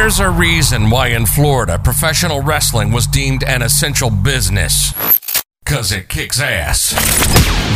There's 0.00 0.20
a 0.20 0.30
reason 0.30 0.90
why 0.90 1.08
in 1.08 1.26
Florida 1.26 1.76
professional 1.76 2.40
wrestling 2.40 2.92
was 2.92 3.08
deemed 3.08 3.42
an 3.42 3.62
essential 3.62 4.10
business. 4.10 4.92
Cause 5.64 5.90
it 5.90 6.08
kicks 6.08 6.40
ass. 6.40 6.90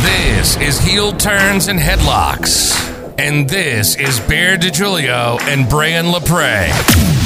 This 0.01 0.55
is 0.55 0.79
Heel 0.79 1.11
Turns 1.11 1.67
and 1.67 1.77
Headlocks. 1.77 2.79
And 3.19 3.49
this 3.49 3.97
is 3.97 4.21
Bear 4.21 4.57
DiGiulio 4.57 5.37
and 5.41 5.67
Brian 5.67 6.05
LaPrey. 6.05 7.22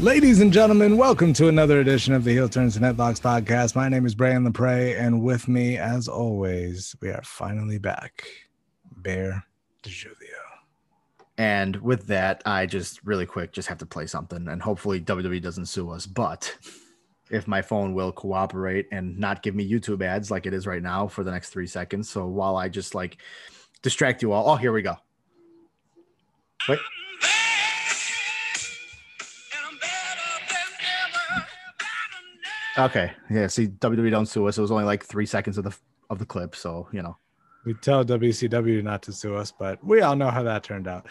Ladies 0.00 0.40
and 0.40 0.50
gentlemen, 0.50 0.96
welcome 0.96 1.34
to 1.34 1.48
another 1.48 1.80
edition 1.80 2.14
of 2.14 2.24
the 2.24 2.32
Heel 2.32 2.48
Turns 2.48 2.74
and 2.74 2.82
Headlocks 2.86 3.20
podcast. 3.20 3.76
My 3.76 3.86
name 3.90 4.06
is 4.06 4.14
Brian 4.14 4.50
LaPrey, 4.50 4.98
and 4.98 5.20
with 5.20 5.46
me, 5.46 5.76
as 5.76 6.08
always, 6.08 6.96
we 7.02 7.10
are 7.10 7.20
finally 7.22 7.76
back. 7.76 8.24
Bear 8.96 9.44
DiGiulio. 9.82 10.14
And 11.36 11.76
with 11.76 12.06
that, 12.06 12.42
I 12.46 12.64
just 12.64 13.04
really 13.04 13.26
quick 13.26 13.52
just 13.52 13.68
have 13.68 13.76
to 13.76 13.84
play 13.84 14.06
something, 14.06 14.48
and 14.48 14.62
hopefully 14.62 15.02
WWE 15.02 15.42
doesn't 15.42 15.66
sue 15.66 15.90
us. 15.90 16.06
But 16.06 16.56
if 17.30 17.46
my 17.46 17.60
phone 17.60 17.92
will 17.92 18.10
cooperate 18.10 18.86
and 18.90 19.18
not 19.18 19.42
give 19.42 19.54
me 19.54 19.70
YouTube 19.70 20.02
ads 20.02 20.30
like 20.30 20.46
it 20.46 20.54
is 20.54 20.66
right 20.66 20.82
now 20.82 21.08
for 21.08 21.24
the 21.24 21.30
next 21.30 21.50
three 21.50 21.66
seconds, 21.66 22.08
so 22.08 22.26
while 22.26 22.56
I 22.56 22.70
just 22.70 22.94
like 22.94 23.18
distract 23.82 24.22
you 24.22 24.32
all, 24.32 24.48
oh, 24.48 24.56
here 24.56 24.72
we 24.72 24.80
go. 24.80 24.96
Wait. 26.70 26.78
Okay. 32.78 33.12
Yeah. 33.30 33.46
See, 33.48 33.68
WWE 33.68 34.10
don't 34.10 34.26
sue 34.26 34.46
us. 34.46 34.58
It 34.58 34.60
was 34.62 34.70
only 34.70 34.84
like 34.84 35.04
three 35.04 35.26
seconds 35.26 35.58
of 35.58 35.64
the 35.64 35.76
of 36.08 36.18
the 36.18 36.26
clip, 36.26 36.54
so 36.56 36.88
you 36.92 37.02
know. 37.02 37.16
We 37.66 37.74
tell 37.74 38.04
WCW 38.04 38.82
not 38.82 39.02
to 39.02 39.12
sue 39.12 39.34
us, 39.36 39.52
but 39.52 39.82
we 39.84 40.00
all 40.00 40.16
know 40.16 40.30
how 40.30 40.42
that 40.44 40.62
turned 40.62 40.88
out. 40.88 41.06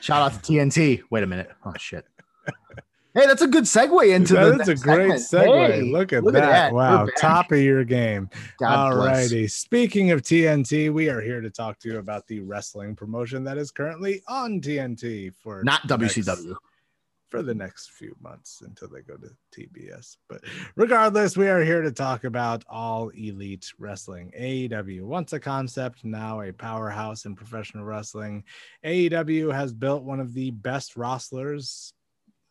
Shout 0.00 0.20
out 0.32 0.42
to 0.42 0.52
TNT. 0.52 1.02
Wait 1.10 1.22
a 1.22 1.26
minute. 1.26 1.50
Oh 1.64 1.72
shit. 1.78 2.04
hey, 3.14 3.26
that's 3.26 3.42
a 3.42 3.46
good 3.46 3.64
segue 3.64 4.12
into 4.14 4.34
that 4.34 4.56
the 4.64 4.72
is 4.72 4.80
a 4.80 4.84
great 4.84 5.20
segment. 5.20 5.48
segue. 5.50 5.70
Hey, 5.70 5.82
look 5.82 6.12
at 6.12 6.24
look 6.24 6.32
that. 6.34 6.42
at 6.44 6.48
that. 6.50 6.72
Wow. 6.74 7.06
Top 7.18 7.52
of 7.52 7.58
your 7.60 7.84
game. 7.84 8.28
God 8.58 8.92
All 8.92 8.96
righty. 8.96 9.46
Speaking 9.46 10.10
of 10.10 10.22
TNT, 10.22 10.92
we 10.92 11.08
are 11.08 11.20
here 11.20 11.40
to 11.40 11.50
talk 11.50 11.78
to 11.80 11.88
you 11.88 11.98
about 11.98 12.26
the 12.26 12.40
wrestling 12.40 12.96
promotion 12.96 13.44
that 13.44 13.56
is 13.58 13.70
currently 13.70 14.22
on 14.26 14.60
TNT 14.60 15.32
for 15.42 15.62
Not 15.62 15.86
the 15.86 15.96
next- 15.98 16.16
WCW. 16.16 16.54
For 17.30 17.42
the 17.44 17.54
next 17.54 17.92
few 17.92 18.16
months 18.20 18.60
until 18.66 18.88
they 18.88 19.02
go 19.02 19.16
to 19.16 19.30
TBS. 19.56 20.16
But 20.28 20.42
regardless, 20.74 21.36
we 21.36 21.46
are 21.46 21.62
here 21.62 21.80
to 21.80 21.92
talk 21.92 22.24
about 22.24 22.64
all 22.68 23.10
elite 23.10 23.72
wrestling. 23.78 24.32
AEW, 24.36 25.02
once 25.02 25.32
a 25.32 25.38
concept, 25.38 26.04
now 26.04 26.40
a 26.40 26.52
powerhouse 26.52 27.26
in 27.26 27.36
professional 27.36 27.84
wrestling. 27.84 28.42
AEW 28.84 29.54
has 29.54 29.72
built 29.72 30.02
one 30.02 30.18
of 30.18 30.34
the 30.34 30.50
best 30.50 30.96
wrestlers. 30.96 31.94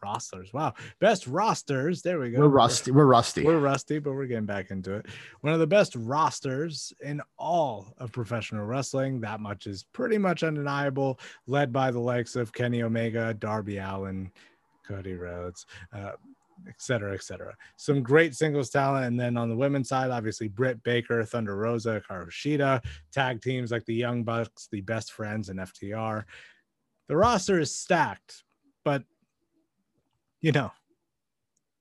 Rosters, 0.02 0.53
wow, 0.53 0.73
best 1.02 1.27
rosters. 1.27 2.02
There 2.02 2.19
we 2.19 2.31
go. 2.31 2.39
We're 2.39 2.47
rusty. 2.47 2.91
We're 2.91 3.05
rusty. 3.05 3.44
We're 3.44 3.59
rusty, 3.59 4.00
but 4.00 4.13
we're 4.13 4.27
getting 4.27 4.45
back 4.45 4.72
into 4.72 4.94
it. 4.94 5.07
One 5.41 5.52
of 5.52 5.59
the 5.59 5.67
best 5.67 5.94
rosters 5.97 6.94
in 7.03 7.22
all 7.38 7.94
of 7.97 8.13
professional 8.13 8.66
wrestling. 8.66 9.19
That 9.19 9.41
much 9.41 9.67
is 9.67 9.83
pretty 9.91 10.17
much 10.17 10.41
undeniable. 10.41 11.19
Led 11.47 11.73
by 11.73 11.91
the 11.91 12.00
likes 12.00 12.38
of 12.38 12.53
Kenny 12.53 12.81
Omega, 12.81 13.33
Darby 13.33 13.77
Allin, 13.80 14.31
Cody 14.90 15.14
Rhodes, 15.14 15.66
uh, 15.94 16.13
et 16.68 16.75
cetera, 16.78 17.13
et 17.13 17.24
cetera. 17.24 17.56
Some 17.78 18.02
great 18.02 18.36
singles 18.36 18.69
talent. 18.69 19.06
And 19.06 19.19
then 19.19 19.38
on 19.38 19.50
the 19.50 19.56
women's 19.56 19.90
side, 19.90 20.12
obviously 20.12 20.47
Britt 20.47 20.84
Baker, 20.84 21.24
Thunder 21.24 21.56
Rosa, 21.56 22.02
Hikaru 22.09 22.30
Shida, 22.30 22.84
tag 23.12 23.41
teams 23.41 23.72
like 23.72 23.86
the 23.86 23.96
Young 23.96 24.24
Bucks, 24.24 24.68
the 24.72 24.81
Best 24.81 25.13
Friends, 25.13 25.50
and 25.50 25.59
FTR. 25.59 26.25
The 27.08 27.16
roster 27.16 27.59
is 27.59 27.75
stacked, 27.75 28.44
but 28.84 29.03
you 30.41 30.52
know, 30.52 30.72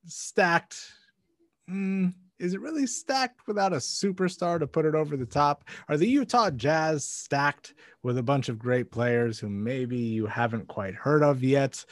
stacked. 0.07 0.93
Mm, 1.71 2.15
is 2.39 2.55
it 2.55 2.61
really 2.61 2.87
stacked 2.87 3.47
without 3.47 3.73
a 3.73 3.77
superstar 3.77 4.59
to 4.59 4.67
put 4.67 4.87
it 4.87 4.95
over 4.95 5.17
the 5.17 5.27
top? 5.27 5.65
Are 5.89 5.97
the 5.97 6.09
Utah 6.09 6.51
Jazz 6.51 7.05
stacked 7.05 7.75
with 8.03 8.17
a 8.17 8.23
bunch 8.23 8.49
of 8.49 8.59
great 8.59 8.91
players 8.91 9.39
who 9.39 9.49
maybe 9.49 9.97
you 9.97 10.27
haven't 10.27 10.69
quite 10.69 10.95
heard 10.95 11.23
of 11.23 11.43
yet? 11.43 11.85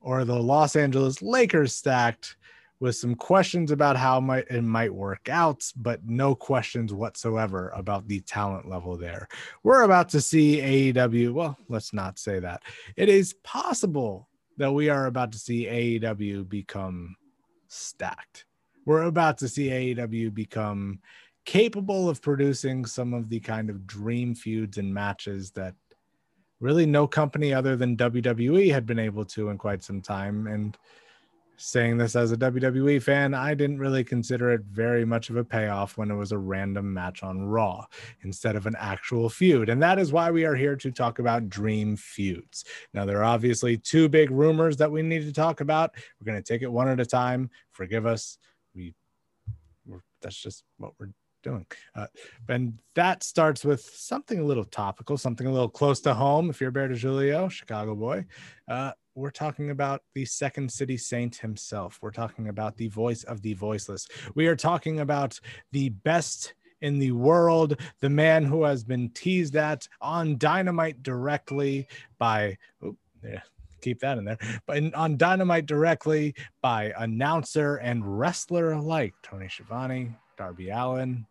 Or 0.00 0.24
the 0.24 0.38
Los 0.38 0.76
Angeles 0.76 1.20
Lakers 1.22 1.74
stacked 1.74 2.36
with 2.80 2.96
some 2.96 3.14
questions 3.14 3.70
about 3.70 3.96
how 3.96 4.18
might 4.20 4.48
it 4.50 4.62
might 4.62 4.92
work 4.92 5.28
out, 5.28 5.70
but 5.76 6.00
no 6.06 6.34
questions 6.34 6.94
whatsoever 6.94 7.70
about 7.74 8.08
the 8.08 8.20
talent 8.20 8.68
level 8.68 8.96
there? 8.96 9.28
We're 9.62 9.82
about 9.82 10.08
to 10.10 10.20
see 10.20 10.92
AEW. 10.92 11.34
Well, 11.34 11.58
let's 11.68 11.92
not 11.92 12.18
say 12.18 12.40
that. 12.40 12.62
It 12.96 13.10
is 13.10 13.34
possible 13.44 14.28
that 14.56 14.72
we 14.72 14.88
are 14.88 15.06
about 15.06 15.32
to 15.32 15.38
see 15.38 15.66
AEW 15.66 16.48
become 16.48 17.16
stacked. 17.68 18.46
We're 18.86 19.02
about 19.02 19.38
to 19.38 19.48
see 19.48 19.68
AEW 19.68 20.32
become 20.32 21.00
capable 21.44 22.08
of 22.08 22.22
producing 22.22 22.86
some 22.86 23.12
of 23.12 23.28
the 23.28 23.40
kind 23.40 23.70
of 23.70 23.86
dream 23.86 24.34
feuds 24.34 24.78
and 24.78 24.92
matches 24.92 25.50
that 25.52 25.74
really 26.60 26.86
no 26.86 27.06
company 27.06 27.52
other 27.52 27.76
than 27.76 27.96
WWE 27.96 28.70
had 28.72 28.86
been 28.86 28.98
able 28.98 29.24
to 29.24 29.48
in 29.48 29.58
quite 29.58 29.82
some 29.82 30.00
time. 30.00 30.46
And 30.46 30.76
saying 31.60 31.98
this 31.98 32.16
as 32.16 32.32
a 32.32 32.36
WWE 32.36 33.02
fan, 33.02 33.34
I 33.34 33.54
didn't 33.54 33.78
really 33.78 34.02
consider 34.02 34.50
it 34.50 34.62
very 34.62 35.04
much 35.04 35.28
of 35.28 35.36
a 35.36 35.44
payoff 35.44 35.98
when 35.98 36.10
it 36.10 36.14
was 36.14 36.32
a 36.32 36.38
random 36.38 36.92
match 36.92 37.22
on 37.22 37.42
Raw 37.42 37.84
instead 38.22 38.56
of 38.56 38.66
an 38.66 38.76
actual 38.78 39.28
feud. 39.28 39.68
And 39.68 39.82
that 39.82 39.98
is 39.98 40.12
why 40.12 40.30
we 40.30 40.44
are 40.44 40.54
here 40.54 40.76
to 40.76 40.90
talk 40.90 41.18
about 41.18 41.50
dream 41.50 41.96
feuds. 41.96 42.64
Now, 42.94 43.04
there 43.04 43.18
are 43.18 43.24
obviously 43.24 43.76
two 43.76 44.08
big 44.08 44.30
rumors 44.30 44.78
that 44.78 44.90
we 44.90 45.02
need 45.02 45.22
to 45.26 45.32
talk 45.32 45.60
about. 45.60 45.94
We're 46.18 46.32
going 46.32 46.42
to 46.42 46.52
take 46.52 46.62
it 46.62 46.72
one 46.72 46.88
at 46.88 47.00
a 47.00 47.06
time. 47.06 47.50
Forgive 47.72 48.06
us. 48.06 48.38
We, 48.74 48.94
that's 50.22 50.40
just 50.40 50.64
what 50.78 50.92
we're 50.98 51.10
doing. 51.42 51.66
Uh, 51.94 52.06
and 52.48 52.78
that 52.94 53.22
starts 53.22 53.64
with 53.64 53.82
something 53.82 54.38
a 54.38 54.44
little 54.44 54.64
topical, 54.64 55.16
something 55.16 55.46
a 55.46 55.52
little 55.52 55.68
close 55.68 56.00
to 56.00 56.14
home. 56.14 56.50
If 56.50 56.60
you're 56.60 56.70
Bear 56.70 56.88
DeJulio, 56.88 57.50
Chicago 57.50 57.94
boy, 57.94 58.26
uh, 58.68 58.92
we're 59.14 59.30
talking 59.30 59.70
about 59.70 60.02
the 60.14 60.24
second 60.24 60.70
city 60.70 60.96
saint 60.96 61.36
himself. 61.36 61.98
We're 62.00 62.10
talking 62.10 62.48
about 62.48 62.76
the 62.76 62.88
voice 62.88 63.24
of 63.24 63.42
the 63.42 63.54
voiceless. 63.54 64.06
We 64.34 64.46
are 64.46 64.56
talking 64.56 65.00
about 65.00 65.38
the 65.72 65.90
best 65.90 66.54
in 66.80 66.98
the 66.98 67.12
world, 67.12 67.78
the 68.00 68.08
man 68.08 68.44
who 68.44 68.64
has 68.64 68.84
been 68.84 69.10
teased 69.10 69.56
at 69.56 69.86
on 70.00 70.38
Dynamite 70.38 71.02
directly 71.02 71.86
by, 72.18 72.56
oh, 72.82 72.96
yeah, 73.22 73.40
keep 73.82 74.00
that 74.00 74.18
in 74.18 74.24
there, 74.24 74.38
but 74.66 74.94
on 74.94 75.16
Dynamite 75.16 75.66
directly 75.66 76.34
by 76.62 76.92
announcer 76.96 77.76
and 77.76 78.18
wrestler 78.18 78.72
alike, 78.72 79.14
Tony 79.22 79.48
Schiavone, 79.48 80.12
Darby 80.40 80.70
Allin. 80.70 81.26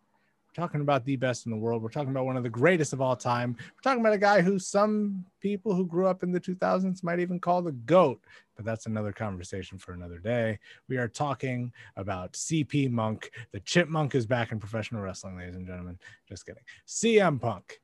We're 0.46 0.62
talking 0.62 0.82
about 0.82 1.04
the 1.04 1.16
best 1.16 1.44
in 1.44 1.50
the 1.50 1.58
world. 1.58 1.82
We're 1.82 1.88
talking 1.88 2.12
about 2.12 2.26
one 2.26 2.36
of 2.36 2.44
the 2.44 2.48
greatest 2.48 2.92
of 2.92 3.00
all 3.00 3.16
time. 3.16 3.56
We're 3.58 3.82
talking 3.82 4.00
about 4.00 4.12
a 4.12 4.18
guy 4.18 4.40
who 4.40 4.56
some 4.60 5.24
people 5.40 5.74
who 5.74 5.84
grew 5.84 6.06
up 6.06 6.22
in 6.22 6.30
the 6.30 6.38
2000s 6.38 7.02
might 7.02 7.18
even 7.18 7.40
call 7.40 7.60
the 7.60 7.72
GOAT, 7.72 8.20
but 8.54 8.64
that's 8.64 8.86
another 8.86 9.10
conversation 9.10 9.78
for 9.78 9.94
another 9.94 10.18
day. 10.18 10.60
We 10.88 10.96
are 10.96 11.08
talking 11.08 11.72
about 11.96 12.34
CP 12.34 12.88
Monk. 12.88 13.32
The 13.50 13.58
chipmunk 13.58 14.14
is 14.14 14.26
back 14.26 14.52
in 14.52 14.60
professional 14.60 15.02
wrestling, 15.02 15.36
ladies 15.36 15.56
and 15.56 15.66
gentlemen. 15.66 15.98
Just 16.28 16.46
kidding. 16.46 16.62
CM 16.86 17.40
Punk. 17.40 17.80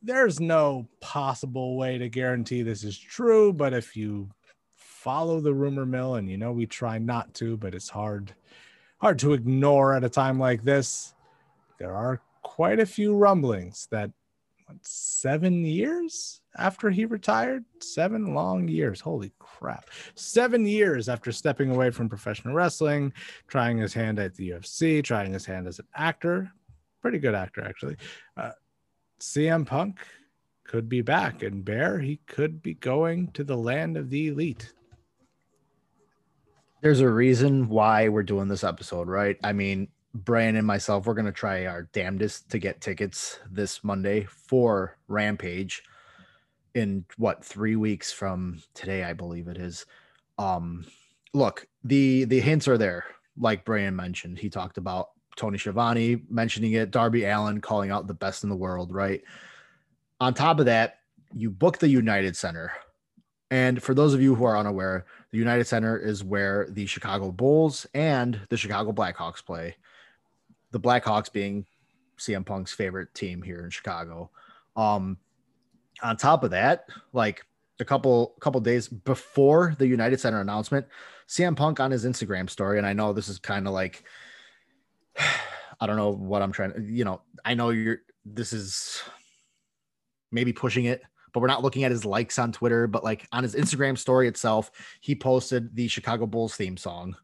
There's 0.00 0.40
no 0.40 0.88
possible 1.02 1.76
way 1.76 1.98
to 1.98 2.08
guarantee 2.08 2.62
this 2.62 2.82
is 2.82 2.98
true, 2.98 3.52
but 3.52 3.74
if 3.74 3.94
you 3.94 4.30
follow 4.74 5.38
the 5.40 5.52
rumor 5.52 5.84
mill, 5.84 6.14
and 6.14 6.30
you 6.30 6.38
know 6.38 6.52
we 6.52 6.64
try 6.64 6.96
not 6.96 7.34
to, 7.34 7.58
but 7.58 7.74
it's 7.74 7.90
hard 7.90 8.34
hard 9.00 9.18
to 9.20 9.32
ignore 9.32 9.94
at 9.94 10.04
a 10.04 10.08
time 10.08 10.38
like 10.38 10.62
this. 10.62 11.14
There 11.78 11.94
are 11.94 12.20
quite 12.42 12.80
a 12.80 12.86
few 12.86 13.14
rumblings 13.14 13.88
that 13.90 14.10
what, 14.66 14.76
seven 14.82 15.64
years 15.64 16.40
after 16.56 16.90
he 16.90 17.04
retired, 17.04 17.64
seven 17.80 18.34
long 18.34 18.68
years. 18.68 19.00
Holy 19.00 19.32
crap. 19.38 19.90
Seven 20.14 20.66
years 20.66 21.08
after 21.08 21.32
stepping 21.32 21.70
away 21.70 21.90
from 21.90 22.08
professional 22.08 22.54
wrestling, 22.54 23.12
trying 23.48 23.78
his 23.78 23.94
hand 23.94 24.18
at 24.18 24.34
the 24.34 24.50
UFC, 24.50 25.02
trying 25.02 25.32
his 25.32 25.46
hand 25.46 25.66
as 25.66 25.78
an 25.78 25.86
actor, 25.94 26.52
pretty 27.00 27.18
good 27.18 27.34
actor, 27.34 27.64
actually. 27.64 27.96
Uh, 28.36 28.52
CM 29.20 29.66
Punk 29.66 29.98
could 30.64 30.88
be 30.88 31.02
back, 31.02 31.42
and 31.42 31.64
Bear, 31.64 31.98
he 31.98 32.20
could 32.26 32.62
be 32.62 32.74
going 32.74 33.28
to 33.32 33.44
the 33.44 33.56
land 33.56 33.96
of 33.96 34.10
the 34.10 34.28
elite. 34.28 34.72
There's 36.80 37.00
a 37.00 37.10
reason 37.10 37.68
why 37.68 38.08
we're 38.08 38.22
doing 38.22 38.48
this 38.48 38.64
episode, 38.64 39.08
right? 39.08 39.36
I 39.44 39.52
mean, 39.52 39.88
Brian 40.14 40.56
and 40.56 40.66
myself, 40.66 41.06
we're 41.06 41.14
gonna 41.14 41.30
try 41.30 41.66
our 41.66 41.82
damnedest 41.92 42.50
to 42.50 42.58
get 42.58 42.80
tickets 42.80 43.38
this 43.50 43.84
Monday 43.84 44.24
for 44.24 44.96
Rampage 45.06 45.82
in 46.74 47.04
what 47.18 47.44
three 47.44 47.76
weeks 47.76 48.12
from 48.12 48.62
today, 48.74 49.04
I 49.04 49.12
believe 49.12 49.48
it 49.48 49.58
is. 49.58 49.84
Um, 50.38 50.86
look, 51.34 51.66
the 51.84 52.24
the 52.24 52.40
hints 52.40 52.66
are 52.66 52.78
there, 52.78 53.04
like 53.38 53.64
Brian 53.64 53.94
mentioned. 53.94 54.38
He 54.38 54.48
talked 54.48 54.78
about 54.78 55.10
Tony 55.36 55.58
Schiavone 55.58 56.22
mentioning 56.28 56.72
it, 56.72 56.90
Darby 56.90 57.24
Allin 57.24 57.60
calling 57.60 57.90
out 57.90 58.06
the 58.06 58.14
best 58.14 58.42
in 58.42 58.50
the 58.50 58.56
world, 58.56 58.92
right? 58.92 59.22
On 60.20 60.34
top 60.34 60.60
of 60.60 60.66
that, 60.66 60.98
you 61.34 61.50
book 61.50 61.78
the 61.78 61.88
United 61.88 62.36
Center. 62.36 62.72
And 63.50 63.82
for 63.82 63.94
those 63.94 64.14
of 64.14 64.22
you 64.22 64.34
who 64.34 64.44
are 64.44 64.56
unaware, 64.56 65.06
the 65.32 65.38
United 65.38 65.66
Center 65.66 65.98
is 65.98 66.22
where 66.22 66.68
the 66.70 66.86
Chicago 66.86 67.32
Bulls 67.32 67.86
and 67.94 68.40
the 68.48 68.56
Chicago 68.56 68.92
Blackhawks 68.92 69.44
play. 69.44 69.76
The 70.70 70.80
Blackhawks 70.80 71.32
being 71.32 71.66
CM 72.18 72.46
Punk's 72.46 72.72
favorite 72.72 73.12
team 73.14 73.42
here 73.42 73.64
in 73.64 73.70
Chicago. 73.70 74.30
Um, 74.76 75.18
on 76.02 76.16
top 76.16 76.44
of 76.44 76.52
that, 76.52 76.88
like 77.12 77.44
a 77.80 77.84
couple 77.84 78.34
couple 78.40 78.60
days 78.60 78.88
before 78.88 79.74
the 79.78 79.86
United 79.86 80.20
Center 80.20 80.40
announcement, 80.40 80.86
CM 81.28 81.56
Punk 81.56 81.80
on 81.80 81.90
his 81.90 82.04
Instagram 82.04 82.48
story, 82.48 82.78
and 82.78 82.86
I 82.86 82.92
know 82.92 83.12
this 83.12 83.28
is 83.28 83.38
kind 83.38 83.66
of 83.66 83.72
like 83.72 84.04
I 85.80 85.86
don't 85.86 85.96
know 85.96 86.10
what 86.10 86.42
I'm 86.42 86.52
trying 86.52 86.72
to, 86.74 86.82
you 86.82 87.04
know, 87.04 87.22
I 87.44 87.54
know 87.54 87.70
you're 87.70 88.02
this 88.24 88.52
is 88.52 89.02
maybe 90.30 90.52
pushing 90.52 90.84
it, 90.84 91.02
but 91.32 91.40
we're 91.40 91.46
not 91.46 91.62
looking 91.62 91.84
at 91.84 91.90
his 91.90 92.04
likes 92.04 92.38
on 92.38 92.52
Twitter, 92.52 92.86
but 92.86 93.04
like 93.04 93.26
on 93.32 93.42
his 93.42 93.54
Instagram 93.54 93.96
story 93.96 94.28
itself, 94.28 94.70
he 95.00 95.14
posted 95.14 95.74
the 95.74 95.88
Chicago 95.88 96.26
Bulls 96.26 96.56
theme 96.56 96.76
song. 96.76 97.16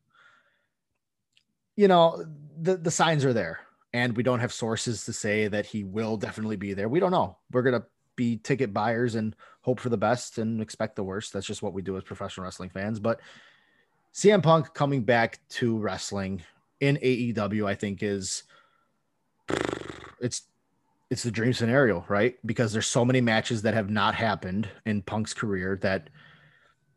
You 1.77 1.89
know, 1.89 2.25
the 2.61 2.77
the 2.77 2.91
signs 2.91 3.25
are 3.25 3.33
there 3.33 3.61
and 3.97 4.15
we 4.15 4.23
don't 4.23 4.41
have 4.41 4.53
sources 4.53 5.07
to 5.07 5.13
say 5.13 5.49
that 5.49 5.65
he 5.65 5.83
will 5.83 6.19
definitely 6.19 6.57
be 6.57 6.75
there. 6.75 6.87
We 6.87 7.01
don't 7.01 7.11
know. 7.11 7.39
We're 7.51 7.63
going 7.63 7.81
to 7.81 7.87
be 8.15 8.37
ticket 8.37 8.75
buyers 8.75 9.15
and 9.15 9.35
hope 9.63 9.81
for 9.81 9.89
the 9.89 9.97
best 9.97 10.37
and 10.37 10.61
expect 10.61 10.97
the 10.97 11.03
worst. 11.03 11.33
That's 11.33 11.47
just 11.47 11.63
what 11.63 11.73
we 11.73 11.81
do 11.81 11.97
as 11.97 12.05
professional 12.05 12.45
wrestling 12.45 12.69
fans. 12.69 12.99
But 12.99 13.21
CM 14.13 14.43
Punk 14.43 14.75
coming 14.75 15.03
back 15.03 15.41
to 15.51 15.79
wrestling 15.79 16.43
in 16.81 16.99
AEW, 16.99 17.67
I 17.67 17.75
think 17.75 18.03
is 18.03 18.43
it's 20.21 20.43
it's 21.11 21.23
the 21.23 21.31
dream 21.31 21.53
scenario, 21.53 22.05
right? 22.09 22.37
Because 22.45 22.73
there's 22.73 22.87
so 22.87 23.05
many 23.05 23.21
matches 23.21 23.63
that 23.63 23.75
have 23.75 23.91
not 23.91 24.15
happened 24.15 24.69
in 24.85 25.03
Punk's 25.03 25.35
career 25.35 25.79
that 25.83 26.11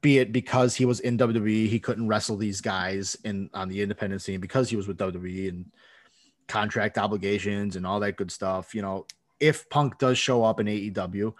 be 0.01 0.17
it 0.17 0.31
because 0.31 0.75
he 0.75 0.85
was 0.85 0.99
in 1.01 1.17
WWE, 1.17 1.67
he 1.67 1.79
couldn't 1.79 2.07
wrestle 2.07 2.37
these 2.37 2.61
guys 2.61 3.15
in 3.23 3.49
on 3.53 3.69
the 3.69 3.81
independent 3.81 4.21
scene 4.21 4.39
because 4.39 4.69
he 4.69 4.75
was 4.75 4.87
with 4.87 4.97
WWE 4.97 5.49
and 5.49 5.65
contract 6.47 6.97
obligations 6.97 7.75
and 7.75 7.85
all 7.85 7.99
that 7.99 8.15
good 8.15 8.31
stuff. 8.31 8.73
You 8.73 8.81
know, 8.81 9.05
if 9.39 9.69
Punk 9.69 9.97
does 9.99 10.17
show 10.17 10.43
up 10.43 10.59
in 10.59 10.67
AEW, 10.67 11.33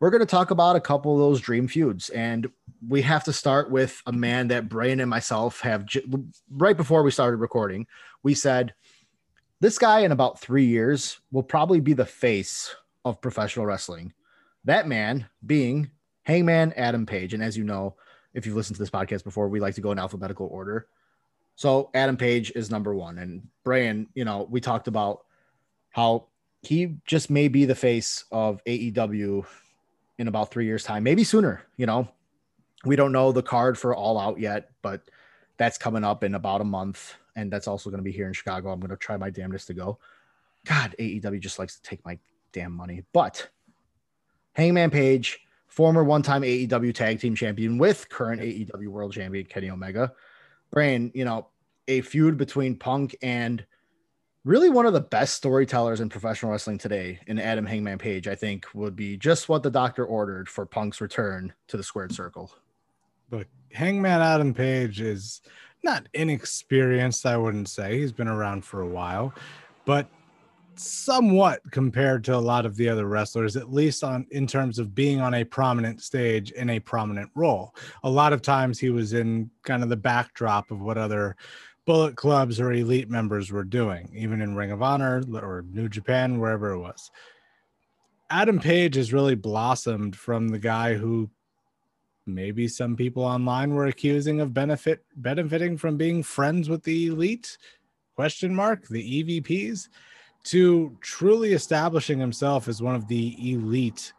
we're 0.00 0.10
going 0.10 0.20
to 0.20 0.26
talk 0.26 0.50
about 0.50 0.76
a 0.76 0.80
couple 0.80 1.12
of 1.12 1.18
those 1.18 1.40
dream 1.40 1.68
feuds. 1.68 2.10
And 2.10 2.50
we 2.86 3.02
have 3.02 3.24
to 3.24 3.32
start 3.32 3.70
with 3.70 4.02
a 4.06 4.12
man 4.12 4.48
that 4.48 4.68
Brian 4.68 5.00
and 5.00 5.08
myself 5.08 5.60
have 5.60 5.86
right 6.50 6.76
before 6.76 7.02
we 7.02 7.10
started 7.10 7.38
recording. 7.38 7.86
We 8.22 8.34
said, 8.34 8.74
this 9.60 9.78
guy 9.78 10.00
in 10.00 10.12
about 10.12 10.40
three 10.40 10.66
years 10.66 11.18
will 11.32 11.42
probably 11.42 11.80
be 11.80 11.92
the 11.92 12.06
face 12.06 12.74
of 13.04 13.20
professional 13.20 13.66
wrestling. 13.66 14.12
That 14.64 14.88
man 14.88 15.26
being 15.44 15.90
Hangman 16.24 16.72
Adam 16.74 17.06
Page. 17.06 17.34
And 17.34 17.42
as 17.42 17.56
you 17.56 17.64
know, 17.64 17.94
if 18.34 18.44
you've 18.44 18.56
listened 18.56 18.76
to 18.76 18.82
this 18.82 18.90
podcast 18.90 19.24
before, 19.24 19.48
we 19.48 19.60
like 19.60 19.74
to 19.76 19.80
go 19.80 19.92
in 19.92 19.98
alphabetical 19.98 20.48
order. 20.50 20.88
So 21.54 21.90
Adam 21.94 22.16
Page 22.16 22.52
is 22.54 22.70
number 22.70 22.94
one. 22.94 23.18
And 23.18 23.48
Brian, 23.64 24.08
you 24.14 24.24
know, 24.24 24.46
we 24.50 24.60
talked 24.60 24.88
about 24.88 25.24
how 25.90 26.26
he 26.62 26.96
just 27.06 27.30
may 27.30 27.48
be 27.48 27.64
the 27.64 27.74
face 27.74 28.24
of 28.30 28.62
AEW 28.64 29.46
in 30.18 30.28
about 30.28 30.50
three 30.50 30.66
years' 30.66 30.84
time, 30.84 31.02
maybe 31.02 31.24
sooner. 31.24 31.62
You 31.76 31.86
know, 31.86 32.08
we 32.84 32.96
don't 32.96 33.12
know 33.12 33.32
the 33.32 33.42
card 33.42 33.78
for 33.78 33.94
All 33.94 34.18
Out 34.18 34.38
yet, 34.38 34.70
but 34.82 35.02
that's 35.56 35.78
coming 35.78 36.04
up 36.04 36.24
in 36.24 36.34
about 36.34 36.60
a 36.60 36.64
month. 36.64 37.14
And 37.36 37.52
that's 37.52 37.68
also 37.68 37.90
going 37.90 37.98
to 37.98 38.04
be 38.04 38.12
here 38.12 38.26
in 38.26 38.32
Chicago. 38.32 38.72
I'm 38.72 38.80
going 38.80 38.90
to 38.90 38.96
try 38.96 39.16
my 39.16 39.30
damnedest 39.30 39.68
to 39.68 39.74
go. 39.74 39.98
God, 40.64 40.96
AEW 40.98 41.38
just 41.38 41.58
likes 41.58 41.76
to 41.76 41.82
take 41.82 42.04
my 42.04 42.18
damn 42.52 42.72
money. 42.72 43.04
But 43.12 43.48
Hangman 44.54 44.90
Page, 44.90 45.38
former 45.68 46.02
one 46.02 46.22
time 46.22 46.42
AEW 46.42 46.94
tag 46.94 47.20
team 47.20 47.34
champion 47.34 47.78
with 47.78 48.08
current 48.08 48.40
AEW 48.40 48.88
world 48.88 49.12
champion 49.12 49.46
Kenny 49.46 49.70
Omega. 49.70 50.12
Brain, 50.70 51.12
you 51.14 51.24
know, 51.24 51.48
a 51.86 52.00
feud 52.00 52.36
between 52.36 52.76
Punk 52.76 53.14
and 53.22 53.64
really 54.44 54.70
one 54.70 54.86
of 54.86 54.92
the 54.92 55.00
best 55.00 55.34
storytellers 55.34 56.00
in 56.00 56.08
professional 56.08 56.52
wrestling 56.52 56.78
today 56.78 57.18
in 57.26 57.38
Adam 57.38 57.66
Hangman 57.66 57.98
Page, 57.98 58.26
I 58.28 58.34
think 58.34 58.66
would 58.74 58.96
be 58.96 59.16
just 59.16 59.48
what 59.48 59.62
the 59.62 59.70
doctor 59.70 60.04
ordered 60.04 60.48
for 60.48 60.64
Punk's 60.64 61.00
return 61.00 61.52
to 61.68 61.76
the 61.76 61.82
squared 61.82 62.12
circle. 62.12 62.52
But 63.30 63.46
Hangman 63.72 64.20
Adam 64.20 64.54
Page 64.54 65.00
is 65.00 65.40
not 65.82 66.08
inexperienced, 66.14 67.26
I 67.26 67.36
wouldn't 67.36 67.68
say. 67.68 67.98
He's 67.98 68.12
been 68.12 68.28
around 68.28 68.64
for 68.64 68.80
a 68.80 68.88
while, 68.88 69.34
but 69.84 70.08
somewhat 70.74 71.60
compared 71.70 72.22
to 72.22 72.34
a 72.34 72.38
lot 72.38 72.66
of 72.66 72.76
the 72.76 72.86
other 72.86 73.06
wrestlers 73.06 73.56
at 73.56 73.72
least 73.72 74.04
on 74.04 74.26
in 74.30 74.46
terms 74.46 74.78
of 74.78 74.94
being 74.94 75.22
on 75.22 75.32
a 75.32 75.42
prominent 75.42 76.02
stage 76.02 76.50
in 76.50 76.68
a 76.68 76.78
prominent 76.78 77.30
role 77.34 77.74
a 78.04 78.10
lot 78.10 78.34
of 78.34 78.42
times 78.42 78.78
he 78.78 78.90
was 78.90 79.14
in 79.14 79.50
kind 79.62 79.82
of 79.82 79.88
the 79.88 79.96
backdrop 79.96 80.70
of 80.70 80.78
what 80.78 80.98
other 80.98 81.34
bullet 81.86 82.16
clubs 82.16 82.60
or 82.60 82.72
elite 82.72 83.08
members 83.08 83.50
were 83.50 83.64
doing, 83.64 84.10
even 84.12 84.42
in 84.42 84.56
Ring 84.56 84.72
of 84.72 84.82
Honor 84.82 85.22
or 85.32 85.64
New 85.70 85.88
Japan, 85.88 86.38
wherever 86.38 86.72
it 86.72 86.80
was. 86.80 87.10
Adam 88.28 88.58
Page 88.58 88.96
has 88.96 89.12
really 89.12 89.36
blossomed 89.36 90.16
from 90.16 90.48
the 90.48 90.58
guy 90.58 90.94
who 90.94 91.30
maybe 92.26 92.68
some 92.68 92.96
people 92.96 93.22
online 93.24 93.74
were 93.74 93.86
accusing 93.86 94.40
of 94.40 94.52
benefit 94.52 95.04
benefiting 95.16 95.76
from 95.76 95.96
being 95.96 96.22
friends 96.22 96.68
with 96.68 96.82
the 96.82 97.06
elite 97.06 97.56
question 98.16 98.54
mark 98.54 98.86
the 98.88 99.22
evps 99.22 99.88
to 100.44 100.96
truly 101.00 101.52
establishing 101.52 102.18
himself 102.18 102.68
as 102.68 102.82
one 102.82 102.94
of 102.94 103.08
the 103.08 103.36
elite 103.52 104.12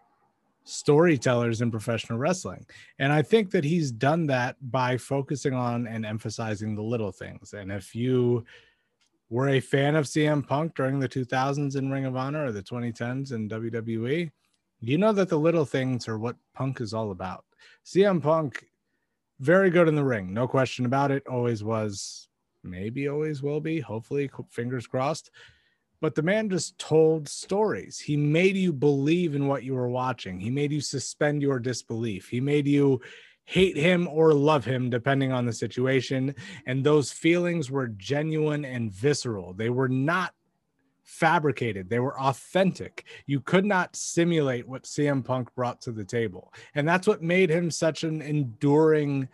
storytellers 0.68 1.62
in 1.62 1.72
professional 1.72 2.20
wrestling. 2.20 2.66
And 3.00 3.14
I 3.14 3.22
think 3.22 3.52
that 3.52 3.64
he's 3.64 3.92
done 3.92 4.28
that 4.28 4.58
by 4.70 4.98
focusing 4.98 5.54
on 5.54 5.88
and 5.88 6.06
emphasizing 6.06 6.76
the 6.76 6.82
little 6.82 7.14
things. 7.14 7.54
And 7.54 7.72
if 7.72 7.96
you 7.96 8.46
were 9.30 9.50
a 9.50 9.60
fan 9.62 9.96
of 9.96 10.06
CM 10.06 10.46
Punk 10.46 10.76
during 10.76 11.00
the 11.00 11.08
2000s 11.08 11.78
in 11.78 11.90
Ring 11.90 12.06
of 12.06 12.18
Honor 12.18 12.46
or 12.46 12.52
the 12.52 12.62
2010s 12.62 13.32
in 13.32 13.48
WWE, 13.48 14.30
you 14.82 14.98
know 14.98 15.14
that 15.14 15.30
the 15.30 15.40
little 15.40 15.66
things 15.66 16.08
are 16.08 16.18
what 16.18 16.36
Punk 16.54 16.82
is 16.82 16.94
all 16.94 17.12
about. 17.12 17.46
CM 17.86 18.22
Punk, 18.22 18.66
very 19.40 19.70
good 19.70 19.88
in 19.88 19.96
the 19.96 20.04
ring, 20.04 20.34
no 20.34 20.48
question 20.48 20.86
about 20.86 21.12
it. 21.12 21.26
Always 21.28 21.64
was, 21.64 22.28
maybe 22.64 23.08
always 23.08 23.42
will 23.42 23.62
be. 23.62 23.80
Hopefully, 23.80 24.30
fingers 24.50 24.88
crossed 24.88 25.32
but 26.00 26.16
the 26.16 26.22
man 26.22 26.50
just 26.50 26.78
told 26.78 27.28
stories. 27.28 28.00
He 28.00 28.18
made 28.18 28.56
you 28.56 28.72
believe 28.72 29.36
in 29.36 29.48
what 29.48 29.64
you 29.64 29.74
were 29.74 29.90
watching. 29.90 30.40
He 30.40 30.50
made 30.50 30.72
you 30.72 30.82
suspend 30.82 31.42
your 31.42 31.60
disbelief. 31.60 32.30
He 32.30 32.40
made 32.40 32.68
you 32.68 33.02
hate 33.46 33.78
him 33.78 34.08
or 34.08 34.34
love 34.34 34.66
him, 34.66 34.90
depending 34.90 35.32
on 35.32 35.46
the 35.46 35.54
situation. 35.54 36.36
And 36.66 36.84
those 36.84 37.12
feelings 37.12 37.72
were 37.72 37.88
genuine 37.88 38.66
and 38.66 38.92
visceral. 38.92 39.54
They 39.54 39.70
were 39.70 39.90
not 39.90 40.34
fabricated, 41.08 41.90
they 41.90 42.00
were 42.00 42.20
authentic. 42.20 43.06
You 43.26 43.40
could 43.40 43.66
not 43.66 43.96
simulate 43.96 44.68
what 44.68 44.84
CM 44.84 45.24
Punk 45.24 45.54
brought 45.56 45.82
to 45.82 45.92
the 45.92 46.04
table. 46.04 46.54
And 46.76 46.88
that's 46.88 47.08
what 47.08 47.24
made 47.24 47.50
him 47.50 47.72
such 47.72 48.04
an 48.04 48.22
enduring 48.22 49.30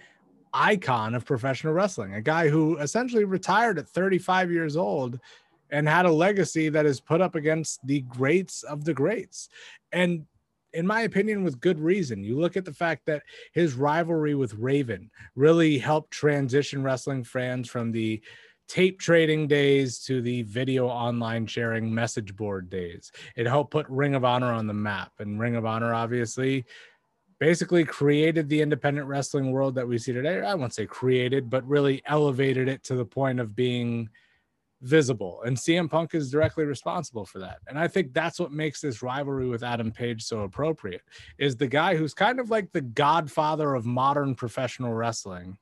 icon 0.54 1.16
of 1.16 1.26
professional 1.26 1.74
wrestling, 1.74 2.14
a 2.14 2.22
guy 2.22 2.48
who 2.48 2.78
essentially 2.78 3.24
retired 3.24 3.80
at 3.80 3.90
35 3.90 4.52
years 4.52 4.78
old 4.78 5.20
and 5.72 5.90
had 5.90 6.06
a 6.06 6.12
legacy 6.12 6.70
that 6.70 6.86
is 6.86 7.00
put 7.00 7.22
up 7.22 7.34
against 7.34 7.86
the 7.88 8.02
greats 8.02 8.62
of 8.62 8.86
the 8.86 8.94
greats. 8.94 9.50
And 9.92 10.28
in 10.74 10.86
my 10.86 11.02
opinion, 11.02 11.44
with 11.44 11.60
good 11.60 11.80
reason. 11.80 12.24
You 12.24 12.40
look 12.40 12.56
at 12.56 12.66
the 12.66 12.74
fact 12.74 13.08
that 13.08 13.24
his 13.52 13.74
rivalry 13.74 14.36
with 14.36 14.54
Raven 14.56 15.10
really 15.36 15.80
helped 15.80 16.12
transition 16.12 16.84
wrestling 16.84 17.24
fans 17.24 17.68
from 17.68 17.92
the 17.92 18.22
tape 18.68 19.00
trading 19.00 19.48
days 19.48 20.00
to 20.00 20.22
the 20.22 20.44
video 20.44 20.88
online 20.88 21.46
sharing 21.46 21.94
message 21.94 22.36
board 22.36 22.70
days. 22.70 23.12
It 23.36 23.46
helped 23.46 23.72
put 23.72 23.88
Ring 23.90 24.16
of 24.16 24.26
Honor 24.26 24.52
on 24.52 24.68
the 24.68 24.74
map. 24.74 25.12
And 25.20 25.40
Ring 25.40 25.56
of 25.56 25.66
Honor, 25.66 25.94
obviously, 25.94 26.66
basically 27.40 27.84
created 27.84 28.48
the 28.48 28.62
independent 28.62 29.08
wrestling 29.08 29.52
world 29.52 29.76
that 29.76 29.88
we 29.88 29.98
see 29.98 30.14
today. 30.14 30.42
I 30.42 30.56
won't 30.56 30.74
say 30.74 30.86
created, 30.86 31.50
but 31.50 31.68
really 31.68 32.02
elevated 32.06 32.70
it 32.70 32.84
to 32.86 32.96
the 32.96 33.06
point 33.06 33.40
of 33.40 33.56
being 33.56 34.10
visible. 34.84 35.42
And 35.44 35.58
CM 35.58 35.90
Punk 35.90 36.14
is 36.14 36.30
directly 36.30 36.66
responsible 36.66 37.26
for 37.26 37.40
that. 37.40 37.60
And 37.68 37.80
I 37.80 37.88
think 37.88 38.14
that's 38.14 38.40
what 38.40 38.52
makes 38.52 38.82
this 38.82 39.02
rivalry 39.02 39.48
with 39.48 39.64
Adam 39.64 39.92
Page 39.92 40.24
so 40.24 40.42
appropriate 40.42 41.02
is 41.38 41.56
the 41.56 41.68
guy 41.68 41.96
who's 41.96 42.14
kind 42.14 42.40
of 42.40 42.50
like 42.50 42.72
the 42.72 42.82
godfather 42.82 43.74
of 43.76 43.86
modern 43.86 44.36
professional 44.36 44.94
wrestling 44.94 45.58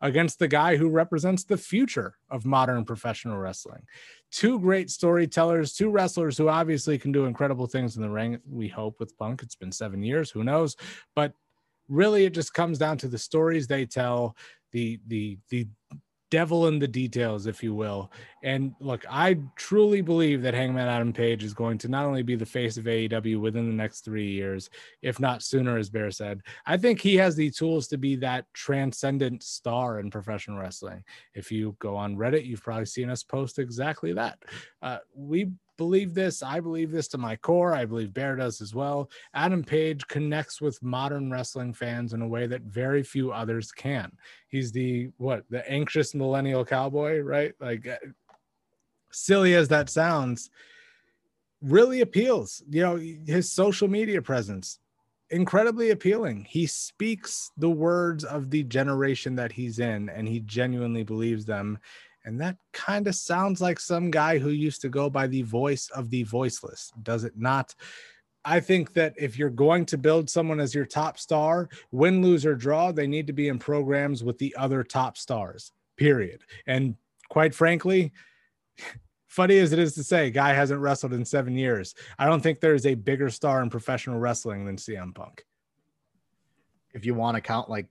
against 0.00 0.38
the 0.38 0.48
guy 0.48 0.76
who 0.76 0.88
represents 0.88 1.44
the 1.44 1.56
future 1.56 2.14
of 2.30 2.44
modern 2.44 2.84
professional 2.84 3.38
wrestling. 3.38 3.82
Two 4.30 4.58
great 4.60 4.90
storytellers, 4.90 5.72
two 5.72 5.90
wrestlers 5.90 6.36
who 6.38 6.48
obviously 6.48 6.98
can 6.98 7.12
do 7.12 7.26
incredible 7.26 7.66
things 7.66 7.96
in 7.96 8.02
the 8.02 8.10
ring. 8.10 8.38
We 8.48 8.68
hope 8.68 9.00
with 9.00 9.16
Punk. 9.16 9.42
It's 9.42 9.56
been 9.56 9.72
seven 9.72 10.02
years, 10.02 10.30
who 10.30 10.44
knows? 10.44 10.76
But 11.16 11.32
really, 11.88 12.24
it 12.24 12.34
just 12.34 12.54
comes 12.54 12.78
down 12.78 12.98
to 12.98 13.08
the 13.08 13.18
stories 13.18 13.66
they 13.66 13.86
tell, 13.86 14.36
the 14.72 15.00
the 15.06 15.38
the 15.48 15.66
devil 16.30 16.68
in 16.68 16.78
the 16.78 16.88
details, 16.88 17.46
if 17.46 17.62
you 17.62 17.74
will. 17.74 18.10
And 18.42 18.74
look, 18.80 19.04
I 19.08 19.38
truly 19.56 20.00
believe 20.00 20.42
that 20.42 20.54
Hangman 20.54 20.88
Adam 20.88 21.12
Page 21.12 21.42
is 21.42 21.54
going 21.54 21.78
to 21.78 21.88
not 21.88 22.04
only 22.04 22.22
be 22.22 22.36
the 22.36 22.46
face 22.46 22.76
of 22.76 22.84
AEW 22.84 23.40
within 23.40 23.66
the 23.66 23.74
next 23.74 24.04
three 24.04 24.30
years, 24.30 24.70
if 25.02 25.18
not 25.18 25.42
sooner, 25.42 25.76
as 25.76 25.90
Bear 25.90 26.10
said. 26.10 26.42
I 26.66 26.76
think 26.76 27.00
he 27.00 27.16
has 27.16 27.36
the 27.36 27.50
tools 27.50 27.88
to 27.88 27.98
be 27.98 28.16
that 28.16 28.44
transcendent 28.52 29.42
star 29.42 30.00
in 30.00 30.10
professional 30.10 30.58
wrestling. 30.58 31.02
If 31.34 31.50
you 31.50 31.76
go 31.78 31.96
on 31.96 32.16
Reddit, 32.16 32.46
you've 32.46 32.62
probably 32.62 32.86
seen 32.86 33.10
us 33.10 33.22
post 33.22 33.58
exactly 33.58 34.12
that. 34.12 34.38
Uh, 34.82 34.98
we 35.14 35.50
believe 35.78 36.12
this. 36.12 36.42
I 36.42 36.60
believe 36.60 36.90
this 36.90 37.08
to 37.08 37.18
my 37.18 37.36
core. 37.36 37.72
I 37.72 37.86
believe 37.86 38.12
Bear 38.12 38.36
does 38.36 38.60
as 38.60 38.74
well. 38.74 39.08
Adam 39.32 39.64
Page 39.64 40.06
connects 40.08 40.60
with 40.60 40.82
modern 40.82 41.30
wrestling 41.30 41.72
fans 41.72 42.12
in 42.12 42.20
a 42.20 42.28
way 42.28 42.46
that 42.46 42.62
very 42.62 43.02
few 43.02 43.32
others 43.32 43.72
can. 43.72 44.12
He's 44.48 44.72
the 44.72 45.08
what 45.16 45.44
the 45.48 45.66
anxious 45.70 46.14
millennial 46.14 46.64
cowboy, 46.64 47.20
right? 47.20 47.54
Like 47.60 47.86
uh, 47.86 47.96
silly 49.10 49.54
as 49.54 49.68
that 49.68 49.88
sounds, 49.88 50.50
really 51.62 52.02
appeals. 52.02 52.62
You 52.68 52.82
know, 52.82 52.96
his 52.96 53.50
social 53.50 53.88
media 53.88 54.20
presence 54.20 54.80
incredibly 55.30 55.90
appealing. 55.90 56.46
He 56.48 56.66
speaks 56.66 57.50
the 57.56 57.70
words 57.70 58.24
of 58.24 58.50
the 58.50 58.62
generation 58.62 59.36
that 59.36 59.52
he's 59.52 59.78
in 59.78 60.08
and 60.08 60.26
he 60.26 60.40
genuinely 60.40 61.02
believes 61.02 61.44
them 61.44 61.78
and 62.28 62.38
that 62.42 62.58
kind 62.74 63.06
of 63.06 63.14
sounds 63.14 63.62
like 63.62 63.80
some 63.80 64.10
guy 64.10 64.36
who 64.36 64.50
used 64.50 64.82
to 64.82 64.90
go 64.90 65.08
by 65.08 65.26
the 65.26 65.40
voice 65.40 65.88
of 65.94 66.10
the 66.10 66.24
voiceless, 66.24 66.92
does 67.02 67.24
it 67.24 67.32
not? 67.38 67.74
I 68.44 68.60
think 68.60 68.92
that 68.92 69.14
if 69.16 69.38
you're 69.38 69.48
going 69.48 69.86
to 69.86 69.96
build 69.96 70.28
someone 70.28 70.60
as 70.60 70.74
your 70.74 70.84
top 70.84 71.18
star, 71.18 71.70
win, 71.90 72.20
lose, 72.20 72.44
or 72.44 72.54
draw, 72.54 72.92
they 72.92 73.06
need 73.06 73.26
to 73.28 73.32
be 73.32 73.48
in 73.48 73.58
programs 73.58 74.22
with 74.22 74.36
the 74.36 74.54
other 74.58 74.84
top 74.84 75.16
stars, 75.16 75.72
period. 75.96 76.42
And 76.66 76.96
quite 77.30 77.54
frankly, 77.54 78.12
funny 79.26 79.56
as 79.56 79.72
it 79.72 79.78
is 79.78 79.94
to 79.94 80.04
say, 80.04 80.30
guy 80.30 80.52
hasn't 80.52 80.82
wrestled 80.82 81.14
in 81.14 81.24
seven 81.24 81.56
years. 81.56 81.94
I 82.18 82.26
don't 82.26 82.42
think 82.42 82.60
there's 82.60 82.84
a 82.84 82.94
bigger 82.94 83.30
star 83.30 83.62
in 83.62 83.70
professional 83.70 84.18
wrestling 84.18 84.66
than 84.66 84.76
CM 84.76 85.14
Punk. 85.14 85.46
If 86.92 87.06
you 87.06 87.14
want 87.14 87.36
to 87.36 87.40
count 87.40 87.70
like 87.70 87.86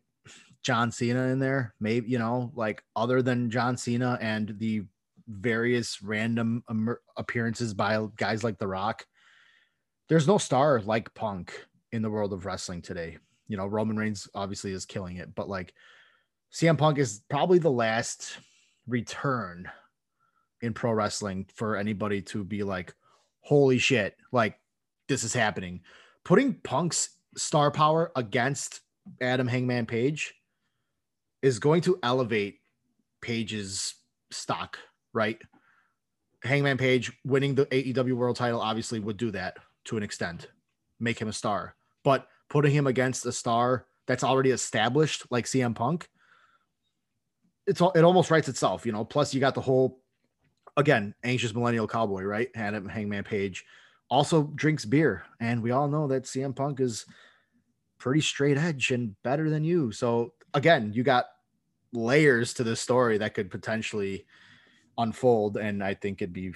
John 0.67 0.91
Cena 0.91 1.27
in 1.27 1.39
there, 1.39 1.73
maybe 1.79 2.09
you 2.09 2.19
know, 2.19 2.51
like 2.53 2.83
other 2.93 3.21
than 3.21 3.49
John 3.49 3.77
Cena 3.77 4.17
and 4.19 4.53
the 4.59 4.83
various 5.25 6.01
random 6.01 6.61
appearances 7.15 7.73
by 7.73 8.05
guys 8.17 8.43
like 8.43 8.57
The 8.57 8.67
Rock, 8.67 9.05
there's 10.09 10.27
no 10.27 10.37
star 10.37 10.81
like 10.81 11.13
Punk 11.13 11.65
in 11.93 12.01
the 12.01 12.09
world 12.09 12.33
of 12.33 12.45
wrestling 12.45 12.81
today. 12.81 13.17
You 13.47 13.55
know, 13.55 13.65
Roman 13.65 13.95
Reigns 13.95 14.27
obviously 14.35 14.73
is 14.73 14.83
killing 14.85 15.15
it, 15.15 15.33
but 15.33 15.47
like 15.47 15.73
CM 16.53 16.77
Punk 16.77 16.97
is 16.97 17.21
probably 17.29 17.59
the 17.59 17.71
last 17.71 18.37
return 18.87 19.71
in 20.61 20.73
pro 20.73 20.91
wrestling 20.91 21.47
for 21.55 21.77
anybody 21.77 22.21
to 22.23 22.43
be 22.43 22.63
like, 22.63 22.93
holy 23.39 23.77
shit, 23.77 24.17
like 24.33 24.59
this 25.07 25.23
is 25.23 25.33
happening. 25.33 25.79
Putting 26.25 26.55
Punk's 26.55 27.11
star 27.37 27.71
power 27.71 28.11
against 28.17 28.81
Adam 29.21 29.47
Hangman 29.47 29.85
Page 29.85 30.33
is 31.47 31.59
going 31.59 31.81
to 31.81 31.97
elevate 32.03 32.59
Page's 33.21 33.95
stock, 34.29 34.77
right? 35.13 35.41
Hangman 36.43 36.77
Page 36.77 37.11
winning 37.25 37.55
the 37.55 37.65
AEW 37.67 38.13
world 38.13 38.35
title 38.35 38.61
obviously 38.61 38.99
would 38.99 39.17
do 39.17 39.31
that 39.31 39.57
to 39.85 39.97
an 39.97 40.03
extent, 40.03 40.47
make 40.99 41.19
him 41.19 41.27
a 41.27 41.33
star. 41.33 41.75
But 42.03 42.27
putting 42.49 42.71
him 42.71 42.85
against 42.85 43.25
a 43.25 43.31
star 43.31 43.87
that's 44.05 44.23
already 44.23 44.51
established 44.51 45.25
like 45.31 45.45
CM 45.45 45.73
Punk, 45.73 46.07
it's 47.65 47.81
all 47.81 47.91
it 47.91 48.03
almost 48.03 48.29
writes 48.29 48.47
itself, 48.47 48.85
you 48.85 48.91
know. 48.91 49.03
Plus, 49.03 49.33
you 49.33 49.39
got 49.39 49.55
the 49.55 49.61
whole 49.61 50.01
again 50.77 51.15
anxious 51.23 51.53
millennial 51.53 51.87
cowboy, 51.87 52.23
right? 52.23 52.49
Adam 52.55 52.87
Hangman 52.87 53.23
Page 53.23 53.65
also 54.09 54.43
drinks 54.55 54.85
beer, 54.85 55.23
and 55.39 55.61
we 55.61 55.71
all 55.71 55.87
know 55.87 56.07
that 56.07 56.23
CM 56.23 56.55
Punk 56.55 56.79
is 56.79 57.05
pretty 57.97 58.21
straight 58.21 58.57
edge 58.57 58.91
and 58.91 59.15
better 59.23 59.49
than 59.49 59.63
you. 59.63 59.91
So 59.91 60.33
again, 60.53 60.91
you 60.93 61.03
got 61.03 61.25
layers 61.93 62.53
to 62.53 62.63
the 62.63 62.75
story 62.75 63.17
that 63.17 63.33
could 63.33 63.49
potentially 63.49 64.25
unfold 64.99 65.57
and 65.57 65.83
i 65.83 65.93
think 65.93 66.21
it'd 66.21 66.33
be 66.33 66.51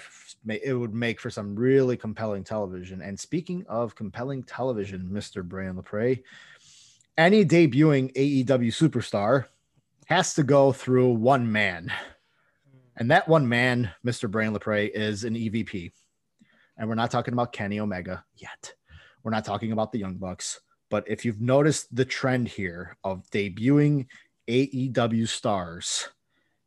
it 0.47 0.73
would 0.73 0.93
make 0.93 1.19
for 1.19 1.29
some 1.29 1.55
really 1.55 1.95
compelling 1.95 2.43
television. 2.43 3.01
And 3.01 3.19
speaking 3.19 3.63
of 3.69 3.95
compelling 3.95 4.43
television 4.43 5.07
mr 5.11 5.43
brian 5.47 5.75
lepre 5.75 6.23
any 7.17 7.45
debuting 7.45 8.11
aew 8.13 8.71
superstar 8.71 9.45
has 10.07 10.33
to 10.33 10.43
go 10.43 10.71
through 10.71 11.11
one 11.11 11.49
man. 11.51 11.93
And 12.97 13.11
that 13.11 13.27
one 13.27 13.47
man 13.47 13.91
mr 14.05 14.29
brian 14.29 14.55
lepre 14.55 14.89
is 14.89 15.23
an 15.23 15.35
evp 15.35 15.91
and 16.77 16.89
we're 16.89 16.95
not 16.95 17.11
talking 17.11 17.33
about 17.33 17.53
kenny 17.53 17.79
omega 17.79 18.23
yet. 18.35 18.73
We're 19.23 19.31
not 19.31 19.45
talking 19.45 19.71
about 19.71 19.91
the 19.91 19.99
young 19.99 20.15
bucks. 20.15 20.59
But 20.89 21.05
if 21.07 21.23
you've 21.23 21.39
noticed 21.39 21.95
the 21.95 22.05
trend 22.05 22.47
here 22.47 22.97
of 23.03 23.29
debuting 23.29 24.07
AEW 24.51 25.27
stars, 25.27 26.09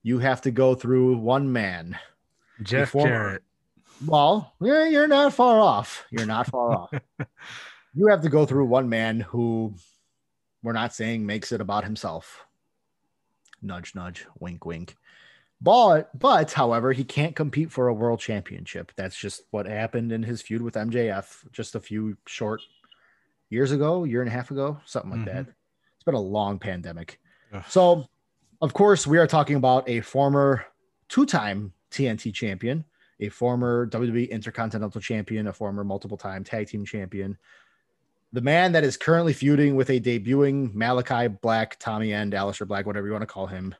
you 0.02 0.18
have 0.18 0.40
to 0.42 0.50
go 0.50 0.74
through 0.74 1.18
one 1.18 1.52
man. 1.52 1.98
Jeff 2.62 2.88
before, 2.88 3.06
Jarrett. 3.06 3.42
Well, 4.06 4.54
you're 4.60 5.08
not 5.08 5.34
far 5.34 5.60
off. 5.60 6.04
You're 6.10 6.26
not 6.26 6.46
far 6.46 6.72
off. 6.72 6.94
You 7.96 8.08
have 8.08 8.22
to 8.22 8.28
go 8.28 8.44
through 8.44 8.64
one 8.64 8.88
man 8.88 9.20
who 9.20 9.72
we're 10.64 10.72
not 10.72 10.92
saying 10.92 11.24
makes 11.24 11.52
it 11.52 11.60
about 11.60 11.84
himself. 11.84 12.44
Nudge, 13.62 13.94
nudge, 13.94 14.26
wink, 14.40 14.66
wink. 14.66 14.96
But, 15.60 16.10
but, 16.18 16.52
however, 16.52 16.92
he 16.92 17.04
can't 17.04 17.36
compete 17.36 17.70
for 17.70 17.86
a 17.86 17.94
world 17.94 18.18
championship. 18.18 18.90
That's 18.96 19.16
just 19.16 19.42
what 19.52 19.66
happened 19.66 20.10
in 20.10 20.24
his 20.24 20.42
feud 20.42 20.60
with 20.60 20.74
MJF 20.74 21.52
just 21.52 21.76
a 21.76 21.80
few 21.80 22.16
short 22.26 22.62
years 23.48 23.70
ago, 23.70 24.02
year 24.02 24.22
and 24.22 24.28
a 24.28 24.34
half 24.34 24.50
ago, 24.50 24.80
something 24.84 25.12
like 25.12 25.20
mm-hmm. 25.20 25.36
that. 25.36 25.46
It's 25.94 26.04
been 26.04 26.14
a 26.14 26.20
long 26.20 26.58
pandemic. 26.58 27.20
So, 27.68 28.06
of 28.60 28.72
course, 28.72 29.06
we 29.06 29.18
are 29.18 29.26
talking 29.26 29.56
about 29.56 29.88
a 29.88 30.00
former 30.00 30.64
two 31.08 31.26
time 31.26 31.72
TNT 31.90 32.32
champion, 32.32 32.84
a 33.20 33.28
former 33.28 33.86
WWE 33.88 34.30
Intercontinental 34.30 35.00
champion, 35.00 35.46
a 35.46 35.52
former 35.52 35.84
multiple 35.84 36.16
time 36.16 36.44
tag 36.44 36.68
team 36.68 36.84
champion. 36.84 37.38
The 38.32 38.40
man 38.40 38.72
that 38.72 38.82
is 38.82 38.96
currently 38.96 39.32
feuding 39.32 39.76
with 39.76 39.90
a 39.90 40.00
debuting 40.00 40.74
Malachi 40.74 41.28
Black, 41.28 41.78
Tommy 41.78 42.12
End, 42.12 42.32
Aleister 42.32 42.66
Black, 42.66 42.84
whatever 42.84 43.06
you 43.06 43.12
want 43.12 43.22
to 43.22 43.26
call 43.26 43.46
him. 43.46 43.74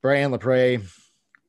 Brian 0.00 0.30
Lepre, 0.30 0.82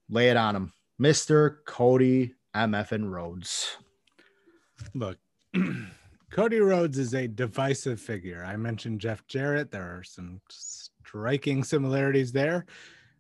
lay 0.10 0.30
it 0.30 0.36
on 0.36 0.56
him. 0.56 0.74
Mr. 1.00 1.58
Cody 1.66 2.34
MFN 2.54 3.10
Rhodes. 3.10 3.78
Look, 4.94 5.18
Cody 6.32 6.60
Rhodes 6.60 6.98
is 6.98 7.14
a 7.14 7.28
divisive 7.28 8.02
figure. 8.02 8.44
I 8.44 8.58
mentioned 8.58 9.00
Jeff 9.00 9.26
Jarrett. 9.28 9.72
There 9.72 9.98
are 9.98 10.04
some 10.04 10.42
striking 11.10 11.64
similarities 11.64 12.32
there. 12.32 12.66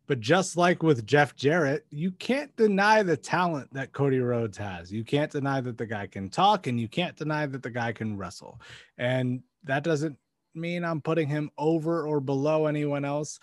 But 0.08 0.19
just 0.19 0.58
like 0.58 0.81
with 0.81 1.05
Jeff 1.05 1.36
Jarrett, 1.36 1.86
you 1.91 2.12
can't 2.12 2.55
deny 2.55 3.03
the 3.03 3.17
talent 3.17 3.72
that 3.74 3.93
Cody 3.93 4.19
Rhodes 4.19 4.58
has. 4.58 4.91
You 4.91 5.03
can't 5.03 5.31
deny 5.31 5.62
that 5.62 5.77
the 5.77 5.86
guy 5.86 6.08
can 6.08 6.29
talk 6.29 6.65
and 6.65 6.79
you 6.79 6.88
can't 6.88 7.15
deny 7.15 7.46
that 7.46 7.62
the 7.62 7.69
guy 7.69 7.91
can 7.91 8.17
wrestle. 8.17 8.60
And 8.98 9.43
that 9.65 9.84
doesn't 9.84 10.17
mean 10.55 10.84
I'm 10.84 11.01
putting 11.01 11.27
him 11.27 11.51
over 11.58 12.08
or 12.08 12.19
below 12.19 12.65
anyone 12.65 13.05
else. 13.05 13.39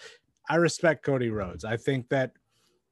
I 0.48 0.56
respect 0.56 1.04
Cody 1.04 1.30
Rhodes. 1.30 1.64
I 1.64 1.76
think 1.76 2.08
that 2.08 2.32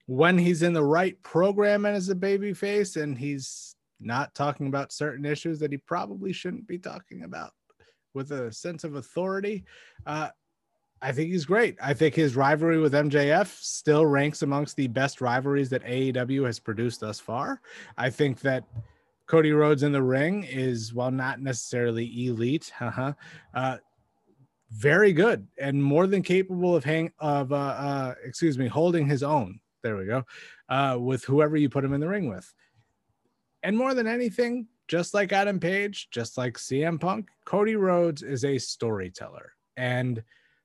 when 0.06 0.38
he's 0.38 0.62
in 0.62 0.72
the 0.72 0.84
right 0.84 1.20
program 1.22 1.84
and 1.84 1.96
as 1.96 2.08
a 2.08 2.14
baby 2.14 2.52
face 2.52 2.94
and 2.96 3.18
he's 3.18 3.74
not 3.98 4.34
talking 4.34 4.68
about 4.68 4.92
certain 4.92 5.24
issues 5.24 5.58
that 5.60 5.72
he 5.72 5.78
probably 5.78 6.32
shouldn't 6.32 6.68
be 6.68 6.78
talking 6.78 7.24
about 7.24 7.52
with 8.12 8.30
a 8.30 8.52
sense 8.52 8.84
of 8.84 8.94
authority, 8.94 9.64
uh, 10.06 10.28
I 11.02 11.12
think 11.12 11.30
he's 11.30 11.44
great. 11.44 11.76
I 11.82 11.92
think 11.92 12.14
his 12.14 12.34
rivalry 12.34 12.78
with 12.78 12.94
MJF 12.94 13.60
still 13.60 14.06
ranks 14.06 14.42
amongst 14.42 14.76
the 14.76 14.86
best 14.86 15.20
rivalries 15.20 15.68
that 15.70 15.84
AEW 15.84 16.46
has 16.46 16.58
produced 16.58 17.00
thus 17.00 17.20
far. 17.20 17.60
I 17.98 18.08
think 18.10 18.40
that 18.40 18.64
Cody 19.26 19.52
Rhodes 19.52 19.82
in 19.82 19.92
the 19.92 20.02
ring 20.02 20.44
is, 20.44 20.94
while 20.94 21.10
not 21.10 21.40
necessarily 21.40 22.26
elite, 22.26 22.72
uh-huh, 22.80 23.12
uh, 23.54 23.78
very 24.70 25.12
good 25.12 25.46
and 25.58 25.82
more 25.82 26.06
than 26.06 26.22
capable 26.22 26.74
of 26.74 26.84
hang 26.84 27.12
of 27.20 27.52
uh, 27.52 27.56
uh, 27.56 28.14
excuse 28.24 28.58
me, 28.58 28.66
holding 28.66 29.06
his 29.06 29.22
own. 29.22 29.60
There 29.82 29.96
we 29.96 30.06
go, 30.06 30.24
uh, 30.68 30.96
with 30.98 31.24
whoever 31.24 31.56
you 31.56 31.68
put 31.68 31.84
him 31.84 31.92
in 31.92 32.00
the 32.00 32.08
ring 32.08 32.28
with. 32.28 32.52
And 33.62 33.76
more 33.76 33.94
than 33.94 34.06
anything, 34.06 34.66
just 34.88 35.14
like 35.14 35.32
Adam 35.32 35.60
Page, 35.60 36.08
just 36.10 36.36
like 36.36 36.54
CM 36.54 37.00
Punk, 37.00 37.28
Cody 37.44 37.76
Rhodes 37.76 38.22
is 38.22 38.44
a 38.44 38.58
storyteller 38.58 39.52
and 39.76 40.22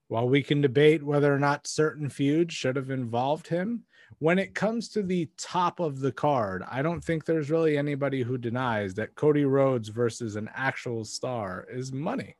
While 0.10 0.28
we 0.28 0.42
can 0.42 0.60
debate 0.60 1.04
whether 1.04 1.34
or 1.34 1.38
not 1.38 1.68
certain 1.68 2.10
feuds 2.10 2.56
should 2.56 2.75
have 2.75 2.89
involved 2.89 3.48
him, 3.48 3.84
when 4.18 4.39
it 4.39 4.56
comes 4.56 4.89
to 4.89 5.04
the 5.04 5.30
top 5.38 5.80
of 5.80 6.00
the 6.00 6.12
card, 6.12 6.63
I 6.70 6.82
don't 6.82 7.04
think 7.04 7.24
there's 7.24 7.51
really 7.51 7.78
anybody 7.78 8.24
who 8.24 8.39
denies 8.39 8.96
that 8.96 9.13
Cody 9.13 9.46
Rhodes 9.46 9.89
versus 9.89 10.36
an 10.36 10.50
actual 10.56 11.06
star 11.06 11.68
is 11.72 11.94
money. 11.94 12.36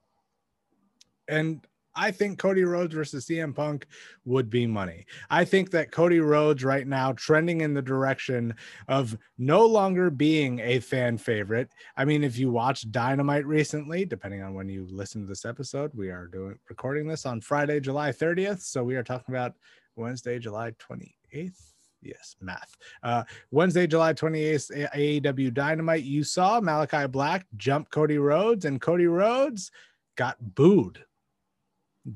And 1.28 1.66
I 1.96 2.12
think 2.12 2.39
Cody 2.39 2.63
Rhodes 2.63 2.93
versus 2.93 3.25
CM 3.25 3.55
Punk 3.55 3.88
would 4.25 4.50
be 4.50 4.67
money. 4.67 5.05
I 5.29 5.46
think 5.46 5.72
that 5.72 5.91
Cody 5.91 6.19
Rhodes 6.19 6.63
right 6.63 6.88
now 6.88 7.13
trending 7.13 7.62
in 7.62 7.74
the 7.74 7.81
direction 7.81 8.53
of 8.88 9.17
no 9.38 9.65
longer 9.65 10.10
being 10.10 10.60
a 10.60 10.79
fan 10.79 11.17
favorite. 11.17 11.69
I 11.98 12.05
mean, 12.05 12.24
if 12.24 12.38
you 12.38 12.51
watched 12.51 12.91
Dynamite 12.91 13.46
recently, 13.46 14.05
depending 14.05 14.41
on 14.43 14.53
when 14.53 14.69
you 14.69 14.88
listen 14.89 15.22
to 15.22 15.27
this 15.27 15.46
episode, 15.46 15.91
we 15.93 16.10
are 16.10 16.27
doing 16.27 16.58
recording 16.69 17.08
this 17.08 17.25
on 17.25 17.41
Friday, 17.41 17.79
July 17.79 18.12
30th. 18.12 18.62
So 18.62 18.84
we 18.84 18.96
are 18.96 19.03
talking 19.03 19.34
about 19.34 19.53
Wednesday, 19.96 20.39
July 20.39 20.72
28th 20.72 21.69
yes 22.01 22.36
math 22.39 22.77
uh 23.03 23.24
wednesday 23.51 23.86
july 23.86 24.13
28th 24.13 24.89
aew 24.96 25.53
dynamite 25.53 26.03
you 26.03 26.24
saw 26.24 26.62
malachi 26.62 27.05
black 27.08 27.46
jump 27.58 27.89
cody 27.89 28.17
rhodes 28.17 28.63
and 28.63 28.79
cody 28.79 29.08
rhodes 29.08 29.69
got 30.15 30.38
booed 30.55 31.03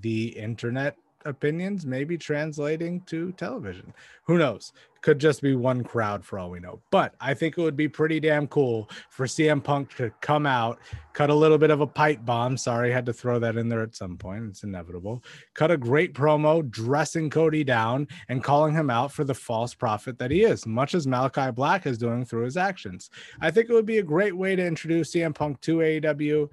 the 0.01 0.27
internet 0.27 0.95
opinions 1.25 1.85
maybe 1.85 2.17
translating 2.17 3.01
to 3.01 3.31
television. 3.33 3.93
Who 4.25 4.37
knows? 4.37 4.73
Could 5.01 5.19
just 5.19 5.41
be 5.41 5.53
one 5.53 5.83
crowd 5.83 6.23
for 6.23 6.39
all 6.39 6.49
we 6.49 6.61
know. 6.61 6.79
But 6.89 7.13
I 7.19 7.33
think 7.33 7.57
it 7.57 7.61
would 7.61 7.75
be 7.75 7.89
pretty 7.89 8.21
damn 8.21 8.47
cool 8.47 8.89
for 9.09 9.25
CM 9.25 9.61
Punk 9.61 9.93
to 9.97 10.11
come 10.21 10.45
out, 10.45 10.79
cut 11.11 11.29
a 11.29 11.35
little 11.35 11.57
bit 11.57 11.71
of 11.71 11.81
a 11.81 11.87
pipe 11.87 12.23
bomb. 12.23 12.55
Sorry, 12.55 12.89
had 12.89 13.05
to 13.07 13.13
throw 13.13 13.37
that 13.39 13.57
in 13.57 13.67
there 13.67 13.81
at 13.81 13.97
some 13.97 14.17
point. 14.17 14.45
It's 14.49 14.63
inevitable. 14.63 15.21
Cut 15.55 15.71
a 15.71 15.77
great 15.77 16.13
promo, 16.13 16.69
dressing 16.69 17.29
Cody 17.29 17.65
down 17.65 18.07
and 18.29 18.43
calling 18.43 18.73
him 18.73 18.89
out 18.89 19.11
for 19.11 19.25
the 19.25 19.33
false 19.33 19.73
prophet 19.73 20.17
that 20.19 20.31
he 20.31 20.43
is, 20.43 20.65
much 20.65 20.95
as 20.95 21.05
Malachi 21.05 21.51
Black 21.51 21.85
is 21.85 21.97
doing 21.97 22.23
through 22.23 22.45
his 22.45 22.55
actions. 22.55 23.09
I 23.41 23.51
think 23.51 23.69
it 23.69 23.73
would 23.73 23.85
be 23.85 23.97
a 23.97 24.03
great 24.03 24.35
way 24.35 24.55
to 24.55 24.65
introduce 24.65 25.11
CM 25.11 25.35
Punk 25.35 25.59
to 25.61 25.77
AEW 25.77 26.49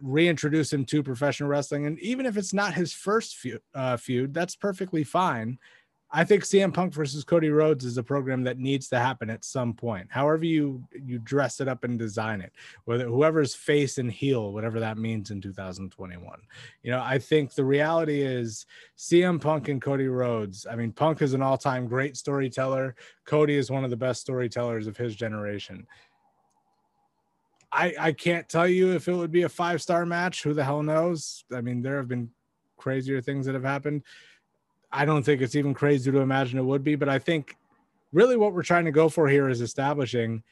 reintroduce 0.00 0.72
him 0.72 0.84
to 0.86 1.02
professional 1.02 1.48
wrestling. 1.48 1.86
And 1.86 1.98
even 2.00 2.26
if 2.26 2.36
it's 2.36 2.52
not 2.52 2.74
his 2.74 2.92
first 2.92 3.36
feud, 3.36 3.60
uh, 3.74 3.96
feud 3.96 4.34
that's 4.34 4.56
perfectly 4.56 5.04
fine. 5.04 5.58
I 6.10 6.22
think 6.24 6.44
CM 6.44 6.72
Punk 6.72 6.94
versus 6.94 7.24
Cody 7.24 7.50
Rhodes 7.50 7.84
is 7.84 7.98
a 7.98 8.02
program 8.02 8.44
that 8.44 8.58
needs 8.58 8.88
to 8.88 8.98
happen 8.98 9.28
at 9.28 9.44
some 9.44 9.74
point. 9.74 10.06
However 10.08 10.44
you 10.44 10.84
you 10.92 11.18
dress 11.18 11.60
it 11.60 11.66
up 11.66 11.82
and 11.82 11.98
design 11.98 12.40
it, 12.40 12.52
whether 12.84 13.06
whoever's 13.06 13.54
face 13.54 13.98
and 13.98 14.10
heel, 14.10 14.52
whatever 14.52 14.78
that 14.78 14.98
means 14.98 15.30
in 15.30 15.40
2021. 15.40 16.38
You 16.84 16.92
know, 16.92 17.02
I 17.02 17.18
think 17.18 17.54
the 17.54 17.64
reality 17.64 18.22
is 18.22 18.66
CM 18.96 19.40
Punk 19.40 19.68
and 19.68 19.82
Cody 19.82 20.06
Rhodes. 20.06 20.64
I 20.70 20.76
mean, 20.76 20.92
Punk 20.92 21.22
is 21.22 21.34
an 21.34 21.42
all-time 21.42 21.88
great 21.88 22.16
storyteller. 22.16 22.94
Cody 23.24 23.56
is 23.56 23.70
one 23.70 23.84
of 23.84 23.90
the 23.90 23.96
best 23.96 24.20
storytellers 24.20 24.86
of 24.86 24.96
his 24.96 25.16
generation. 25.16 25.86
I, 27.76 27.94
I 28.00 28.12
can't 28.12 28.48
tell 28.48 28.66
you 28.66 28.92
if 28.92 29.06
it 29.06 29.14
would 29.14 29.30
be 29.30 29.42
a 29.42 29.48
five 29.50 29.82
star 29.82 30.06
match. 30.06 30.42
Who 30.42 30.54
the 30.54 30.64
hell 30.64 30.82
knows? 30.82 31.44
I 31.54 31.60
mean, 31.60 31.82
there 31.82 31.98
have 31.98 32.08
been 32.08 32.30
crazier 32.78 33.20
things 33.20 33.44
that 33.44 33.54
have 33.54 33.64
happened. 33.64 34.02
I 34.90 35.04
don't 35.04 35.22
think 35.22 35.42
it's 35.42 35.54
even 35.54 35.74
crazy 35.74 36.10
to 36.10 36.18
imagine 36.20 36.58
it 36.58 36.64
would 36.64 36.82
be, 36.82 36.94
but 36.94 37.10
I 37.10 37.18
think 37.18 37.54
really 38.12 38.36
what 38.36 38.54
we're 38.54 38.62
trying 38.62 38.86
to 38.86 38.92
go 38.92 39.10
for 39.10 39.28
here 39.28 39.50
is 39.50 39.60
establishing 39.60 40.42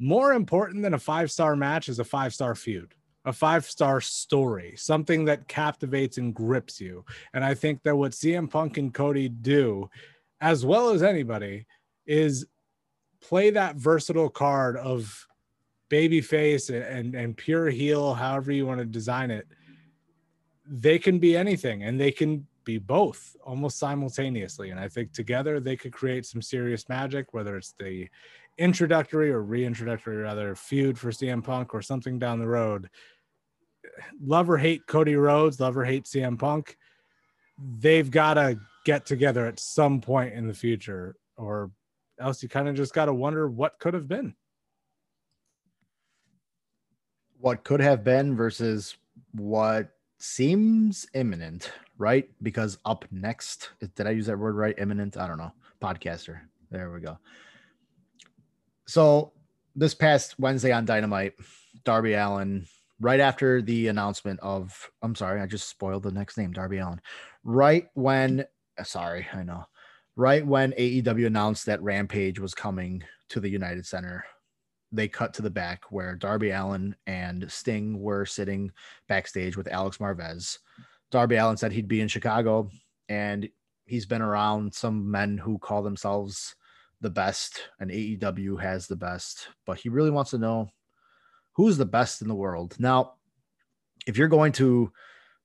more 0.00 0.32
important 0.32 0.82
than 0.82 0.94
a 0.94 0.98
five 0.98 1.30
star 1.30 1.54
match 1.54 1.88
is 1.88 2.00
a 2.00 2.04
five 2.04 2.34
star 2.34 2.56
feud, 2.56 2.94
a 3.24 3.32
five 3.32 3.64
star 3.64 4.00
story, 4.00 4.74
something 4.76 5.24
that 5.26 5.46
captivates 5.46 6.18
and 6.18 6.34
grips 6.34 6.80
you. 6.80 7.04
And 7.32 7.44
I 7.44 7.54
think 7.54 7.84
that 7.84 7.96
what 7.96 8.10
CM 8.10 8.50
Punk 8.50 8.76
and 8.76 8.92
Cody 8.92 9.28
do, 9.28 9.88
as 10.40 10.66
well 10.66 10.90
as 10.90 11.04
anybody, 11.04 11.66
is 12.06 12.44
play 13.20 13.50
that 13.50 13.76
versatile 13.76 14.30
card 14.30 14.76
of 14.76 15.28
baby 15.92 16.22
face 16.22 16.70
and 16.70 17.14
and 17.14 17.36
pure 17.36 17.68
heel 17.68 18.14
however 18.14 18.50
you 18.50 18.64
want 18.64 18.78
to 18.78 18.86
design 18.86 19.30
it 19.30 19.46
they 20.66 20.98
can 20.98 21.18
be 21.18 21.36
anything 21.36 21.82
and 21.82 22.00
they 22.00 22.10
can 22.10 22.46
be 22.64 22.78
both 22.78 23.36
almost 23.44 23.78
simultaneously. 23.78 24.70
And 24.70 24.80
i 24.80 24.88
think 24.88 25.12
together 25.12 25.60
they 25.60 25.76
could 25.76 25.92
create 25.92 26.24
some 26.24 26.40
serious 26.40 26.88
magic 26.88 27.34
whether 27.34 27.58
it's 27.58 27.74
the 27.78 28.08
introductory 28.56 29.30
or 29.30 29.42
reintroductory 29.44 30.22
rather 30.22 30.54
feud 30.54 30.98
for 30.98 31.10
CM 31.10 31.44
Punk 31.44 31.74
or 31.74 31.82
something 31.82 32.18
down 32.18 32.38
the 32.38 32.46
road. 32.46 32.88
Love 34.24 34.48
or 34.48 34.56
hate 34.56 34.86
Cody 34.86 35.16
Rhodes 35.16 35.60
love 35.60 35.76
or 35.76 35.84
hate 35.84 36.04
CM 36.04 36.38
Punk 36.38 36.78
they've 37.78 38.10
got 38.10 38.34
to 38.34 38.58
get 38.86 39.04
together 39.04 39.46
at 39.46 39.60
some 39.60 40.00
point 40.00 40.32
in 40.32 40.46
the 40.46 40.54
future 40.54 41.16
or 41.36 41.70
else 42.18 42.42
you 42.42 42.48
kind 42.48 42.66
of 42.66 42.74
just 42.74 42.94
got 42.94 43.06
to 43.06 43.14
wonder 43.14 43.46
what 43.46 43.78
could 43.78 43.92
have 43.92 44.08
been 44.08 44.34
what 47.42 47.64
could 47.64 47.80
have 47.80 48.04
been 48.04 48.36
versus 48.36 48.96
what 49.32 49.90
seems 50.18 51.06
imminent, 51.14 51.72
right? 51.98 52.30
Because 52.40 52.78
up 52.84 53.04
next, 53.10 53.70
did 53.96 54.06
I 54.06 54.10
use 54.10 54.26
that 54.26 54.38
word 54.38 54.54
right? 54.54 54.78
Imminent? 54.78 55.16
I 55.16 55.26
don't 55.26 55.38
know. 55.38 55.52
Podcaster. 55.82 56.40
There 56.70 56.92
we 56.92 57.00
go. 57.00 57.18
So 58.86 59.32
this 59.74 59.92
past 59.92 60.38
Wednesday 60.38 60.70
on 60.70 60.84
Dynamite, 60.84 61.34
Darby 61.84 62.14
Allin, 62.14 62.64
right 63.00 63.18
after 63.18 63.60
the 63.60 63.88
announcement 63.88 64.38
of, 64.40 64.90
I'm 65.02 65.16
sorry, 65.16 65.40
I 65.40 65.46
just 65.46 65.68
spoiled 65.68 66.04
the 66.04 66.12
next 66.12 66.38
name, 66.38 66.52
Darby 66.52 66.78
Allin. 66.78 67.00
Right 67.42 67.88
when, 67.94 68.44
sorry, 68.84 69.26
I 69.32 69.42
know, 69.42 69.64
right 70.14 70.46
when 70.46 70.72
AEW 70.72 71.26
announced 71.26 71.66
that 71.66 71.82
Rampage 71.82 72.38
was 72.38 72.54
coming 72.54 73.02
to 73.30 73.40
the 73.40 73.50
United 73.50 73.84
Center, 73.84 74.24
they 74.92 75.08
cut 75.08 75.34
to 75.34 75.42
the 75.42 75.50
back 75.50 75.90
where 75.90 76.14
Darby 76.14 76.50
Allin 76.50 76.94
and 77.06 77.50
Sting 77.50 77.98
were 78.00 78.26
sitting 78.26 78.70
backstage 79.08 79.56
with 79.56 79.68
Alex 79.68 79.98
Marvez. 79.98 80.58
Darby 81.10 81.36
Allin 81.36 81.56
said 81.56 81.72
he'd 81.72 81.88
be 81.88 82.00
in 82.00 82.08
Chicago 82.08 82.68
and 83.08 83.48
he's 83.86 84.06
been 84.06 84.22
around 84.22 84.72
some 84.72 85.10
men 85.10 85.38
who 85.38 85.58
call 85.58 85.82
themselves 85.82 86.54
the 87.00 87.10
best 87.10 87.70
and 87.80 87.90
AEW 87.90 88.60
has 88.60 88.86
the 88.86 88.96
best, 88.96 89.48
but 89.66 89.78
he 89.78 89.88
really 89.88 90.10
wants 90.10 90.30
to 90.30 90.38
know 90.38 90.68
who's 91.52 91.76
the 91.76 91.84
best 91.84 92.22
in 92.22 92.28
the 92.28 92.34
world. 92.34 92.76
Now, 92.78 93.14
if 94.06 94.16
you're 94.16 94.28
going 94.28 94.52
to 94.52 94.92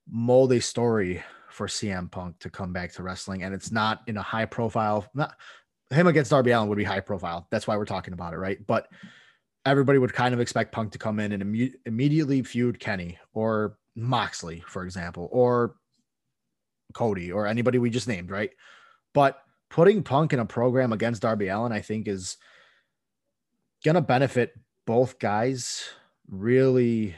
mold 0.10 0.52
a 0.54 0.62
story 0.62 1.24
for 1.50 1.68
CM 1.68 2.12
Punk 2.12 2.38
to 2.40 2.50
come 2.50 2.74
back 2.74 2.94
to 2.94 3.04
wrestling 3.04 3.44
and 3.44 3.54
it's 3.54 3.72
not 3.72 4.02
in 4.08 4.18
a 4.18 4.22
high 4.22 4.46
profile, 4.46 5.06
not 5.14 5.36
him 5.90 6.08
against 6.08 6.32
Darby 6.32 6.52
Allin 6.52 6.70
would 6.70 6.78
be 6.78 6.84
high 6.84 7.00
profile. 7.00 7.48
That's 7.50 7.68
why 7.68 7.78
we're 7.78 7.86
talking 7.86 8.14
about 8.14 8.34
it, 8.34 8.38
right? 8.38 8.66
But 8.68 8.88
everybody 9.68 10.00
would 10.00 10.14
kind 10.14 10.34
of 10.34 10.40
expect 10.40 10.72
Punk 10.72 10.94
to 10.94 10.98
come 10.98 11.20
in 11.20 11.34
and 11.34 11.44
imme- 11.44 11.74
immediately 11.86 12.42
feud 12.42 12.80
Kenny 12.80 13.18
or 13.34 13.78
Moxley, 13.96 14.64
for 14.66 14.84
example, 14.84 15.28
or 15.32 15.76
Cody 16.94 17.32
or 17.34 17.46
anybody 17.46 17.78
we 17.78 17.90
just 17.90 18.08
named, 18.08 18.32
right? 18.32 18.52
But 19.14 19.40
putting 19.70 20.04
Punk 20.04 20.32
in 20.32 20.40
a 20.40 20.46
program 20.46 20.94
against 20.94 21.22
Darby 21.22 21.50
Allin, 21.50 21.74
I 21.74 21.82
think, 21.82 22.08
is 22.08 22.38
gonna 23.84 24.02
benefit 24.02 24.54
both 24.86 25.20
guys 25.20 25.84
really. 26.30 27.16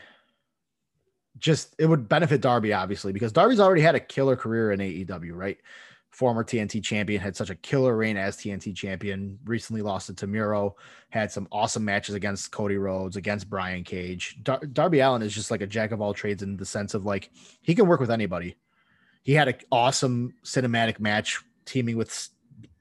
Just 1.38 1.76
it 1.78 1.86
would 1.86 2.10
benefit 2.10 2.42
Darby 2.42 2.74
obviously 2.74 3.14
because 3.14 3.32
Darby's 3.32 3.60
already 3.60 3.82
had 3.82 3.96
a 3.96 4.00
killer 4.00 4.36
career 4.36 4.72
in 4.72 4.80
AEW, 4.80 5.36
right? 5.36 5.58
Former 6.12 6.44
TNT 6.44 6.84
champion, 6.84 7.22
had 7.22 7.36
such 7.36 7.50
a 7.50 7.56
killer 7.56 7.96
reign 7.96 8.18
as 8.18 8.36
TNT 8.36 8.76
champion. 8.76 9.38
Recently 9.46 9.82
lost 9.82 10.16
to 10.16 10.28
Miro, 10.28 10.76
had 11.10 11.32
some 11.32 11.48
awesome 11.52 11.86
matches 11.86 12.16
against 12.16 12.52
Cody 12.52 12.78
Rhodes, 12.78 13.16
against 13.16 13.50
Brian 13.50 13.84
Cage. 13.84 14.38
Dar- 14.44 14.66
Darby 14.66 15.02
Allin 15.02 15.22
is 15.22 15.34
just 15.34 15.52
like 15.52 15.62
a 15.62 15.68
jack 15.68 15.92
of 15.92 16.02
all 16.02 16.14
trades 16.14 16.42
in 16.42 16.58
the 16.58 16.66
sense 16.66 16.94
of 16.94 17.06
like 17.06 17.30
he 17.62 17.76
can 17.76 17.88
work 17.88 18.00
with 18.00 18.12
anybody. 18.12 18.56
He 19.22 19.34
had 19.34 19.48
an 19.48 19.56
awesome 19.72 20.34
cinematic 20.44 21.00
match 21.00 21.42
teaming 21.66 21.96
with 21.96 22.30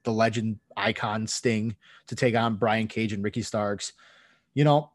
the 0.04 0.12
legend 0.12 0.58
icon 0.76 1.26
Sting 1.26 1.76
to 2.06 2.16
take 2.16 2.34
on 2.34 2.56
Brian 2.56 2.88
Cage 2.88 3.12
and 3.12 3.22
Ricky 3.22 3.42
Starks. 3.42 3.92
You 4.54 4.64
know, 4.64 4.90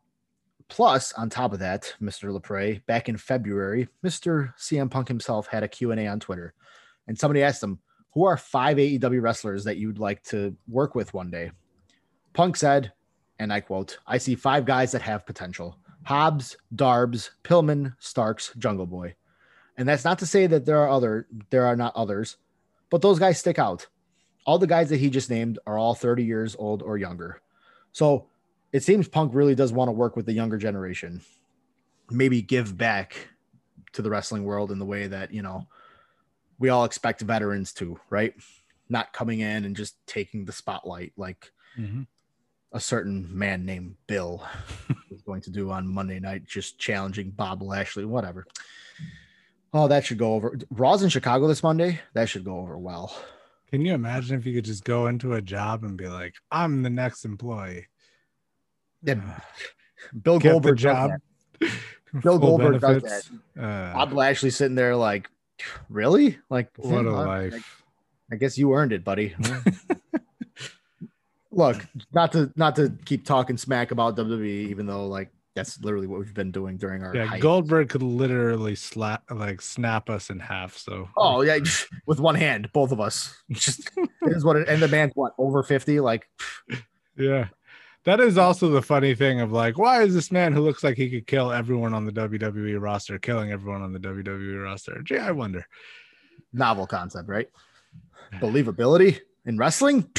plus 0.70 1.14
on 1.14 1.30
top 1.30 1.54
of 1.54 1.60
that, 1.60 1.94
Mr. 2.02 2.36
Lepre, 2.36 2.84
back 2.88 3.10
in 3.10 3.18
February, 3.18 3.88
Mr. 4.04 4.54
CM 4.58 4.90
Punk 4.90 5.08
himself 5.08 5.48
had 5.48 5.62
a 5.62 5.68
Q&A 5.68 6.08
on 6.08 6.20
Twitter. 6.20 6.56
And 7.08 7.18
somebody 7.18 7.44
asked 7.44 7.62
him, 7.62 7.80
who 8.14 8.26
are 8.26 8.38
five 8.38 8.78
AEW 8.78 9.22
wrestlers 9.22 9.64
that 9.64 9.78
you'd 9.78 10.00
like 10.00 10.24
to 10.26 10.56
work 10.68 10.96
with 10.96 11.14
one 11.14 11.32
day? 11.32 11.52
Punk 12.34 12.56
said, 12.56 12.92
and 13.40 13.52
I 13.52 13.60
quote, 13.60 13.98
I 14.06 14.18
see 14.18 14.36
five 14.36 14.66
guys 14.66 14.92
that 14.92 15.02
have 15.02 15.26
potential 15.26 15.78
Hobbs, 16.04 16.58
Darbs, 16.76 17.30
Pillman, 17.44 17.96
Starks, 18.00 18.54
Jungle 18.58 18.86
Boy. 18.86 19.16
And 19.78 19.88
that's 19.88 20.04
not 20.04 20.20
to 20.20 20.26
say 20.26 20.48
that 20.48 20.66
there 20.66 20.80
are 20.80 20.90
other 20.90 21.28
there 21.50 21.66
are 21.66 21.76
not 21.76 21.96
others, 21.96 22.38
but 22.90 23.02
those 23.02 23.20
guys 23.20 23.40
stick 23.40 23.58
out. 23.58 23.88
All 24.46 24.60
the 24.60 24.68
guys 24.68 24.90
that 24.90 25.00
he 25.00 25.10
just 25.10 25.30
named 25.30 25.58
are 25.66 25.78
all 25.78 25.96
30 25.96 26.24
years 26.24 26.56
old 26.60 26.84
or 26.84 26.98
younger. 26.98 27.42
So 27.94 28.28
it 28.72 28.84
seems 28.84 29.08
Punk 29.08 29.34
really 29.34 29.56
does 29.56 29.72
want 29.72 29.88
to 29.88 29.94
work 29.94 30.16
with 30.16 30.26
the 30.26 30.34
younger 30.34 30.58
generation. 30.58 31.22
Maybe 32.12 32.42
give 32.42 32.78
back 32.78 33.30
to 33.94 34.02
the 34.02 34.10
wrestling 34.10 34.44
world 34.44 34.72
in 34.72 34.80
the 34.80 34.86
way 34.86 35.08
that, 35.08 35.34
you 35.34 35.42
know, 35.42 35.68
we 36.64 36.70
all 36.70 36.86
expect 36.86 37.20
veterans 37.20 37.74
to, 37.74 38.00
right? 38.10 38.34
Not 38.88 39.12
coming 39.12 39.42
in 39.42 39.66
and 39.66 39.76
just 39.76 39.98
taking 40.08 40.46
the 40.46 40.54
spotlight 40.54 41.12
like 41.18 41.52
Mhm. 41.78 42.08
a 42.72 42.80
certain 42.80 43.28
man 43.38 43.66
named 43.66 43.98
Bill 44.08 44.42
is 45.12 45.22
going 45.24 45.42
to 45.42 45.50
do 45.50 45.72
on 45.72 45.86
Monday 45.86 46.22
night, 46.22 46.46
just 46.46 46.80
challenging 46.80 47.32
Bob 47.32 47.62
Lashley, 47.62 48.06
whatever. 48.06 48.46
Oh, 49.74 49.90
that 49.90 50.06
should 50.06 50.18
go 50.20 50.36
over. 50.36 50.58
Raw's 50.70 51.04
in 51.04 51.10
Chicago 51.10 51.50
this 51.50 51.64
Monday. 51.64 52.00
That 52.14 52.30
should 52.30 52.46
go 52.46 52.60
over 52.60 52.78
well. 52.78 53.14
Can 53.70 53.82
you 53.82 53.94
imagine 53.94 54.38
if 54.40 54.46
you 54.46 54.54
could 54.54 54.64
just 54.64 54.86
go 54.86 55.08
into 55.08 55.34
a 55.34 55.42
job 55.42 55.84
and 55.84 55.98
be 55.98 56.08
like, 56.08 56.36
I'm 56.50 56.82
the 56.82 56.90
next 56.90 57.26
employee? 57.26 57.88
Yeah, 59.02 59.20
Bill 60.22 60.40
Get 60.40 60.52
Goldberg 60.52 60.78
job. 60.78 61.12
Bill 62.22 62.40
Goldberg 62.40 62.80
does 62.80 63.02
benefits. 63.02 63.32
Uh, 63.60 63.92
Bob 63.94 64.14
Lashley 64.14 64.50
sitting 64.50 64.76
there 64.76 64.96
like, 64.96 65.30
really? 65.90 66.38
Like, 66.50 66.70
what 66.78 67.06
a 67.06 67.12
life. 67.12 67.84
I 68.32 68.36
guess 68.36 68.58
you 68.58 68.74
earned 68.74 68.94
it, 68.94 69.04
buddy. 69.04 69.36
Look, 71.52 71.86
not 72.12 72.32
to 72.32 72.52
not 72.56 72.76
to 72.78 72.92
keep 73.06 73.26
talking 73.26 73.58
smack 73.58 73.92
about 73.92 74.18
WWE, 74.18 74.70
even 74.70 74.88
though 74.88 75.06
like 75.06 75.32
that's 75.56 75.80
literally 75.82 76.08
what 76.08 76.20
we've 76.20 76.34
been 76.34 76.52
doing 76.52 76.78
during 76.78 77.04
our 77.04 77.16
Yeah. 77.16 77.38
Goldberg 77.38 77.90
could 77.90 78.02
literally 78.02 78.74
slap 78.74 79.24
like 79.30 79.62
snap 79.62 80.10
us 80.10 80.32
in 80.32 80.40
half. 80.40 80.76
So 80.76 81.10
Oh 81.16 81.42
yeah, 81.42 81.60
with 82.08 82.20
one 82.20 82.34
hand, 82.34 82.72
both 82.74 82.92
of 82.92 83.00
us. 83.00 83.36
Just 83.52 83.92
it 83.98 84.10
is 84.36 84.44
what 84.44 84.56
it, 84.56 84.68
and 84.68 84.82
the 84.82 84.88
man's 84.88 85.12
what 85.14 85.34
over 85.38 85.62
fifty. 85.62 86.00
Like 86.00 86.28
yeah. 87.18 87.50
That 88.06 88.20
is 88.20 88.38
also 88.38 88.70
the 88.70 88.82
funny 88.82 89.16
thing 89.16 89.40
of 89.40 89.52
like, 89.52 89.78
why 89.78 90.04
is 90.04 90.14
this 90.14 90.32
man 90.32 90.52
who 90.52 90.62
looks 90.62 90.84
like 90.84 90.98
he 90.98 91.10
could 91.10 91.26
kill 91.26 91.52
everyone 91.52 91.94
on 91.94 92.06
the 92.06 92.12
WWE 92.12 92.82
roster, 92.82 93.18
killing 93.18 93.52
everyone 93.52 93.82
on 93.82 93.94
the 93.94 94.00
WWE 94.00 94.62
roster? 94.64 95.02
Gee, 95.04 95.18
I 95.18 95.32
wonder. 95.32 95.66
novel 96.52 96.86
concept, 96.86 97.30
right? 97.30 97.50
Believability 98.42 99.20
in 99.46 99.58
wrestling. 99.58 100.10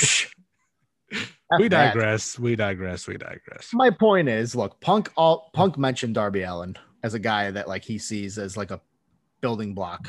We 1.58 1.68
that. 1.68 1.94
digress. 1.94 2.38
We 2.38 2.56
digress. 2.56 3.06
We 3.06 3.16
digress. 3.16 3.70
My 3.74 3.90
point 3.90 4.28
is, 4.28 4.56
look, 4.56 4.80
Punk. 4.80 5.10
All 5.16 5.50
Punk 5.52 5.78
mentioned 5.78 6.14
Darby 6.14 6.42
Allin 6.42 6.76
as 7.02 7.14
a 7.14 7.18
guy 7.18 7.50
that 7.50 7.68
like 7.68 7.84
he 7.84 7.98
sees 7.98 8.38
as 8.38 8.56
like 8.56 8.70
a 8.70 8.80
building 9.40 9.74
block 9.74 10.08